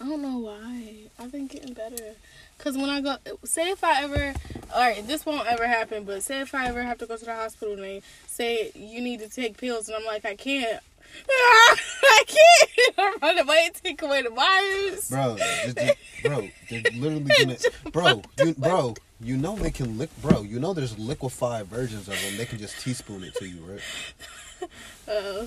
I 0.00 0.08
don't 0.08 0.22
know 0.22 0.38
why. 0.38 0.94
I've 1.18 1.32
been 1.32 1.48
getting 1.48 1.74
better. 1.74 2.14
Cause 2.58 2.76
when 2.78 2.88
I 2.88 3.00
go, 3.02 3.16
say 3.44 3.70
if 3.70 3.84
I 3.84 4.02
ever, 4.04 4.32
all 4.74 4.80
right, 4.80 5.06
this 5.06 5.26
won't 5.26 5.46
ever 5.46 5.66
happen. 5.66 6.04
But 6.04 6.22
say 6.22 6.40
if 6.40 6.54
I 6.54 6.66
ever 6.68 6.82
have 6.82 6.96
to 6.98 7.06
go 7.06 7.16
to 7.16 7.24
the 7.24 7.34
hospital 7.34 7.74
and 7.74 7.82
they 7.82 8.02
say 8.26 8.70
you 8.74 9.02
need 9.02 9.20
to 9.20 9.28
take 9.28 9.58
pills, 9.58 9.88
and 9.88 9.96
I'm 9.96 10.04
like, 10.04 10.24
I 10.24 10.34
can't. 10.34 10.80
I 11.28 12.24
can't. 12.26 12.98
I 12.98 13.16
run 13.20 13.38
away, 13.38 13.70
take 13.82 14.00
away 14.02 14.22
the 14.22 14.30
virus. 14.30 15.10
Bro, 15.10 15.36
just, 15.36 15.76
just- 15.78 15.96
bro, 16.22 16.48
they're 16.70 16.82
literally 16.94 17.30
gonna, 17.38 17.56
bro, 17.92 18.22
you, 18.38 18.54
bro, 18.54 18.94
you 19.20 19.36
know 19.36 19.56
they 19.56 19.70
can 19.70 19.98
lick, 19.98 20.10
bro, 20.22 20.42
you 20.42 20.58
know 20.58 20.72
there's 20.72 20.98
liquefied 20.98 21.66
versions 21.66 22.08
of 22.08 22.14
them. 22.20 22.36
They 22.38 22.46
can 22.46 22.58
just 22.58 22.80
teaspoon 22.80 23.24
it 23.24 23.34
to 23.36 23.46
you, 23.46 23.60
right? 23.60 24.68
Uh, 25.06 25.46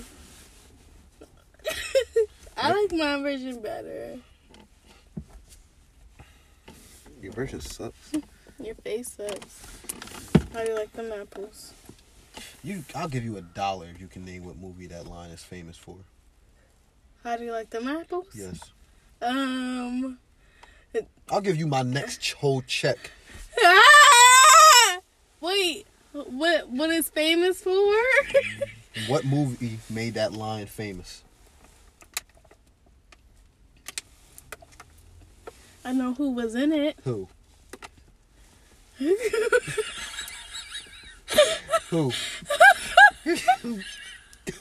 I 2.56 2.72
like 2.72 2.92
my 2.92 3.20
version 3.22 3.60
better. 3.60 4.18
Your 7.22 7.32
version 7.32 7.60
sucks. 7.60 8.12
Your 8.60 8.74
face 8.76 9.12
sucks. 9.12 9.62
How 10.52 10.64
do 10.64 10.70
you 10.72 10.76
like 10.78 10.92
them 10.92 11.12
apples? 11.12 11.72
You, 12.62 12.84
I'll 12.94 13.08
give 13.08 13.24
you 13.24 13.36
a 13.36 13.40
dollar 13.42 13.86
if 13.94 14.00
you 14.00 14.06
can 14.08 14.24
name 14.24 14.44
what 14.44 14.56
movie 14.56 14.86
that 14.88 15.06
line 15.06 15.30
is 15.30 15.42
famous 15.42 15.76
for. 15.76 15.96
How 17.24 17.36
do 17.36 17.44
you 17.44 17.52
like 17.52 17.70
them 17.70 17.86
apples? 17.88 18.26
Yes, 18.34 18.60
Um. 19.22 20.18
I'll 21.30 21.40
give 21.42 21.56
you 21.56 21.66
my 21.66 21.82
next 21.82 22.32
whole 22.32 22.62
check. 22.62 23.10
Ah! 23.62 24.98
Wait. 25.40 25.86
What? 26.12 26.70
What 26.70 26.90
is 26.90 27.08
famous 27.10 27.60
for? 27.60 27.94
What 29.06 29.24
movie 29.24 29.78
made 29.90 30.14
that 30.14 30.32
line 30.32 30.66
famous? 30.66 31.22
I 35.88 35.92
know 35.92 36.12
who 36.12 36.32
was 36.32 36.54
in 36.54 36.70
it. 36.70 36.98
Who? 37.04 37.26
Who? 41.88 42.12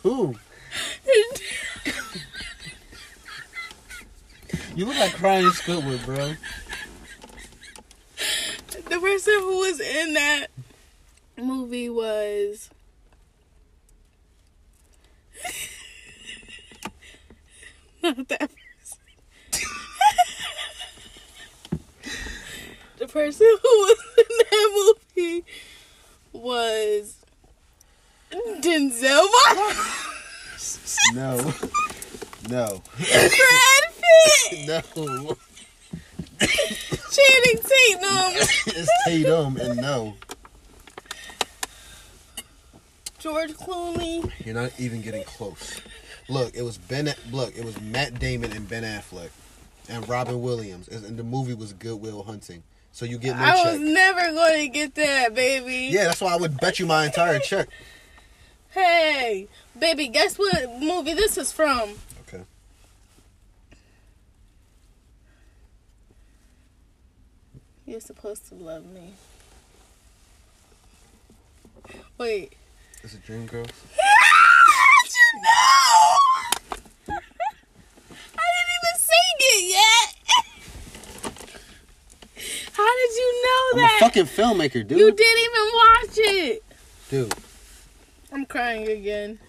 Who? 0.03 0.35
You 4.73 4.85
look 4.85 4.97
like 4.97 5.15
crying 5.15 5.47
Squidward, 5.47 6.05
bro. 6.05 6.35
the 8.89 8.97
person 8.97 9.33
who 9.33 9.57
was 9.57 9.81
in 9.81 10.13
that 10.13 10.47
movie 11.37 11.89
was. 11.89 12.69
Not 18.01 18.29
that 18.29 18.39
person. 18.39 18.57
the 22.97 23.06
person 23.17 23.47
who 23.47 23.69
was 23.69 23.97
in 24.17 24.25
that 24.37 24.93
movie 25.15 25.45
was 26.33 27.15
Denzel 28.61 29.25
Washington. 29.33 31.15
No. 31.15 31.53
No. 32.49 32.81
Brad 32.97 33.31
Pitt. 33.97 34.67
No. 34.67 34.81
Channing 36.39 37.59
Tatum. 37.63 38.47
It's 38.67 38.89
Tatum 39.05 39.57
and 39.57 39.81
no. 39.81 40.13
George 43.17 43.53
Clooney. 43.53 44.31
You're 44.45 44.53
not 44.53 44.71
even 44.79 45.01
getting 45.01 45.23
close. 45.23 45.81
Look, 46.29 46.55
it 46.55 46.61
was 46.61 46.77
Ben. 46.77 47.11
Look, 47.31 47.57
it 47.57 47.65
was 47.65 47.79
Matt 47.81 48.19
Damon 48.19 48.51
and 48.51 48.69
Ben 48.69 48.83
Affleck, 48.83 49.29
and 49.89 50.07
Robin 50.07 50.39
Williams, 50.41 50.87
and 50.87 51.17
the 51.17 51.23
movie 51.23 51.55
was 51.55 51.73
Good 51.73 51.99
Will 51.99 52.21
Hunting. 52.23 52.61
So 52.97 53.05
you 53.05 53.19
get 53.19 53.37
no 53.37 53.43
I 53.43 53.51
check. 53.57 53.65
was 53.73 53.79
never 53.79 54.31
going 54.33 54.59
to 54.65 54.67
get 54.69 54.95
that, 54.95 55.35
baby. 55.35 55.89
yeah, 55.93 56.05
that's 56.05 56.19
why 56.19 56.33
I 56.33 56.35
would 56.35 56.57
bet 56.57 56.79
you 56.79 56.87
my 56.87 57.05
entire 57.05 57.37
check. 57.37 57.67
Hey, 58.71 59.47
baby, 59.77 60.07
guess 60.07 60.39
what 60.39 60.79
movie 60.79 61.13
this 61.13 61.37
is 61.37 61.51
from? 61.51 61.91
Okay. 62.27 62.41
You're 67.85 67.99
supposed 67.99 68.47
to 68.49 68.55
love 68.55 68.83
me. 68.87 69.13
Wait. 72.17 72.53
Is 73.03 73.13
it 73.13 73.23
Dreamgirls? 73.27 73.69
You 75.13 75.41
know? 75.43 76.17
I 77.09 77.13
didn't 77.13 78.73
even 78.73 78.97
sing 78.97 79.37
it 79.39 79.71
yet. 79.73 80.16
How 82.77 82.95
did 82.95 83.15
you 83.15 83.43
know 83.43 83.71
I'm 83.73 83.77
that? 83.79 83.97
a 83.99 84.05
fucking 84.05 84.25
filmmaker, 84.25 84.85
dude. 84.87 84.99
you 84.99 85.11
didn't 85.11 85.43
even 85.43 85.73
watch 85.73 86.17
it. 86.17 86.63
Dude, 87.09 87.33
I'm 88.31 88.45
crying 88.45 88.87
again. 88.87 89.39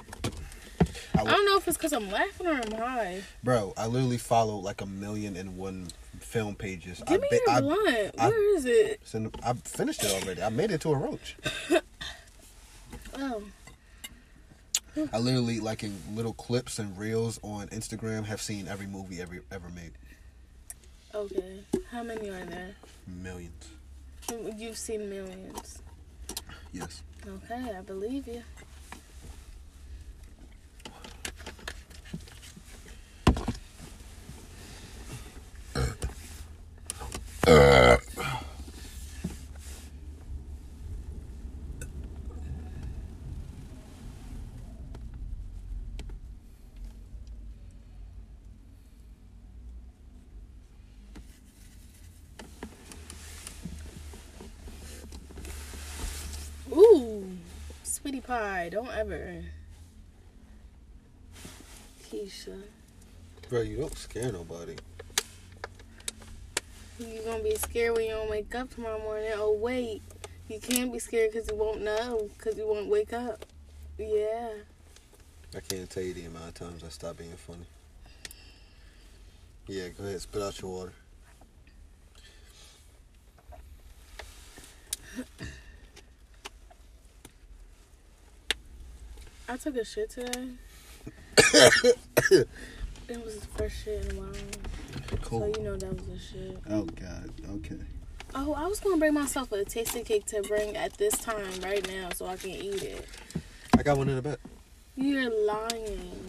I 1.14 1.20
I 1.20 1.24
don't 1.24 1.44
know 1.44 1.58
if 1.58 1.68
it's 1.68 1.76
because 1.76 1.92
I'm 1.92 2.10
laughing 2.10 2.46
or 2.46 2.52
I'm 2.54 2.72
high. 2.72 3.22
bro, 3.44 3.74
I 3.76 3.86
literally 3.86 4.16
follow 4.18 4.56
like 4.56 4.80
a 4.80 4.86
million 4.86 5.36
and 5.36 5.58
one 5.58 5.88
film 6.20 6.54
pages. 6.54 7.02
Give 7.06 7.20
I, 7.20 7.22
me 7.22 7.28
ba- 7.30 7.38
your 7.46 7.50
I, 7.56 7.60
blunt. 7.60 8.14
I- 8.18 8.28
Where 8.28 8.56
is 8.56 8.64
it? 8.64 9.00
in- 9.12 9.30
I 9.44 9.52
finished 9.52 10.02
it 10.04 10.10
already. 10.22 10.42
I 10.42 10.48
made 10.48 10.70
it 10.70 10.80
to 10.82 10.90
a 10.92 10.96
roach. 10.96 11.36
Oh, 13.20 13.42
I 15.12 15.18
literally, 15.18 15.58
like 15.58 15.82
in 15.82 15.96
little 16.14 16.32
clips 16.32 16.78
and 16.78 16.96
reels 16.96 17.40
on 17.42 17.66
Instagram, 17.68 18.24
have 18.26 18.40
seen 18.40 18.68
every 18.68 18.86
movie 18.86 19.20
ever 19.20 19.42
ever 19.50 19.68
made. 19.70 19.90
Okay. 21.14 21.60
How 21.90 22.02
many 22.02 22.28
are 22.28 22.44
there? 22.44 22.74
Millions. 23.06 23.68
You've 24.56 24.76
seen 24.76 25.08
millions. 25.08 25.82
Yes. 26.72 27.02
Okay, 27.26 27.76
I 27.76 27.80
believe 27.80 28.26
you. 28.28 28.42
Ooh, 37.48 37.96
sweetie 58.08 58.26
pie, 58.26 58.70
don't 58.72 58.88
ever. 58.88 59.44
Keisha, 62.10 62.58
Bro, 63.50 63.60
you 63.60 63.76
don't 63.76 63.98
scare 63.98 64.32
nobody. 64.32 64.76
You're 66.98 67.22
gonna 67.24 67.42
be 67.42 67.54
scared 67.56 67.94
when 67.94 68.06
you 68.06 68.12
don't 68.12 68.30
wake 68.30 68.54
up 68.54 68.70
tomorrow 68.70 68.98
morning. 68.98 69.32
Oh 69.34 69.52
wait, 69.52 70.00
you 70.48 70.58
can't 70.58 70.90
be 70.90 70.98
scared 70.98 71.32
because 71.32 71.50
you 71.50 71.56
won't 71.56 71.82
know 71.82 72.30
because 72.38 72.56
you 72.56 72.66
won't 72.66 72.88
wake 72.88 73.12
up. 73.12 73.44
Yeah. 73.98 74.52
I 75.54 75.60
can't 75.60 75.90
tell 75.90 76.02
you 76.02 76.14
the 76.14 76.24
amount 76.24 76.48
of 76.48 76.54
times 76.54 76.84
I 76.84 76.88
stopped 76.88 77.18
being 77.18 77.36
funny. 77.36 77.66
Yeah, 79.66 79.88
go 79.88 80.04
ahead, 80.04 80.22
spit 80.22 80.40
out 80.40 80.58
your 80.62 80.70
water. 80.70 80.92
I 89.50 89.56
took 89.56 89.76
a 89.76 89.84
shit 89.84 90.10
today. 90.10 90.48
it 91.38 93.24
was 93.24 93.38
the 93.38 93.46
first 93.56 93.82
shit 93.82 94.04
in 94.04 94.16
a 94.16 94.20
while. 94.20 94.32
So 95.30 95.46
you 95.46 95.62
know 95.64 95.74
that 95.74 95.90
was 95.90 96.08
a 96.08 96.18
shit. 96.18 96.58
Oh 96.68 96.82
God. 96.82 97.32
Okay. 97.50 97.78
Oh, 98.34 98.52
I 98.52 98.66
was 98.66 98.78
gonna 98.78 98.98
bring 98.98 99.14
myself 99.14 99.50
a 99.52 99.64
tasty 99.64 100.02
cake 100.02 100.26
to 100.26 100.42
bring 100.42 100.76
at 100.76 100.98
this 100.98 101.14
time 101.14 101.50
right 101.62 101.86
now 101.88 102.10
so 102.14 102.26
I 102.26 102.36
can 102.36 102.50
eat 102.50 102.82
it. 102.82 103.06
I 103.78 103.82
got 103.82 103.96
one 103.96 104.10
in 104.10 104.16
the 104.16 104.22
back. 104.22 104.38
You're 104.96 105.30
lying. 105.46 106.26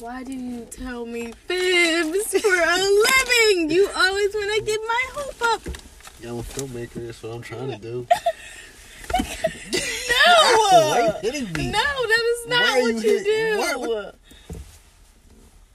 Why 0.00 0.22
do 0.22 0.34
you 0.34 0.66
tell 0.70 1.06
me 1.06 1.32
fibs 1.46 2.38
for 2.38 2.54
a 2.54 2.76
living? 2.76 3.70
You 3.70 3.88
always 3.96 4.34
want 4.34 4.58
to 4.58 4.62
get 4.62 4.80
my 4.80 5.04
hope 5.14 5.42
up. 5.42 5.62
Yeah, 6.20 6.30
I'm 6.30 6.40
a 6.40 6.42
filmmaker. 6.42 7.06
That's 7.06 7.22
what 7.22 7.32
I'm 7.32 7.40
trying 7.40 7.70
to 7.70 7.78
do. 7.78 8.06
No! 10.28 10.68
Why 10.70 11.00
are 11.00 11.02
you 11.24 11.32
hitting 11.32 11.70
No, 11.72 11.80
that 11.80 12.24
is 12.34 12.46
not 12.48 12.80
what 12.82 13.04
you 13.04 13.10
you, 13.10 13.24
do. 13.24 13.78
what- 13.80 14.14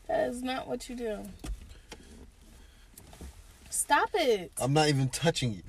That 0.08 0.30
is 0.30 0.42
not 0.44 0.68
what 0.68 0.90
you 0.90 0.96
do. 0.96 1.20
Stop 3.70 4.10
it. 4.14 4.52
I'm 4.62 4.74
not 4.74 4.88
even 4.90 5.10
touching 5.10 5.54
you. 5.54 5.64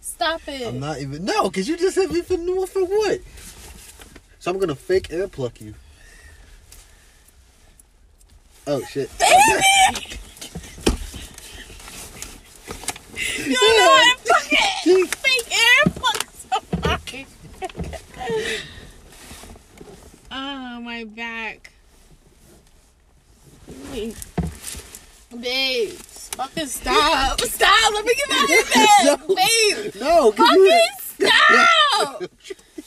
Stop 0.00 0.40
it. 0.48 0.66
I'm 0.66 0.80
not 0.80 0.98
even 1.00 1.24
no, 1.24 1.44
because 1.50 1.68
you 1.68 1.76
just 1.76 1.94
hit 1.96 2.10
me 2.10 2.22
for 2.22 2.36
no 2.38 2.64
for 2.66 2.84
what? 2.84 3.20
So 4.38 4.50
I'm 4.50 4.58
gonna 4.58 4.74
fake 4.74 5.12
air 5.12 5.28
pluck 5.28 5.60
you. 5.60 5.74
Oh 8.66 8.82
shit! 8.84 9.10
You 13.38 13.54
don't 13.54 13.76
know 13.78 13.94
how 13.94 14.14
to 14.14 14.18
fucking 14.34 15.06
fake 15.06 15.50
air 15.52 15.92
fuck 15.92 16.26
somebody. 16.30 17.26
oh, 20.30 20.80
my 20.80 21.04
back. 21.04 21.72
Babe, 25.40 25.90
fucking 25.92 26.66
stop. 26.66 27.40
Stop. 27.40 27.92
Let 27.94 28.04
me 28.04 28.14
get 28.14 28.28
my 28.30 28.46
head 28.48 28.64
back. 28.74 28.88
No. 29.04 29.16
Babe, 29.34 29.94
No. 30.00 30.32
fucking 30.32 30.62
you 30.62 30.80
stop. 31.00 32.22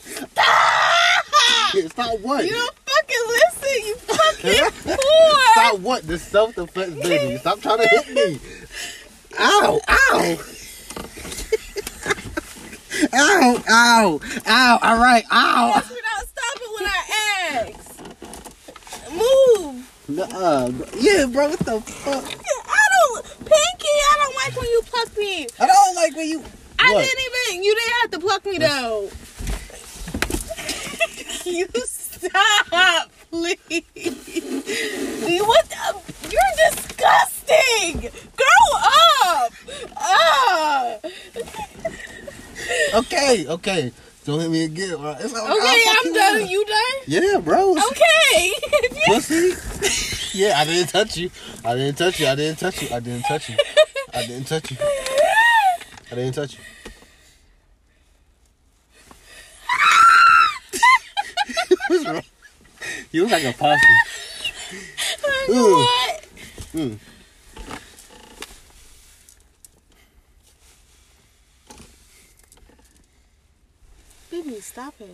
Stop. 0.03 1.76
stop 1.91 2.19
what? 2.22 2.45
You 2.45 2.51
don't 2.51 2.76
fucking 2.86 3.26
listen, 3.28 3.86
you 3.88 3.95
fucking 3.95 4.95
whore. 4.95 5.51
Stop 5.53 5.80
what? 5.80 6.03
This 6.03 6.22
self 6.24 6.55
defense, 6.55 6.95
baby. 6.95 7.38
Stop 7.38 7.61
trying 7.61 7.78
to 7.80 7.88
hit 7.88 8.09
me. 8.13 8.39
Ow! 9.39 9.80
Ow! 9.88 10.38
Ow! 13.13 13.63
Ow! 13.69 14.19
Ow! 14.47 14.79
All 14.81 14.97
right! 14.97 15.23
Ow! 15.31 15.73
Ask 15.75 15.89
me 15.91 15.97
not 16.03 16.27
stop 16.27 16.57
it 16.61 16.71
when 16.75 16.87
I 16.87 17.01
ask. 17.69 17.79
Move. 19.11 19.87
Nuh-uh. 20.09 20.71
Yeah, 20.99 21.25
bro. 21.27 21.49
What 21.49 21.59
the 21.59 21.79
fuck? 21.81 22.23
I 22.23 22.87
don't, 22.93 23.25
Pinky, 23.39 23.95
I 24.11 24.15
don't 24.17 24.35
like 24.35 24.55
when 24.59 24.69
you 24.69 24.81
pluck 24.85 25.17
me. 25.17 25.47
I 25.59 25.65
don't 25.67 25.95
like 25.95 26.15
when 26.15 26.27
you. 26.29 26.43
I 26.79 26.93
What? 26.93 27.03
didn't 27.03 27.19
even, 27.49 27.63
you 27.63 27.75
didn't 27.75 27.93
have 28.01 28.11
to 28.11 28.19
pluck 28.19 28.45
me 28.45 28.57
though. 28.57 29.09
you 31.45 31.67
stop, 31.85 33.09
please. 33.29 33.83
What 35.41 35.65
the, 35.69 36.01
you're 36.29 36.55
disgusting. 36.69 38.09
Grow 38.35 38.69
up. 39.23 39.53
Ah. 39.97 40.97
Okay, 42.93 43.47
okay. 43.47 43.91
Don't 44.25 44.39
hit 44.39 44.51
me 44.51 44.63
again. 44.65 45.01
right? 45.01 45.17
It's 45.19 45.33
all- 45.33 45.57
Okay, 45.57 45.83
I'm 45.89 46.13
done. 46.13 46.47
You 46.47 46.63
done? 46.65 46.97
Yeah, 47.07 47.37
bro. 47.39 47.75
Okay. 47.77 48.53
Pussy. 49.07 50.37
yeah, 50.37 50.59
I 50.59 50.65
didn't 50.65 50.89
touch 50.89 51.17
you. 51.17 51.31
I 51.65 51.73
didn't 51.75 51.97
touch 51.97 52.19
you. 52.19 52.27
I 52.27 52.35
didn't 52.35 52.59
touch 52.59 52.81
you. 52.81 52.87
I 52.93 52.99
didn't 52.99 53.23
touch 53.23 53.49
you. 53.49 53.57
I 54.13 54.21
didn't 54.27 54.45
touch 54.47 54.71
you. 54.71 54.77
I 56.11 56.15
didn't 56.15 56.33
touch 56.33 56.53
you. 56.53 56.59
What's 61.87 62.05
wrong? 62.07 62.21
You 63.11 63.23
look 63.23 63.31
like 63.31 63.43
a 63.43 63.53
possum. 63.53 63.79
Ooh. 65.49 65.75
what? 65.75 66.25
Mm. 66.73 66.97
Baby, 74.32 74.61
stop 74.61 74.93
it. 75.01 75.09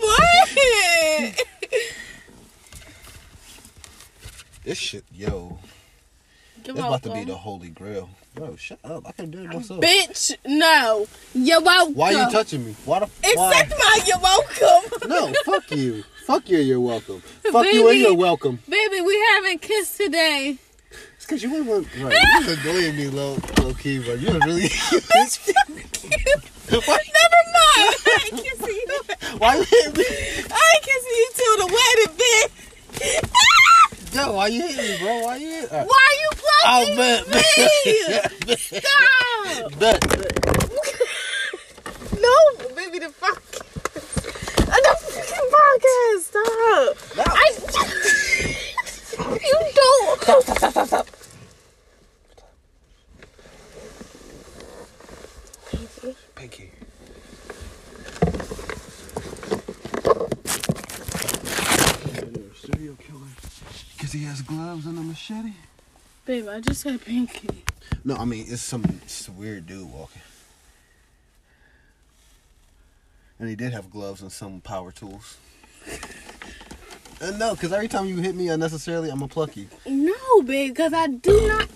what? 0.00 0.48
This 4.64 4.78
shit, 4.78 5.04
yo. 5.12 5.58
It's 6.58 6.70
about 6.70 7.02
to 7.04 7.12
be 7.12 7.22
the 7.22 7.36
holy 7.36 7.68
grail. 7.68 8.10
Yo, 8.36 8.56
shut 8.56 8.80
up. 8.82 9.04
I 9.06 9.12
can 9.12 9.30
do 9.30 9.44
it 9.44 9.54
myself. 9.54 9.80
Bitch, 9.80 10.34
no. 10.44 11.06
You're 11.34 11.62
welcome. 11.62 11.94
Why 11.94 12.10
you 12.10 12.30
touching 12.32 12.66
me? 12.66 12.74
Why 12.84 12.98
the 12.98 13.06
why? 13.34 13.50
Accept 13.52 13.70
my 13.78 14.00
you're 14.06 14.18
welcome. 14.18 14.90
No, 15.08 15.32
fuck 15.44 15.70
you. 15.70 16.02
Fuck 16.26 16.50
you, 16.50 16.58
you're 16.58 16.80
welcome. 16.80 17.20
Fuck 17.52 17.66
you 17.72 17.88
and 17.88 18.00
you're 18.00 18.16
welcome. 18.16 18.58
Baby, 18.68 19.00
we 19.00 19.16
haven't 19.34 19.62
kissed 19.62 19.96
today. 19.96 20.58
It's 21.32 21.42
because 21.42 21.42
you 21.42 21.64
want 21.64 21.90
to. 21.92 22.04
Right, 22.04 22.16
you 22.40 22.52
annoying 22.52 22.96
me 22.96 23.06
low, 23.08 23.36
low 23.58 23.74
key, 23.74 23.98
bro. 23.98 24.14
You're 24.14 24.38
really. 24.46 24.68
Why, 26.68 26.98
Never 27.18 27.42
mind. 27.50 27.94
I 28.06 28.20
ain't 28.26 28.42
kissing 28.44 28.76
you. 28.86 29.00
why 29.38 29.56
you 29.56 29.64
hit 29.64 29.96
me? 29.96 30.04
I 30.06 30.74
ain't 30.74 30.84
kissing 30.84 31.16
you 31.16 31.28
till 31.34 31.56
the 31.58 31.66
wedding, 31.74 32.12
bitch. 32.20 32.50
Yo, 34.14 34.22
why 34.34 34.46
you 34.48 34.62
hit 34.62 34.76
me, 34.76 34.98
bro? 35.04 35.20
Why 35.22 35.36
you 35.36 35.48
hit? 35.48 35.72
All 35.72 35.78
right. 35.78 35.88
Why 35.88 36.16
you 36.20 36.30
Oh, 36.68 36.84
fucking 36.84 36.96
bet. 36.96 37.20
me? 38.46 38.56
Stop. 38.56 39.78
Bet, 39.80 40.00
bet. 40.08 40.32
No, 42.20 42.34
baby, 42.76 42.98
the 43.00 43.08
fuck. 43.10 43.42
The 43.50 44.92
fucking 45.00 45.48
podcast. 45.56 46.20
Stop. 46.22 46.94
No. 47.16 47.24
I. 47.26 47.34
you 49.44 49.58
don't. 49.74 50.20
Stop, 50.22 50.42
stop, 50.42 50.58
stop, 50.58 50.72
stop, 50.72 50.86
stop. 50.86 51.06
Pinky. 56.34 56.70
Studio 62.54 62.96
killer. 62.98 63.20
Because 63.96 64.12
he 64.12 64.24
has 64.24 64.42
gloves 64.42 64.86
and 64.86 64.98
a 64.98 65.02
machete? 65.02 65.52
Babe, 66.36 66.48
I 66.48 66.60
just 66.60 66.82
said 66.82 67.02
pinky. 67.02 67.64
No, 68.04 68.14
I 68.14 68.26
mean, 68.26 68.44
it's 68.46 68.60
some, 68.60 68.84
it's 69.02 69.26
weird 69.26 69.66
dude 69.66 69.90
walking. 69.90 70.20
And 73.38 73.48
he 73.48 73.56
did 73.56 73.72
have 73.72 73.90
gloves 73.90 74.20
and 74.20 74.30
some 74.30 74.60
power 74.60 74.92
tools. 74.92 75.38
And 77.22 77.38
no, 77.38 77.54
because 77.54 77.72
every 77.72 77.88
time 77.88 78.04
you 78.04 78.18
hit 78.18 78.34
me 78.34 78.48
unnecessarily, 78.48 79.08
I'm 79.08 79.20
to 79.20 79.28
pluck 79.28 79.56
you. 79.56 79.66
No, 79.86 80.42
babe, 80.42 80.74
because 80.74 80.92
I 80.92 81.06
do 81.06 81.48
not. 81.48 81.70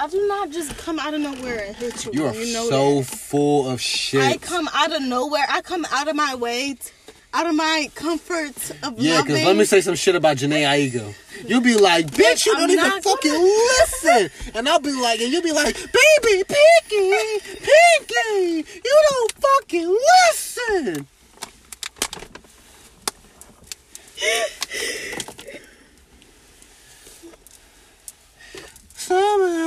I 0.00 0.08
do 0.08 0.26
not 0.26 0.50
just 0.50 0.76
come 0.78 0.98
out 0.98 1.14
of 1.14 1.20
nowhere 1.20 1.66
and 1.68 1.76
hit 1.76 2.04
you. 2.06 2.10
You 2.12 2.26
are 2.26 2.34
you 2.34 2.52
know 2.52 2.68
so 2.68 2.98
that. 2.98 3.16
full 3.16 3.68
of 3.70 3.80
shit. 3.80 4.22
I 4.22 4.38
come 4.38 4.68
out 4.74 4.92
of 4.92 5.02
nowhere. 5.02 5.44
I 5.48 5.60
come 5.60 5.86
out 5.92 6.08
of 6.08 6.16
my 6.16 6.34
way, 6.34 6.74
t- 6.74 6.90
out 7.32 7.46
of 7.46 7.54
my 7.54 7.88
comfort 7.94 8.56
of 8.82 8.98
Yeah, 8.98 9.22
because 9.22 9.44
let 9.44 9.56
me 9.56 9.64
say 9.64 9.80
some 9.80 9.94
shit 9.94 10.16
about 10.16 10.36
Janae 10.38 10.64
Aigo. 10.90 11.14
You'll 11.46 11.60
be 11.60 11.76
like, 11.76 12.06
bitch, 12.06 12.44
you 12.46 12.52
I'm 12.54 12.60
don't 12.66 12.70
even 12.70 13.00
fucking 13.02 13.30
gonna. 13.32 13.44
listen. 13.44 14.30
And 14.54 14.68
I'll 14.68 14.80
be 14.80 14.92
like, 14.92 15.20
and 15.20 15.32
you'll 15.32 15.42
be 15.42 15.52
like, 15.52 15.74
baby, 15.76 16.44
Pinky, 16.44 17.40
Pinky, 17.60 18.66
you 18.84 19.02
don't 19.10 19.32
fucking 19.32 19.96
listen. 20.26 21.06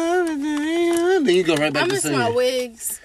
Then 0.04 1.28
you 1.28 1.44
go 1.44 1.56
right 1.56 1.72
back 1.72 1.84
I 1.84 1.88
to 1.88 1.94
miss 1.94 2.02
singing. 2.04 2.20
my 2.20 2.30
wigs. 2.30 3.00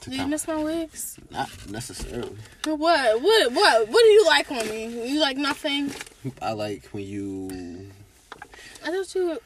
Do 0.00 0.16
you 0.16 0.26
miss 0.26 0.48
my 0.48 0.62
wigs? 0.62 1.18
Not 1.30 1.50
necessarily. 1.70 2.36
What? 2.64 2.78
What? 3.22 3.52
What? 3.52 3.88
What 3.88 4.02
do 4.02 4.08
you 4.08 4.26
like 4.26 4.50
on 4.50 4.68
me? 4.68 5.08
You 5.12 5.20
like 5.20 5.36
nothing? 5.36 5.92
I 6.40 6.52
like 6.52 6.86
when 6.86 7.04
you 7.04 7.90
I 8.84 8.90
thought 8.90 9.14
you. 9.14 9.38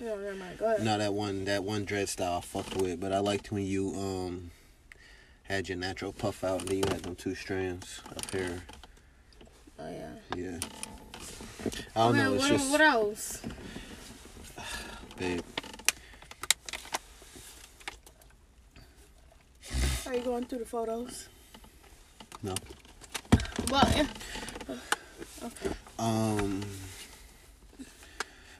No, 0.00 0.16
never 0.16 0.34
mind. 0.36 0.58
Go 0.58 0.66
ahead. 0.66 0.84
No, 0.84 0.98
that 0.98 1.14
one 1.14 1.44
that 1.44 1.62
one 1.64 1.84
dread 1.84 2.08
style 2.08 2.38
I 2.38 2.40
fucked 2.40 2.76
with, 2.76 3.00
but 3.00 3.12
I 3.12 3.18
liked 3.18 3.50
when 3.52 3.64
you 3.66 3.94
um 3.96 4.50
had 5.44 5.68
your 5.68 5.78
natural 5.78 6.12
puff 6.12 6.44
out 6.44 6.60
and 6.60 6.68
then 6.68 6.78
you 6.78 6.84
had 6.88 7.02
them 7.02 7.14
two 7.14 7.34
strands 7.34 8.00
up 8.16 8.30
here. 8.32 8.62
Oh 9.78 9.90
yeah. 9.90 10.10
Yeah. 10.36 10.58
I 11.96 12.00
don't 12.00 12.14
Okay, 12.16 12.22
know, 12.24 12.34
it's 12.34 12.42
what, 12.42 12.52
just 12.52 12.70
what 12.70 12.80
else? 12.80 13.42
babe. 15.18 15.40
Are 20.08 20.14
you 20.14 20.20
going 20.22 20.44
through 20.46 20.60
the 20.60 20.64
photos? 20.66 21.28
No. 22.42 22.54
Well, 23.70 23.86
yeah. 23.94 24.06
Um 25.98 26.62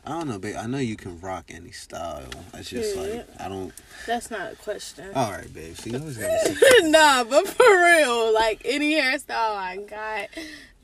I 0.04 0.10
don't 0.10 0.28
know, 0.28 0.38
babe. 0.38 0.56
I 0.58 0.66
know 0.66 0.78
you 0.78 0.96
can 0.96 1.20
rock 1.20 1.46
any 1.50 1.70
style. 1.70 2.24
It's 2.54 2.70
just 2.70 2.94
Yeah. 2.96 3.02
like 3.02 3.26
I 3.40 3.48
don't 3.48 3.72
that's 4.06 4.30
not 4.30 4.52
a 4.52 4.56
question. 4.56 5.10
All 5.14 5.30
right, 5.32 5.52
babe. 5.52 5.74
Always 5.94 6.16
gotta 6.18 6.54
say 6.54 6.90
nah, 6.90 7.24
but 7.24 7.48
for 7.48 7.64
real, 7.64 8.32
like 8.34 8.60
any 8.64 8.94
hairstyle 8.94 9.30
I 9.56 9.76
got, 9.88 10.28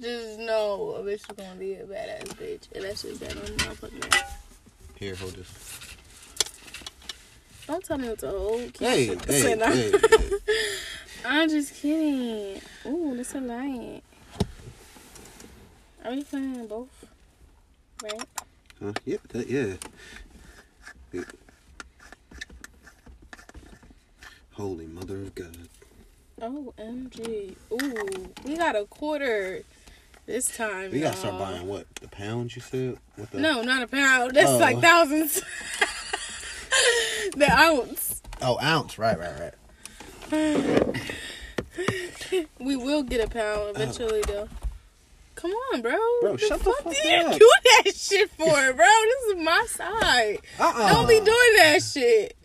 just 0.00 0.38
know 0.38 0.94
a 0.98 1.02
bitch 1.02 1.14
is 1.14 1.26
gonna 1.36 1.54
be 1.56 1.74
a 1.74 1.84
badass 1.84 2.28
bitch, 2.36 2.72
and 2.74 2.84
that's 2.84 3.02
just 3.02 3.20
that 3.20 3.36
on 3.36 3.56
my 3.68 3.74
fucking 3.74 4.00
here, 4.96 5.14
hold 5.16 5.34
this. 5.34 5.93
Don't 7.66 7.84
tell 7.84 7.98
me 7.98 8.08
what 8.08 8.18
to 8.20 8.28
hold. 8.30 8.76
Hey, 8.78 9.06
hey, 9.26 9.56
hey. 9.56 9.94
I'm 11.24 11.48
just 11.48 11.74
kidding. 11.74 12.60
Ooh, 12.86 13.16
that's 13.16 13.34
a 13.34 13.40
light. 13.40 14.02
Are 16.04 16.12
you 16.12 16.24
playing 16.24 16.66
both? 16.66 16.88
Right? 18.02 18.22
Huh? 18.82 18.92
Yeah, 19.06 19.16
that, 19.30 19.48
yeah. 19.48 19.74
Yeah. 21.12 21.22
Holy 24.52 24.86
mother 24.86 25.16
of 25.16 25.34
God. 25.34 25.56
OMG. 26.40 27.54
Ooh, 27.72 28.28
we 28.44 28.56
got 28.58 28.76
a 28.76 28.84
quarter 28.84 29.62
this 30.26 30.54
time. 30.54 30.90
We 30.90 31.00
gotta 31.00 31.16
start 31.16 31.34
y'all. 31.34 31.42
buying 31.52 31.66
what? 31.66 31.86
The 31.96 32.08
pounds 32.08 32.54
you 32.56 32.60
said? 32.62 32.98
What 33.16 33.30
the 33.30 33.38
No, 33.40 33.62
not 33.62 33.82
a 33.82 33.86
pound. 33.86 34.34
That's 34.34 34.50
Oh. 34.50 34.58
like 34.58 34.80
thousands. 34.80 35.40
the 37.36 37.50
ounce. 37.50 38.22
Oh, 38.42 38.58
ounce. 38.60 38.98
Right, 38.98 39.18
right, 39.18 39.52
right. 40.32 40.96
We 42.58 42.76
will 42.76 43.02
get 43.02 43.20
a 43.24 43.28
pound 43.28 43.60
oh. 43.60 43.72
eventually, 43.74 44.22
though. 44.26 44.48
Come 45.34 45.50
on, 45.50 45.82
bro. 45.82 45.92
Bro, 46.20 46.32
What 46.32 46.40
shut 46.40 46.58
the 46.60 46.64
fuck 46.64 46.82
fuck 46.82 46.92
do 46.94 47.08
you 47.08 47.16
up. 47.16 47.38
do 47.38 47.50
that 47.64 47.92
shit 47.94 48.30
for, 48.30 48.44
bro? 48.72 48.86
This 48.86 49.36
is 49.36 49.36
my 49.36 49.66
side. 49.68 50.38
Uh-uh. 50.58 50.92
Don't 50.92 51.08
be 51.08 51.16
doing 51.18 51.56
that 51.58 51.82
shit. 51.82 52.36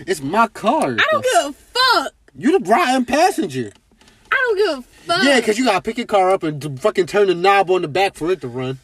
It's 0.00 0.20
my 0.20 0.48
car. 0.48 0.96
I 0.98 1.06
don't 1.12 1.24
give 1.24 1.44
a 1.46 1.52
fuck. 1.52 2.12
You 2.36 2.52
the 2.52 2.60
Brian 2.60 3.04
passenger. 3.04 3.72
I 4.30 4.34
don't 4.34 4.56
give 4.56 4.78
a 4.78 4.82
fuck. 4.82 5.24
Yeah, 5.24 5.40
because 5.40 5.56
you 5.56 5.64
gotta 5.64 5.80
pick 5.80 5.96
your 5.96 6.06
car 6.06 6.30
up 6.30 6.42
and 6.42 6.80
fucking 6.80 7.06
turn 7.06 7.28
the 7.28 7.34
knob 7.34 7.70
on 7.70 7.82
the 7.82 7.88
back 7.88 8.14
for 8.14 8.30
it 8.32 8.40
to 8.40 8.48
run. 8.48 8.80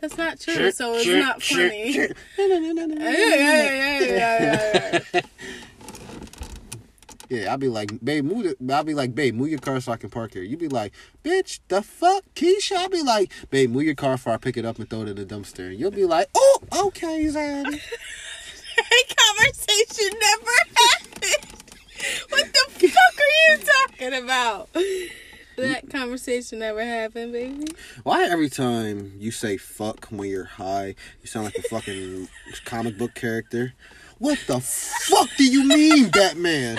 That's 0.00 0.16
not 0.16 0.40
true, 0.40 0.70
so 0.72 0.94
it's 0.94 1.04
Chirp, 1.04 1.18
not 1.22 1.40
chirp, 1.40 1.70
funny. 1.72 1.92
chirp. 1.92 2.16
Yeah, 2.38 2.46
yeah, 2.46 2.58
yeah, 2.58 2.82
yeah, 2.82 4.00
yeah, 4.00 4.00
yeah, 4.00 5.00
yeah. 5.12 5.20
Yeah, 7.28 7.52
I'll 7.52 7.58
be 7.58 7.68
like, 7.68 7.92
babe, 8.04 8.24
move 8.24 8.44
it. 8.44 8.56
I'll 8.72 8.82
be 8.82 8.92
like, 8.94 9.14
babe, 9.14 9.36
move 9.36 9.50
your 9.50 9.60
car 9.60 9.78
so 9.80 9.92
I 9.92 9.96
can 9.96 10.10
park 10.10 10.32
here. 10.32 10.42
You 10.42 10.56
be 10.56 10.66
like, 10.66 10.92
bitch, 11.22 11.60
the 11.68 11.80
fuck, 11.80 12.24
Keisha? 12.34 12.76
I'll 12.76 12.88
be 12.88 13.02
like, 13.04 13.30
babe, 13.50 13.70
move 13.70 13.84
your 13.84 13.94
car 13.94 14.14
before 14.14 14.32
I 14.32 14.36
pick 14.36 14.56
it 14.56 14.64
up 14.64 14.80
and 14.80 14.90
throw 14.90 15.02
it 15.02 15.08
in 15.08 15.14
the 15.14 15.24
dumpster. 15.24 15.68
And 15.70 15.78
you'll 15.78 15.92
be 15.92 16.06
like, 16.06 16.28
oh, 16.34 16.58
okay, 16.86 17.24
Zaddy. 17.26 17.80
That 18.76 19.14
conversation 19.14 20.18
never 20.20 20.50
happened. 20.74 21.46
What 22.30 22.46
the 22.46 22.88
fuck 22.88 23.14
are 23.20 23.34
you 23.44 23.58
talking 24.08 24.24
about? 24.24 24.70
That 25.60 25.90
conversation 25.90 26.60
never 26.60 26.82
happened, 26.82 27.32
baby. 27.32 27.66
Why 28.02 28.24
every 28.24 28.48
time 28.48 29.12
you 29.18 29.30
say 29.30 29.56
fuck 29.58 30.06
when 30.06 30.30
you're 30.30 30.44
high, 30.44 30.94
you 31.20 31.26
sound 31.26 31.44
like 31.44 31.56
a 31.56 31.62
fucking 31.62 32.28
comic 32.64 32.96
book 32.96 33.14
character? 33.14 33.74
What 34.18 34.38
the 34.46 34.60
fuck 34.60 35.28
do 35.36 35.44
you 35.44 35.64
mean, 35.64 36.10
Batman? 36.10 36.78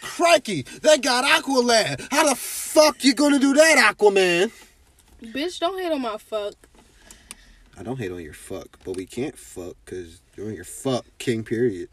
Crikey, 0.00 0.62
that 0.82 1.00
got 1.02 1.24
Aqualad. 1.24 2.06
How 2.10 2.28
the 2.28 2.34
fuck 2.34 3.02
you 3.02 3.14
gonna 3.14 3.38
do 3.38 3.54
that, 3.54 3.94
Aquaman? 3.94 4.52
Bitch, 5.22 5.58
don't 5.58 5.78
hate 5.78 5.92
on 5.92 6.02
my 6.02 6.18
fuck. 6.18 6.54
I 7.78 7.82
don't 7.82 7.98
hate 7.98 8.12
on 8.12 8.22
your 8.22 8.34
fuck, 8.34 8.78
but 8.84 8.96
we 8.96 9.06
can't 9.06 9.38
fuck 9.38 9.74
because 9.84 10.20
you're 10.36 10.48
on 10.48 10.54
your 10.54 10.64
fuck 10.64 11.06
king 11.18 11.44
period. 11.44 11.88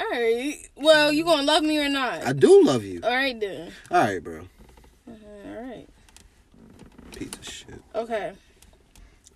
Alright. 0.00 0.68
Well, 0.76 1.12
you 1.12 1.24
gonna 1.24 1.42
love 1.42 1.62
me 1.62 1.78
or 1.78 1.88
not? 1.88 2.26
I 2.26 2.32
do 2.32 2.62
love 2.64 2.84
you. 2.84 3.00
Alright 3.02 3.40
then. 3.40 3.72
Alright, 3.90 4.22
bro. 4.22 4.42
Alright. 5.46 5.88
Piece 7.12 7.34
of 7.34 7.44
shit. 7.48 7.82
Okay. 7.94 8.32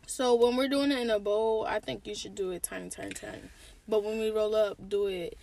So 0.07 0.35
when 0.35 0.57
we're 0.57 0.69
doing 0.69 0.93
it 0.93 0.99
in 0.99 1.11
a 1.11 1.19
bowl, 1.19 1.65
I 1.67 1.79
think 1.81 2.07
you 2.07 2.15
should 2.15 2.35
do 2.35 2.51
it 2.51 2.63
tiny, 2.63 2.91
tiny, 2.91 3.13
tiny. 3.13 3.39
But 3.89 4.05
when 4.05 4.19
we 4.19 4.31
roll 4.31 4.55
up, 4.55 4.77
do 4.89 5.07
it 5.07 5.37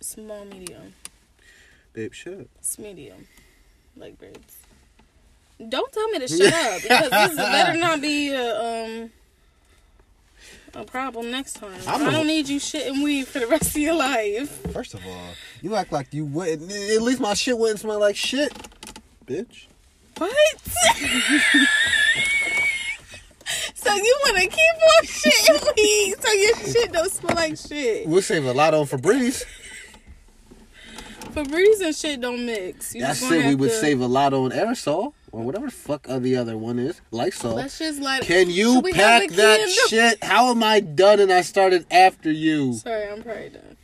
small, 0.00 0.44
medium. 0.44 0.94
Babe, 1.92 2.12
shut 2.12 2.34
up. 2.34 2.46
It's 2.58 2.78
medium. 2.78 3.26
Like 3.96 4.18
braids. 4.18 4.58
Don't 5.68 5.92
tell 5.92 6.08
me 6.08 6.18
to 6.20 6.28
shut 6.28 6.52
up 6.52 6.82
because 6.82 7.10
this 7.10 7.36
better 7.36 7.78
not 7.78 8.00
be 8.00 8.30
a 8.30 8.60
um 8.60 9.10
a 10.74 10.84
problem 10.84 11.30
next 11.30 11.54
time. 11.54 11.80
I'm 11.86 12.02
I 12.02 12.08
a- 12.08 12.10
don't 12.12 12.26
need 12.26 12.48
you 12.48 12.58
shitting 12.60 13.02
weed 13.02 13.26
for 13.28 13.38
the 13.40 13.46
rest 13.46 13.70
of 13.76 13.82
your 13.82 13.94
life. 13.94 14.50
First 14.72 14.94
of 14.94 15.00
all, 15.06 15.28
you 15.62 15.74
act 15.74 15.92
like 15.92 16.12
you 16.14 16.24
wouldn't. 16.24 16.70
At 16.70 17.02
least 17.02 17.20
my 17.20 17.34
shit 17.34 17.56
wouldn't 17.58 17.80
smell 17.80 18.00
like 18.00 18.16
shit, 18.16 18.52
bitch. 19.26 19.66
What? 20.16 20.32
so 23.74 23.94
you 23.94 24.16
want 24.24 24.36
to 24.36 24.46
keep 24.48 24.76
on 24.98 25.04
shitting 25.04 25.76
weed 25.76 26.14
so 26.20 26.32
your 26.32 26.56
shit 26.56 26.92
don't 26.92 27.10
smell 27.12 27.36
like 27.36 27.56
shit? 27.56 28.06
We'll 28.06 28.22
save 28.22 28.44
a 28.46 28.52
lot 28.52 28.74
on 28.74 28.86
Febreze. 28.86 29.44
Febreze 31.32 31.80
and 31.84 31.94
shit 31.94 32.20
don't 32.20 32.44
mix. 32.44 32.94
You 32.94 33.02
That's 33.02 33.22
it. 33.30 33.46
We 33.46 33.54
would 33.54 33.70
to- 33.70 33.76
save 33.76 34.00
a 34.00 34.06
lot 34.06 34.32
on 34.34 34.50
aerosol 34.50 35.12
or 35.32 35.42
whatever 35.42 35.66
the 35.66 35.72
fuck 35.72 36.06
the 36.08 36.36
other 36.36 36.56
one 36.56 36.78
is, 36.78 37.00
Lysol. 37.10 37.54
Let's 37.54 37.78
just 37.78 38.00
like. 38.00 38.22
Can 38.22 38.50
you 38.50 38.74
Should 38.74 38.84
we 38.84 38.92
have 38.92 39.22
pack 39.22 39.30
that 39.30 39.68
shit? 39.88 40.24
How 40.24 40.50
am 40.50 40.62
I 40.62 40.80
done 40.80 41.20
and 41.20 41.32
I 41.32 41.42
started 41.42 41.86
after 41.90 42.30
you? 42.30 42.74
Sorry, 42.74 43.08
I'm 43.08 43.22
probably 43.22 43.50
done. 43.50 43.76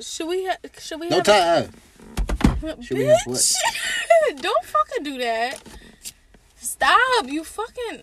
Should 0.00 0.28
we? 0.28 0.46
Ha- 0.46 0.56
should 0.78 1.00
we? 1.00 1.08
Have 1.08 1.22
tie. 1.24 1.56
a- 1.58 2.82
should 2.82 2.98
we 2.98 3.04
have 3.04 3.18
Bitch, 3.26 3.54
don't 4.40 4.64
fucking 4.64 5.04
do 5.04 5.18
that. 5.18 5.62
Stop! 6.56 7.26
You 7.26 7.44
fucking. 7.44 8.02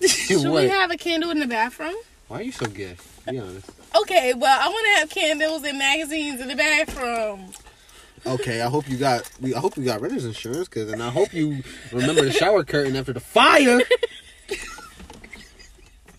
Should 0.06 0.50
we 0.50 0.68
have 0.68 0.90
a 0.90 0.96
candle 0.96 1.30
in 1.30 1.38
the 1.38 1.46
bathroom? 1.46 1.94
Why 2.28 2.38
are 2.38 2.42
you 2.42 2.52
so 2.52 2.66
gay? 2.66 2.96
Be 3.28 3.38
honest. 3.38 3.70
Okay, 4.00 4.34
well, 4.34 4.58
I 4.60 4.68
want 4.68 4.86
to 4.86 5.00
have 5.00 5.10
candles 5.10 5.64
and 5.64 5.78
magazines 5.78 6.40
in 6.40 6.48
the 6.48 6.56
bathroom. 6.56 7.52
Okay, 8.26 8.60
I 8.60 8.68
hope 8.68 8.88
you 8.88 8.96
got. 8.96 9.30
we- 9.40 9.54
I 9.54 9.58
hope 9.60 9.76
you 9.76 9.84
got 9.84 10.00
renter's 10.00 10.24
insurance, 10.24 10.66
cause, 10.68 10.90
and 10.90 11.02
I 11.02 11.10
hope 11.10 11.32
you 11.32 11.62
remember 11.92 12.22
the 12.22 12.32
shower 12.32 12.64
curtain 12.64 12.96
after 12.96 13.12
the 13.12 13.20
fire. 13.20 13.80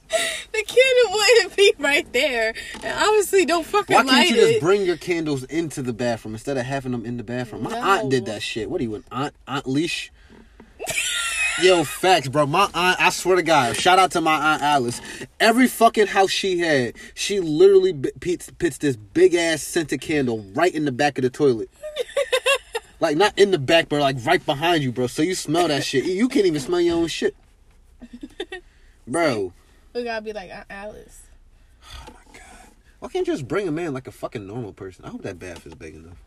The 0.10 0.64
candle 0.64 1.12
wouldn't 1.14 1.56
be 1.58 1.74
right 1.78 2.14
there, 2.14 2.54
and 2.82 3.00
obviously 3.04 3.46
don't 3.46 3.66
fucking 3.66 3.94
Why 3.96 4.02
light 4.02 4.28
can't 4.28 4.30
you 4.32 4.36
it. 4.38 4.50
just 4.54 4.62
bring 4.62 4.84
your 4.84 4.98
candles 4.98 5.44
into 5.44 5.84
the 5.84 5.94
bathroom 5.94 6.34
instead 6.34 6.58
of 6.58 6.66
having 6.66 6.94
them 6.94 7.06
in 7.06 7.18
the 7.18 7.24
bathroom? 7.24 7.64
My 7.64 7.72
No. 7.72 7.78
aunt 7.82 8.10
did 8.10 8.26
that 8.26 8.42
shit. 8.42 8.68
What 8.70 8.80
are 8.82 8.84
you, 8.84 8.96
an 8.96 9.04
aunt? 9.12 9.36
Aunt 9.48 9.68
Leash? 9.68 10.12
Yo, 11.62 11.84
facts, 11.84 12.30
bro. 12.30 12.48
My 12.48 12.70
aunt, 12.74 13.00
I 13.00 13.10
swear 13.12 13.36
to 13.36 13.44
God, 13.44 13.76
shout 13.76 14.00
out 14.00 14.12
to 14.12 14.22
my 14.22 14.54
aunt 14.54 14.64
Alice. 14.64 15.00
Every 15.40 15.68
fucking 15.68 16.08
house 16.08 16.32
she 16.32 16.58
had, 16.60 16.96
she 17.14 17.40
literally 17.40 17.94
b- 17.94 18.12
pits, 18.20 18.50
pits 18.58 18.78
this 18.80 18.96
big 18.96 19.36
ass 19.36 19.62
scented 19.62 20.02
candle 20.02 20.44
right 20.56 20.74
in 20.74 20.86
the 20.86 20.92
back 20.92 21.18
of 21.20 21.24
the 21.24 21.30
toilet. 21.30 21.70
like 23.00 23.18
not 23.18 23.38
in 23.38 23.52
the 23.52 23.60
back, 23.60 23.90
but 23.90 24.00
like 24.00 24.18
right 24.26 24.44
behind 24.46 24.84
you, 24.84 24.92
bro. 24.92 25.08
So 25.08 25.22
you 25.22 25.36
smell 25.36 25.68
that 25.68 25.84
shit. 25.84 26.06
You 26.06 26.28
can't 26.28 26.46
even 26.46 26.60
smell 26.60 26.82
your 26.82 26.96
own 26.98 27.08
shit, 27.08 27.36
bro. 29.08 29.54
we 29.94 30.04
gotta 30.04 30.22
be 30.22 30.34
like 30.34 30.52
Aunt 30.52 30.68
Alice. 30.70 31.24
Oh 31.90 32.12
my 32.14 32.38
god! 32.38 32.72
Why 33.00 33.10
can't 33.10 33.28
you 33.28 33.34
just 33.34 33.48
bring 33.48 33.68
a 33.68 33.72
man 33.72 33.94
like 33.94 34.08
a 34.08 34.12
fucking 34.12 34.46
normal 34.46 34.74
person? 34.74 35.06
I 35.06 35.10
hope 35.10 35.24
that 35.24 35.40
bath 35.40 35.66
is 35.66 35.74
big 35.74 35.96
enough. 35.96 36.18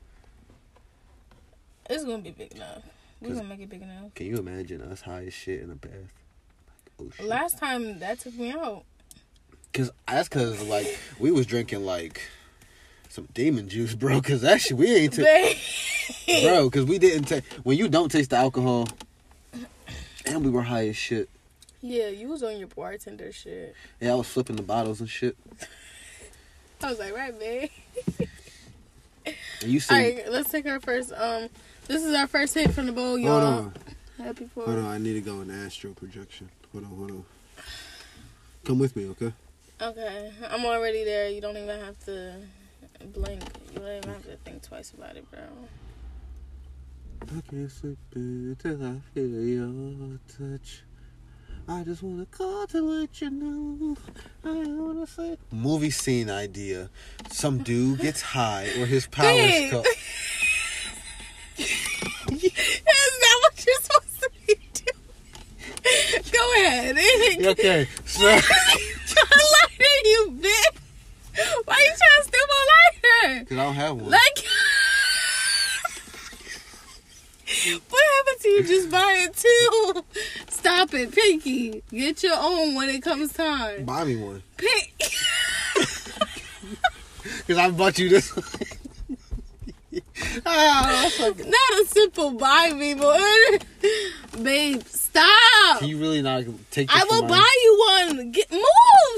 It's 1.89 2.05
gonna 2.05 2.19
be 2.19 2.31
big 2.31 2.53
enough. 2.53 2.83
We're 3.21 3.35
gonna 3.35 3.45
make 3.45 3.61
it 3.61 3.69
big 3.69 3.83
enough. 3.83 4.15
Can 4.15 4.27
you 4.27 4.37
imagine 4.37 4.81
us 4.81 5.03
high 5.03 5.25
as 5.27 5.35
shit 5.35 5.61
in 5.61 5.71
a 5.71 5.75
bath? 5.75 5.93
Like, 5.93 7.01
oh 7.01 7.11
shit. 7.17 7.27
Last 7.27 7.59
time 7.59 7.99
that 7.99 8.21
took 8.21 8.35
me 8.35 8.53
out. 8.53 8.85
Cause 9.73 9.91
that's 10.09 10.29
cause 10.29 10.63
like 10.63 10.99
we 11.19 11.31
was 11.31 11.47
drinking 11.47 11.85
like 11.85 12.23
some 13.11 13.29
demon 13.35 13.69
juice, 13.69 13.95
bro. 13.95 14.21
Cause 14.21 14.45
actually 14.45 14.77
we 14.79 14.95
ain't 14.95 15.15
ta- 15.15 16.43
bro. 16.43 16.71
Cause 16.71 16.85
we 16.85 16.99
didn't 16.99 17.25
take 17.25 17.45
when 17.65 17.77
you 17.77 17.89
don't 17.89 18.11
taste 18.11 18.31
the 18.31 18.37
alcohol, 18.37 18.89
and 20.25 20.45
we 20.45 20.51
were 20.51 20.63
high 20.63 20.89
as 20.89 20.97
shit. 20.97 21.29
Yeah, 21.83 22.09
you 22.09 22.29
was 22.29 22.43
on 22.43 22.59
your 22.59 22.69
bartender 22.69 23.33
shit. 23.33 23.75
Yeah, 24.01 24.13
I 24.13 24.15
was 24.15 24.29
flipping 24.29 24.57
the 24.57 24.63
bottles 24.63 25.01
and 25.01 25.09
shit. 25.09 25.37
I 26.83 26.91
was 26.91 26.99
like, 26.99 27.15
right, 27.15 27.39
babe. 27.39 27.71
You 29.63 29.77
All 29.77 29.81
said, 29.81 29.95
right, 29.95 30.25
let's 30.31 30.51
take 30.51 30.67
our 30.67 30.81
first. 30.81 31.13
Um, 31.13 31.49
this 31.87 32.05
is 32.05 32.15
our 32.15 32.27
first 32.27 32.55
hit 32.55 32.73
from 32.73 32.87
the 32.87 32.93
bowl, 32.93 33.11
Hold 33.19 33.21
y'all. 33.23 33.43
on. 33.43 33.73
Happy 34.19 34.47
for 34.47 34.65
Hold 34.65 34.79
on. 34.79 34.85
I 34.87 34.99
need 34.99 35.15
to 35.15 35.21
go 35.21 35.41
in 35.41 35.51
astral 35.51 35.95
projection. 35.95 36.49
Hold 36.73 36.85
on. 36.85 36.91
Hold 36.91 37.11
on. 37.11 37.25
Come 38.65 38.79
with 38.79 38.97
me, 38.97 39.07
okay? 39.09 39.33
Okay, 39.81 40.33
I'm 40.51 40.65
already 40.65 41.05
there. 41.05 41.29
You 41.31 41.41
don't 41.41 41.57
even 41.57 41.81
have 41.81 41.99
to 42.05 42.37
blink. 43.07 43.43
You 43.73 43.81
don't 43.81 43.97
even 43.97 44.11
have 44.11 44.25
to 44.25 44.37
think 44.45 44.63
twice 44.63 44.93
about 44.93 45.17
it, 45.17 45.31
bro. 45.31 45.41
I 47.23 47.41
can't 47.51 47.71
sleep 47.71 47.99
until 48.15 48.85
I 48.85 48.95
feel 49.15 49.27
your 49.45 50.19
touch. 50.39 50.83
I 51.69 51.85
just 51.85 52.03
wanna 52.03 52.27
call 52.27 52.67
to 52.69 52.81
let 52.81 53.21
you 53.21 53.31
know. 53.31 53.97
I 54.45 54.49
wanna 54.67 55.07
say. 55.07 55.37
movie 55.53 55.91
scene 55.91 56.31
idea. 56.31 56.89
Some 57.31 57.59
dude 57.59 58.01
gets 58.01 58.23
high 58.23 58.69
or 58.79 58.87
his 58.87 59.07
powers 59.11 59.37
Babe. 59.37 59.71
come. 59.71 59.85
Is 61.59 62.53
that 63.21 63.39
what 63.43 63.67
you're 63.67 63.81
supposed 63.83 64.21
to 64.23 64.31
be 64.47 64.55
doing? 64.75 66.25
Go 66.33 66.53
ahead. 66.57 66.97
Okay, 67.47 67.89
so 68.05 68.25
lighter, 68.25 68.43
you 70.05 70.39
bitch. 70.41 70.79
Why 71.65 71.77
you 71.79 71.95
trying 71.97 72.19
to 72.19 72.25
steal 72.25 72.47
my 72.49 72.63
lighter? 72.73 73.45
cause 73.47 73.59
I 73.59 73.61
don't 73.65 73.75
have 73.75 73.97
one. 73.97 74.11
Like, 74.11 74.39
what 77.89 78.03
happened 78.17 78.41
to 78.43 78.49
you 78.49 78.63
just 78.65 78.91
buying 78.91 79.29
two? 79.35 80.05
Stop 80.49 80.95
it, 80.95 81.13
Pinky. 81.13 81.83
Get 81.91 82.23
your 82.23 82.37
own 82.39 82.75
when 82.75 82.89
it 82.89 83.03
comes 83.03 83.33
time. 83.33 83.85
Buy 83.85 84.05
me 84.05 84.17
one. 84.17 84.43
Pink. 84.57 84.95
Cause 87.47 87.59
I 87.59 87.71
bought 87.71 87.99
you 87.99 88.09
this. 88.09 88.31
that's 88.31 88.71
like- 90.01 90.43
ah, 90.47 91.11
Not 91.21 91.81
a 91.83 91.85
simple 91.87 92.31
buy 92.33 92.73
me, 92.75 92.95
boy. 92.95 93.59
Babe, 94.43 94.83
stop. 95.11 95.79
Can 95.81 95.89
you 95.89 95.99
really 95.99 96.23
not 96.23 96.45
take? 96.71 96.89
This 96.89 96.97
I 97.01 97.05
will 97.05 97.23
buy 97.27 97.55
you 97.65 97.85
one. 98.17 98.31
Get 98.33 98.51
move. 98.51 98.65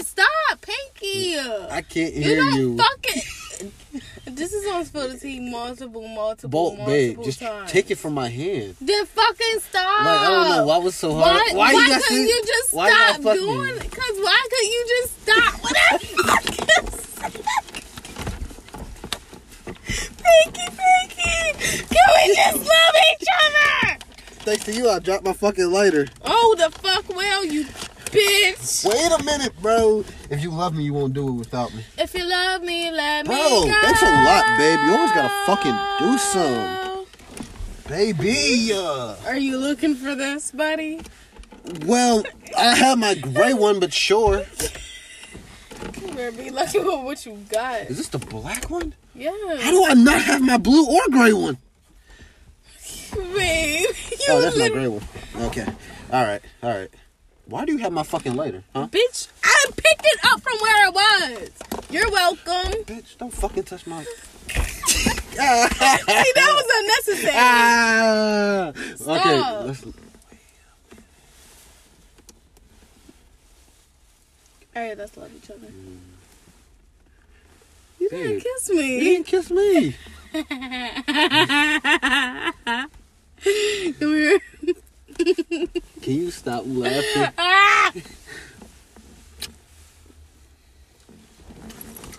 Stop, 0.01 0.27
Pinky. 0.61 1.39
I 1.39 1.83
can't 1.83 2.13
hear 2.15 2.23
You 2.23 2.23
hear 2.23 2.37
don't 2.37 2.55
you. 2.59 2.77
fucking. 2.77 3.23
This 4.25 4.53
is 4.55 4.67
on 4.73 4.85
Spill 4.87 5.09
the 5.11 5.19
Tea 5.19 5.39
multiple, 5.39 6.07
multiple, 6.09 6.49
Bolt, 6.49 6.79
multiple 6.79 6.95
babe, 6.95 7.23
just 7.23 7.41
times. 7.41 7.71
take 7.71 7.91
it 7.91 7.97
from 7.97 8.15
my 8.15 8.29
hand. 8.29 8.75
Then 8.81 9.05
fucking 9.05 9.61
stop. 9.61 10.05
Like 10.05 10.21
I 10.21 10.27
don't 10.31 10.49
know 10.57 10.67
why 10.67 10.79
was 10.79 10.95
so 10.95 11.13
hard. 11.15 11.37
Why, 11.53 11.55
why, 11.55 11.73
you 11.73 12.01
couldn't 12.03 12.29
you 12.29 12.43
just 12.47 12.73
why 12.73 12.89
stop 12.91 13.21
doing 13.23 13.63
me? 13.67 13.71
it? 13.73 13.91
Cause 13.91 14.17
why 14.17 14.47
couldn't 14.51 14.71
you 14.71 14.85
just 14.89 15.23
stop? 15.23 15.55
Whatever. 15.63 15.99
Pinky, 19.85 20.67
Pinky, 20.79 21.85
can 21.85 22.07
we 22.17 22.35
just 22.35 22.57
love 22.57 22.95
each 23.13 23.29
other? 23.45 23.99
Thanks 24.45 24.65
to 24.65 24.73
you, 24.73 24.89
I 24.91 24.99
dropped 24.99 25.25
my 25.25 25.33
fucking 25.33 25.71
lighter. 25.71 26.09
Oh, 26.25 26.55
the 26.59 26.71
fuck 26.71 27.09
well, 27.15 27.45
you 27.45 27.65
bitch. 27.65 28.85
Wait 28.85 29.21
a 29.21 29.23
minute, 29.25 29.53
bro. 29.63 30.05
If 30.31 30.43
you 30.43 30.51
love 30.51 30.75
me, 30.75 30.83
you 30.85 30.93
won't 30.93 31.15
do 31.15 31.29
it 31.29 31.33
without 31.33 31.73
me. 31.75 31.85
If 31.97 32.13
you 32.15 32.25
love 32.25 32.63
me, 32.63 32.91
let 32.91 33.25
Bro, 33.27 33.35
me 33.37 33.41
go. 33.41 33.63
Bro, 33.63 33.73
that's 33.83 34.03
a 34.03 34.07
lot, 34.07 34.59
babe. 34.59 34.81
You 34.85 34.95
always 34.95 35.13
gotta 35.13 35.33
fucking 35.47 35.77
do 36.01 36.19
some. 36.19 37.07
Baby, 37.89 38.73
uh, 38.75 39.17
Are 39.27 39.37
you 39.37 39.59
looking 39.59 39.95
for 39.95 40.15
this, 40.15 40.51
buddy? 40.51 41.01
well, 41.87 42.25
I 42.57 42.75
have 42.75 42.99
my 42.99 43.15
gray 43.15 43.55
one, 43.55 43.79
but 43.81 43.93
sure. 43.93 44.45
You 46.01 46.09
better 46.15 46.33
be 46.33 46.51
lucky 46.51 46.79
with 46.81 47.05
what 47.05 47.25
you 47.27 47.39
got. 47.49 47.83
Is 47.83 47.99
this 47.99 48.09
the 48.09 48.19
black 48.19 48.71
one? 48.71 48.95
Yeah. 49.15 49.31
How 49.61 49.71
do 49.71 49.85
I 49.85 49.95
not 49.95 50.21
have 50.23 50.43
my 50.43 50.57
blue 50.57 50.85
or 50.87 51.03
gray 51.11 51.33
one? 51.33 51.59
Babe, 53.35 53.89
you 54.11 54.17
Oh, 54.29 54.41
that's 54.41 54.57
my 54.57 54.65
lit- 54.65 54.73
gray 54.73 54.89
one. 54.89 55.03
Okay. 55.37 55.67
All 56.13 56.25
right. 56.25 56.41
All 56.63 56.71
right. 56.71 56.91
Why 57.47 57.65
do 57.65 57.73
you 57.73 57.79
have 57.79 57.93
my 57.93 58.03
fucking 58.05 58.35
lighter, 58.37 58.63
huh? 58.75 58.87
Bitch, 58.91 59.29
I 59.43 59.65
picked 59.77 60.05
it 60.05 60.19
up 60.25 60.41
from 60.41 60.59
where 60.61 60.89
it 60.89 60.95
was. 60.95 61.51
You're 61.91 62.11
welcome. 62.11 62.73
Bitch, 62.85 63.17
don't 63.19 63.33
fucking 63.33 63.65
touch 63.65 63.87
my. 63.87 64.05
See, 64.53 65.37
that 65.37 66.53
was 66.55 66.67
unnecessary. 66.79 67.33
Ah! 67.39 68.69
Okay. 68.69 69.67
Let's, 69.67 69.85
All 74.75 74.83
right, 74.83 74.97
let's 74.97 75.17
love 75.17 75.31
each 75.37 75.51
other. 75.51 75.67
You 77.99 78.09
didn't 78.09 78.41
kiss 78.41 78.71
me. 78.71 78.95
you 78.95 79.01
didn't 79.01 79.27
kiss 79.27 79.51
me. 79.51 79.95
Come 83.43 84.15
here. 84.15 84.41
Can 86.03 86.15
you 86.15 86.31
stop 86.31 86.65
laughing? 86.67 87.33
Ah! 87.39 87.93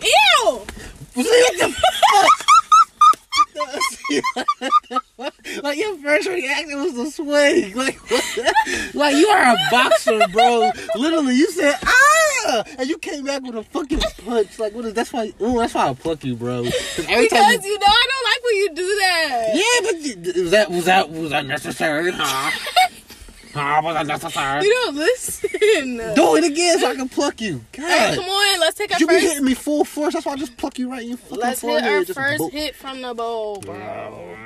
Ew! 0.02 0.66
like 5.62 5.78
your 5.78 5.96
first 5.98 6.28
reaction 6.28 6.82
was 6.82 6.94
the 6.94 7.10
swing. 7.10 7.74
Like, 7.74 7.96
what 8.10 8.38
like 8.94 9.16
you 9.16 9.26
are 9.28 9.54
a 9.54 9.56
boxer, 9.70 10.26
bro. 10.28 10.70
Literally, 10.96 11.36
you 11.36 11.50
said 11.50 11.76
ah, 11.84 12.64
and 12.78 12.88
you 12.88 12.98
came 12.98 13.24
back 13.24 13.42
with 13.42 13.54
a 13.56 13.62
fucking 13.64 14.00
punch. 14.24 14.58
Like, 14.58 14.74
what 14.74 14.84
is? 14.84 14.94
That's 14.94 15.12
why. 15.12 15.32
Ooh, 15.40 15.58
that's 15.58 15.74
why 15.74 15.88
I 15.88 15.94
pluck 15.94 16.24
you, 16.24 16.36
bro. 16.36 16.64
Because 16.64 17.06
every 17.08 17.28
time 17.28 17.52
you, 17.52 17.60
you 17.62 17.78
know 17.78 17.86
I 17.86 18.06
don't 18.10 18.24
like 18.24 18.44
when 18.44 18.53
you 18.64 18.74
do 18.74 18.96
that. 19.00 19.50
yeah, 19.54 19.90
but 20.24 20.36
was 20.42 20.50
that 20.50 20.70
was 20.70 20.84
that 20.86 21.10
was 21.10 21.30
that 21.30 21.46
necessary? 21.46 22.10
Huh? 22.14 22.50
Huh? 23.54 23.80
Was 23.84 23.94
that 23.94 24.06
necessary? 24.08 24.64
You 24.64 24.70
don't 24.72 24.96
listen. 24.96 25.48
Do 26.16 26.34
it 26.34 26.42
again 26.42 26.76
so 26.80 26.90
I 26.90 26.96
can 26.96 27.08
pluck 27.08 27.40
you. 27.40 27.64
God. 27.70 28.16
come 28.16 28.24
on, 28.24 28.58
let's 28.60 28.76
take 28.76 28.92
our 28.92 28.98
You 28.98 29.06
be 29.06 29.14
first. 29.14 29.26
hitting 29.26 29.44
me 29.44 29.54
full 29.54 29.84
force. 29.84 30.14
That's 30.14 30.26
why 30.26 30.32
I 30.32 30.36
just 30.36 30.56
pluck 30.56 30.76
you 30.76 30.90
right 30.90 31.02
in 31.02 31.10
your 31.10 31.18
fucking 31.18 31.38
Let's 31.38 31.60
hit 31.60 31.84
our 31.84 32.04
first 32.04 32.38
bo- 32.38 32.48
hit 32.48 32.74
from 32.74 33.00
the 33.00 33.14
bowl, 33.14 33.60
bro. 33.60 34.36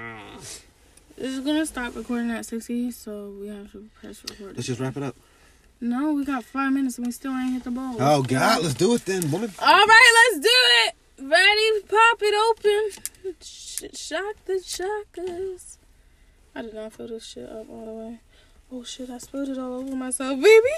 This 1.16 1.32
is 1.32 1.40
gonna 1.40 1.64
stop 1.64 1.96
recording 1.96 2.30
at 2.32 2.44
60, 2.44 2.90
so 2.90 3.34
we 3.40 3.48
have 3.48 3.72
to 3.72 3.88
press 3.98 4.22
record. 4.28 4.56
Let's 4.56 4.66
just 4.66 4.78
wrap 4.78 4.94
it 4.98 5.02
up. 5.02 5.16
No, 5.80 6.12
we 6.12 6.26
got 6.26 6.44
five 6.44 6.72
minutes 6.74 6.98
and 6.98 7.06
we 7.06 7.12
still 7.12 7.32
ain't 7.32 7.54
hit 7.54 7.64
the 7.64 7.70
bowl. 7.70 7.96
Oh 7.98 8.22
God, 8.22 8.62
let's 8.62 8.74
do 8.74 8.94
it 8.94 9.06
then, 9.06 9.30
woman. 9.30 9.50
All 9.58 9.86
right, 9.86 10.28
let's 10.34 10.44
do 10.44 10.50
it. 10.86 10.94
Ready? 11.20 11.80
Pop 11.88 12.18
it 12.22 12.34
open. 12.48 13.34
Sh- 13.42 13.96
shock 13.98 14.36
the 14.46 14.62
shockers. 14.64 15.78
I 16.54 16.62
did 16.62 16.74
not 16.74 16.92
fill 16.92 17.08
this 17.08 17.24
shit 17.26 17.48
up 17.48 17.68
all 17.68 17.84
the 17.86 17.92
way. 17.92 18.20
Oh 18.70 18.84
shit! 18.84 19.10
I 19.10 19.18
spilled 19.18 19.48
it 19.48 19.58
all 19.58 19.74
over 19.74 19.96
myself, 19.96 20.36
baby. 20.40 20.68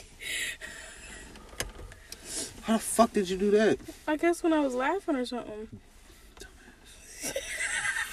How 2.62 2.74
the 2.74 2.78
fuck 2.78 3.12
did 3.12 3.28
you 3.28 3.36
do 3.36 3.50
that? 3.50 3.78
I 4.06 4.16
guess 4.16 4.42
when 4.42 4.52
I 4.52 4.60
was 4.60 4.74
laughing 4.74 5.16
or 5.16 5.26
something. 5.26 5.68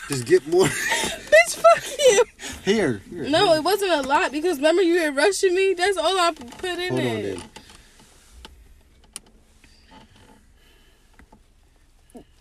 Just 0.09 0.25
get 0.25 0.47
more 0.47 0.65
Bitch, 0.65 1.55
fuck 1.55 1.83
you. 1.99 2.23
here. 2.63 3.01
here. 3.09 3.29
No, 3.29 3.53
it 3.53 3.63
wasn't 3.63 3.91
a 3.91 4.01
lot 4.07 4.31
because 4.31 4.57
remember 4.57 4.81
you 4.81 5.01
were 5.01 5.11
rushing 5.11 5.53
me. 5.53 5.73
That's 5.73 5.97
all 5.97 6.17
I 6.17 6.31
put 6.31 6.79
in 6.79 6.89
Hold 6.93 6.99
it. 7.25 7.39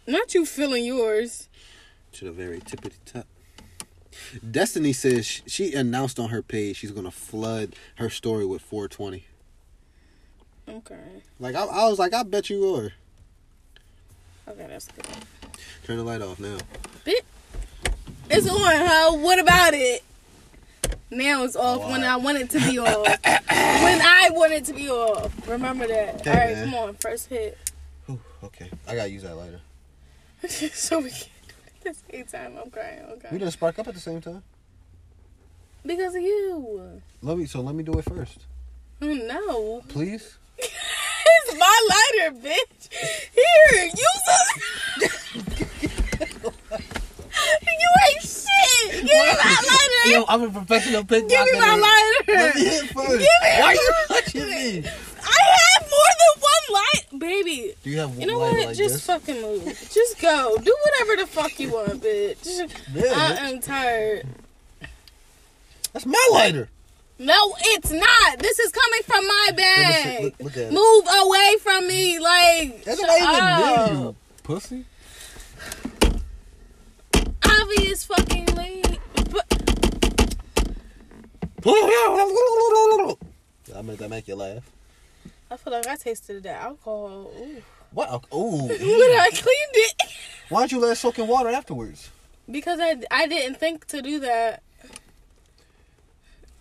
Not 0.07 0.35
you 0.35 0.47
feeling 0.47 0.85
yours. 0.85 1.49
To 2.13 2.27
the 2.27 2.33
very 2.33 2.61
tippity 2.61 2.97
top. 3.05 3.27
Destiny 4.51 4.93
says 4.93 5.43
she 5.47 5.75
announced 5.75 6.19
on 6.19 6.31
her 6.31 6.43
page 6.43 6.77
she's 6.77 6.91
gonna 6.93 7.11
flood 7.11 7.75
her 7.97 8.09
story 8.09 8.47
with 8.47 8.63
420. 8.63 9.25
Okay. 10.69 11.23
Like 11.39 11.55
I, 11.55 11.65
I 11.65 11.89
was 11.89 11.99
like, 11.99 12.15
I 12.15 12.23
bet 12.23 12.51
you 12.51 12.75
are. 12.75 12.93
Okay, 14.49 14.67
that's 14.69 14.89
good. 14.89 15.07
Turn 15.85 15.97
the 15.97 16.05
light 16.05 16.23
off 16.23 16.41
now. 16.41 16.57
Bit. 17.05 17.25
It's 18.31 18.49
on, 18.49 18.59
huh? 18.59 19.17
What 19.19 19.39
about 19.39 19.75
it? 19.75 20.03
Now 21.11 21.45
it's 21.45 21.57
off 21.57 21.89
when 21.91 22.03
I 22.03 22.17
want 22.17 22.39
it 22.39 22.51
to 22.51 22.61
be 22.61 22.79
off. 22.79 23.07
when 23.25 24.01
I 24.01 24.29
want 24.33 24.53
it 24.53 24.65
to 24.67 24.73
be 24.73 24.89
off. 24.89 25.49
Remember 25.49 25.87
that. 25.87 26.27
All 26.27 26.33
right, 26.33 26.55
man. 26.55 26.65
come 26.65 26.75
on. 26.75 26.95
First 26.95 27.29
hit. 27.29 27.59
Whew, 28.07 28.21
okay, 28.45 28.71
I 28.89 28.95
gotta 28.95 29.11
use 29.11 29.23
that 29.23 29.37
lighter. 29.37 29.61
so 30.49 30.99
we 31.01 31.11
can't 31.11 31.29
do 31.49 31.55
it 31.67 31.87
at 31.89 31.95
the 31.95 32.13
same 32.13 32.27
time. 32.27 32.59
I'm 32.63 32.71
crying. 32.71 33.05
We 33.09 33.13
Okay. 33.15 33.39
didn't 33.39 33.53
spark 33.53 33.79
up 33.79 33.89
at 33.89 33.95
the 33.95 34.01
same 34.01 34.21
time. 34.21 34.43
Because 35.85 36.15
of 36.15 36.23
you. 36.23 37.01
Let 37.23 37.39
me. 37.39 37.47
So 37.47 37.61
let 37.61 37.75
me 37.75 37.83
do 37.85 37.93
it 37.99 38.05
first, 38.05 38.39
Oh, 39.03 39.07
no. 39.07 39.83
please. 39.89 40.37
it's 40.59 41.59
my 41.59 41.89
lighter, 41.91 42.37
bitch. 42.37 42.89
Here, 43.33 43.85
use 43.85 44.27
it. 44.29 45.13
you 46.53 47.91
ain't 48.09 48.23
shit. 48.23 48.93
Give 48.93 49.05
me 49.05 49.11
my 49.13 49.59
lighter. 49.69 50.11
Yo, 50.11 50.25
I'm 50.29 50.43
a 50.43 50.51
professional 50.51 51.05
pickpocket. 51.05 51.29
Give 51.29 51.45
me 51.53 51.61
my 51.61 51.77
lighter. 51.77 52.33
Let 52.41 52.55
me 52.57 52.65
hit 52.65 52.85
first. 52.91 53.11
Give 53.11 53.21
me 53.21 53.61
Why 53.61 53.73
you 53.73 53.93
my 54.09 54.17
touching 54.21 54.49
me? 54.51 54.79
I 55.23 55.41
have 55.53 55.83
more 55.83 56.13
than 56.19 56.33
one 56.41 56.67
light, 56.73 57.07
baby. 57.27 57.75
Do 57.83 57.91
you 57.91 57.99
have 57.99 58.19
You 58.19 58.27
know 58.27 58.39
what? 58.39 58.55
like 58.67 58.77
Just 58.77 58.95
this? 58.95 59.07
fucking 59.07 59.41
move. 59.43 59.65
Just 59.93 60.21
go. 60.21 60.57
Do 60.63 60.77
whatever 60.85 61.17
the 61.23 61.27
fuck 61.27 61.59
you 61.61 61.71
want, 61.73 62.01
bitch. 62.03 62.47
I 62.97 63.51
am 63.51 63.61
tired. 63.61 64.27
That's 65.93 66.07
my 66.07 66.29
lighter. 66.33 66.69
No, 67.19 67.55
it's 67.61 67.91
not. 67.91 68.39
This 68.39 68.59
is 68.59 68.71
coming 68.71 69.01
from 69.05 69.27
my 69.27 69.51
bag. 69.57 70.19
see. 70.19 70.25
Look, 70.25 70.35
look 70.41 70.53
at 70.53 70.59
it. 70.65 70.73
Move 70.73 71.05
away 71.23 71.57
from 71.63 71.87
me, 71.89 72.19
like. 72.19 72.85
That's 72.85 73.01
not 73.01 73.19
even 73.19 73.35
up. 73.35 73.91
you, 73.93 74.17
pussy. 74.43 74.85
Obvious 77.45 78.05
fucking 78.05 78.47
late. 78.55 78.99
But 79.31 79.47
I 83.75 83.83
meant 83.83 83.99
that 83.99 84.09
make 84.11 84.29
you 84.29 84.37
laugh. 84.37 84.71
I 85.51 85.57
feel 85.57 85.73
like 85.73 85.87
I 85.87 85.97
tasted 85.97 86.43
that 86.43 86.63
alcohol. 86.63 87.31
Ooh. 87.39 87.63
What? 87.93 88.25
Oh, 88.33 88.67
When 88.69 88.79
I 88.79 89.31
cleaned 89.33 89.75
it. 89.75 90.03
why 90.49 90.61
don't 90.61 90.73
you 90.73 90.81
let 90.81 90.93
it 90.93 90.97
soak 90.97 91.19
in 91.19 91.27
water 91.29 91.49
afterwards? 91.51 92.11
Because 92.51 92.79
I, 92.81 92.97
I 93.11 93.27
didn't 93.27 93.57
think 93.59 93.87
to 93.87 94.03
do 94.03 94.21
that. 94.21 94.63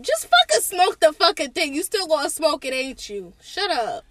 Just 0.01 0.27
fucking 0.27 0.61
smoke 0.61 0.99
the 0.99 1.13
fucking 1.13 1.51
thing. 1.51 1.73
You 1.73 1.81
still 1.83 2.05
gonna 2.07 2.29
smoke 2.29 2.65
it, 2.65 2.73
ain't 2.73 3.09
you? 3.09 3.33
Shut 3.41 3.71
up. 3.71 4.03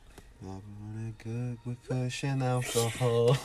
I'm 0.42 0.62
running 0.80 1.14
good 1.22 1.58
with 1.64 1.88
cushion 1.88 2.42
alcohol. 2.42 3.36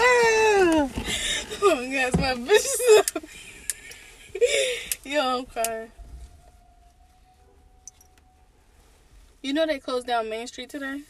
Oh 0.00 0.90
my 1.62 1.92
god, 1.92 2.20
my 2.20 2.34
bitch. 2.34 3.32
Yo, 5.04 5.38
I'm 5.38 5.44
crying. 5.46 5.90
You 9.42 9.52
know 9.52 9.66
they 9.66 9.78
closed 9.78 10.06
down 10.06 10.28
Main 10.28 10.46
Street 10.46 10.68
today? 10.68 11.02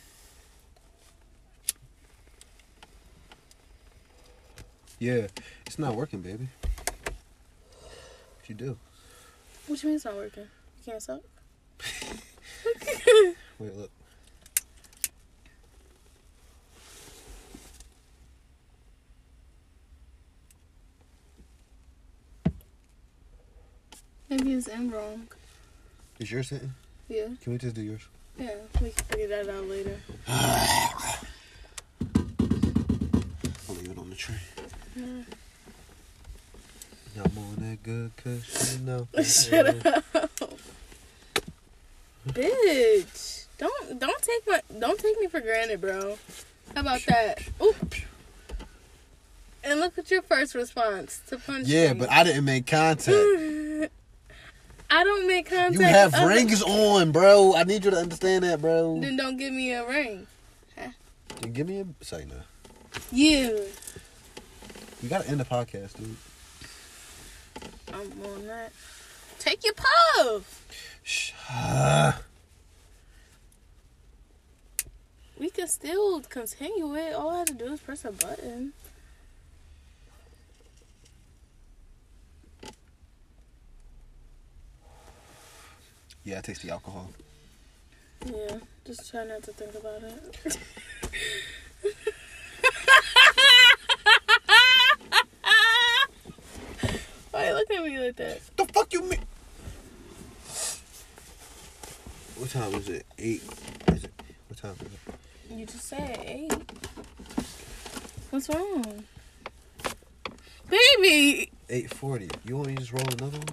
Yeah, 4.98 5.28
it's 5.66 5.78
not 5.78 5.94
working, 5.94 6.20
baby. 6.20 6.48
What 7.82 8.48
you 8.48 8.54
do? 8.54 8.76
What 9.66 9.82
you 9.82 9.88
mean 9.88 9.96
it's 9.96 10.04
not 10.04 10.16
working? 10.16 10.42
You 10.44 10.84
can't 10.84 11.02
suck? 11.02 11.20
Wait, 13.58 13.76
look. 13.76 13.90
Maybe 24.28 24.52
it's 24.52 24.68
in 24.68 24.90
wrong. 24.90 25.28
Is 26.18 26.30
yours 26.30 26.50
hitting? 26.50 26.74
Yeah, 27.08 27.28
Can 27.42 27.52
we 27.52 27.58
just 27.58 27.74
do 27.74 27.80
yours? 27.82 28.06
Yeah. 28.38 28.50
We 28.80 28.90
can 28.90 29.04
figure 29.06 29.28
that 29.28 29.48
out 29.48 29.66
later. 29.68 29.96
I'll 33.68 33.74
leave 33.74 33.90
it 33.90 33.98
on 33.98 34.10
the 34.10 34.16
tray. 34.16 34.36
Mm. 34.98 35.24
I'm 37.16 37.38
on 37.38 37.56
that 37.56 37.82
good 37.82 38.12
cushion 38.16 38.88
alcohol. 38.88 39.24
Shut 39.24 39.66
up. 39.86 40.30
Bitch. 42.28 43.46
Don't 43.58 43.98
don't 43.98 44.22
take 44.22 44.46
my 44.46 44.60
don't 44.78 44.98
take 45.00 45.18
me 45.18 45.26
for 45.26 45.40
granted, 45.40 45.80
bro. 45.80 46.16
How 46.74 46.80
about 46.82 47.00
that? 47.08 47.42
Ooh. 47.60 47.74
And 49.64 49.80
look 49.80 49.98
at 49.98 50.10
your 50.10 50.22
first 50.22 50.54
response 50.54 51.20
to 51.28 51.38
punch 51.38 51.66
Yeah, 51.66 51.92
me. 51.92 51.98
but 52.00 52.10
I 52.10 52.22
didn't 52.24 52.44
make 52.44 52.66
contact. 52.66 53.08
I 54.98 55.04
don't 55.04 55.28
make 55.28 55.48
contact. 55.48 55.74
You 55.74 55.82
have 55.82 56.12
rings 56.24 56.60
on, 56.60 57.12
bro. 57.12 57.54
I 57.54 57.62
need 57.62 57.84
you 57.84 57.92
to 57.92 57.98
understand 57.98 58.42
that, 58.42 58.60
bro. 58.60 58.98
Then 59.00 59.16
don't 59.16 59.36
give 59.36 59.52
me 59.52 59.72
a 59.72 59.86
ring. 59.86 60.26
Then 60.74 61.52
give 61.52 61.68
me 61.68 61.78
a 61.78 61.86
say 62.04 62.24
no. 62.28 62.34
You. 63.12 63.64
You 65.00 65.08
gotta 65.08 65.28
end 65.28 65.38
the 65.38 65.44
podcast, 65.44 65.98
dude. 65.98 66.16
I'm 67.94 68.10
on 68.24 68.46
that. 68.48 68.72
Take 69.38 69.64
your 69.64 69.74
puff. 69.74 70.66
Shh. 71.04 71.32
We 75.38 75.50
can 75.50 75.68
still 75.68 76.22
continue 76.22 76.96
it. 76.96 77.14
All 77.14 77.30
I 77.30 77.38
have 77.38 77.46
to 77.46 77.54
do 77.54 77.66
is 77.66 77.78
press 77.80 78.04
a 78.04 78.10
button. 78.10 78.72
Yeah, 86.24 86.38
I 86.38 86.40
taste 86.40 86.62
the 86.62 86.70
alcohol. 86.70 87.10
Yeah, 88.26 88.56
just 88.84 89.10
try 89.10 89.24
not 89.24 89.42
to 89.44 89.52
think 89.52 89.74
about 89.74 90.02
it. 90.02 90.58
Why 97.30 97.46
you 97.48 97.54
look 97.54 97.70
at 97.70 97.84
me 97.84 97.98
like 97.98 98.16
that? 98.16 98.40
The 98.56 98.64
fuck 98.66 98.92
you 98.92 99.02
mean? 99.02 99.20
What 102.36 102.50
time 102.50 102.74
is 102.74 102.88
it? 102.88 103.06
Eight. 103.18 103.42
Is 103.88 104.04
it? 104.04 104.12
What 104.48 104.58
time 104.58 104.74
is 104.80 104.86
it? 104.92 105.56
You 105.58 105.66
just 105.66 105.84
said 105.88 106.18
eight. 106.24 106.52
What's 108.30 108.48
wrong? 108.48 109.04
Baby, 110.68 111.50
Eight 111.70 111.92
forty. 111.94 112.28
You 112.44 112.56
want 112.56 112.68
me 112.68 112.74
to 112.74 112.80
just 112.80 112.92
roll 112.92 113.06
another 113.12 113.38
one? 113.38 113.48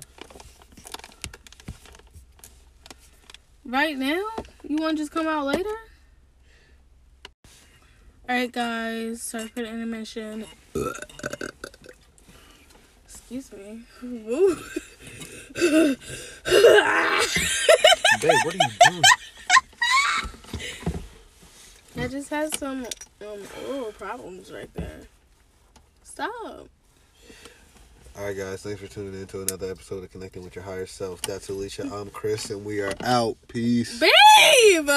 Right 3.66 3.98
now? 3.98 4.24
You 4.64 4.78
want 4.78 4.98
to 4.98 5.04
just 5.04 5.12
come 5.12 5.28
out 5.28 5.46
later? 5.46 5.70
Alright, 8.30 8.52
guys. 8.52 9.22
Sorry 9.22 9.48
for 9.48 9.62
the 9.62 9.68
intermission. 9.68 10.46
Excuse 13.06 13.52
me. 13.52 13.82
Babe, 14.02 14.58
what 18.44 18.54
are 18.54 18.58
you 18.58 18.70
doing? 18.90 19.04
I 21.98 22.08
just 22.08 22.30
had 22.30 22.54
some 22.58 22.86
um 23.22 23.40
oral 23.70 23.92
problems 23.94 24.52
right 24.52 24.70
there. 24.74 25.02
Stop. 26.04 26.68
All 28.18 28.24
right, 28.24 28.38
guys. 28.38 28.62
Thanks 28.62 28.80
for 28.80 28.88
tuning 28.88 29.20
in 29.20 29.28
to 29.28 29.42
another 29.42 29.70
episode 29.70 30.02
of 30.02 30.10
Connecting 30.12 30.42
with 30.42 30.56
Your 30.56 30.64
Higher 30.64 30.86
Self. 30.86 31.22
That's 31.24 31.50
Alicia. 31.50 31.84
I'm 31.94 32.10
Chris, 32.10 32.50
and 32.50 32.64
we 32.64 32.80
are 32.80 32.94
out. 33.04 33.36
Peace. 33.50 34.00
Babe! 34.00 34.90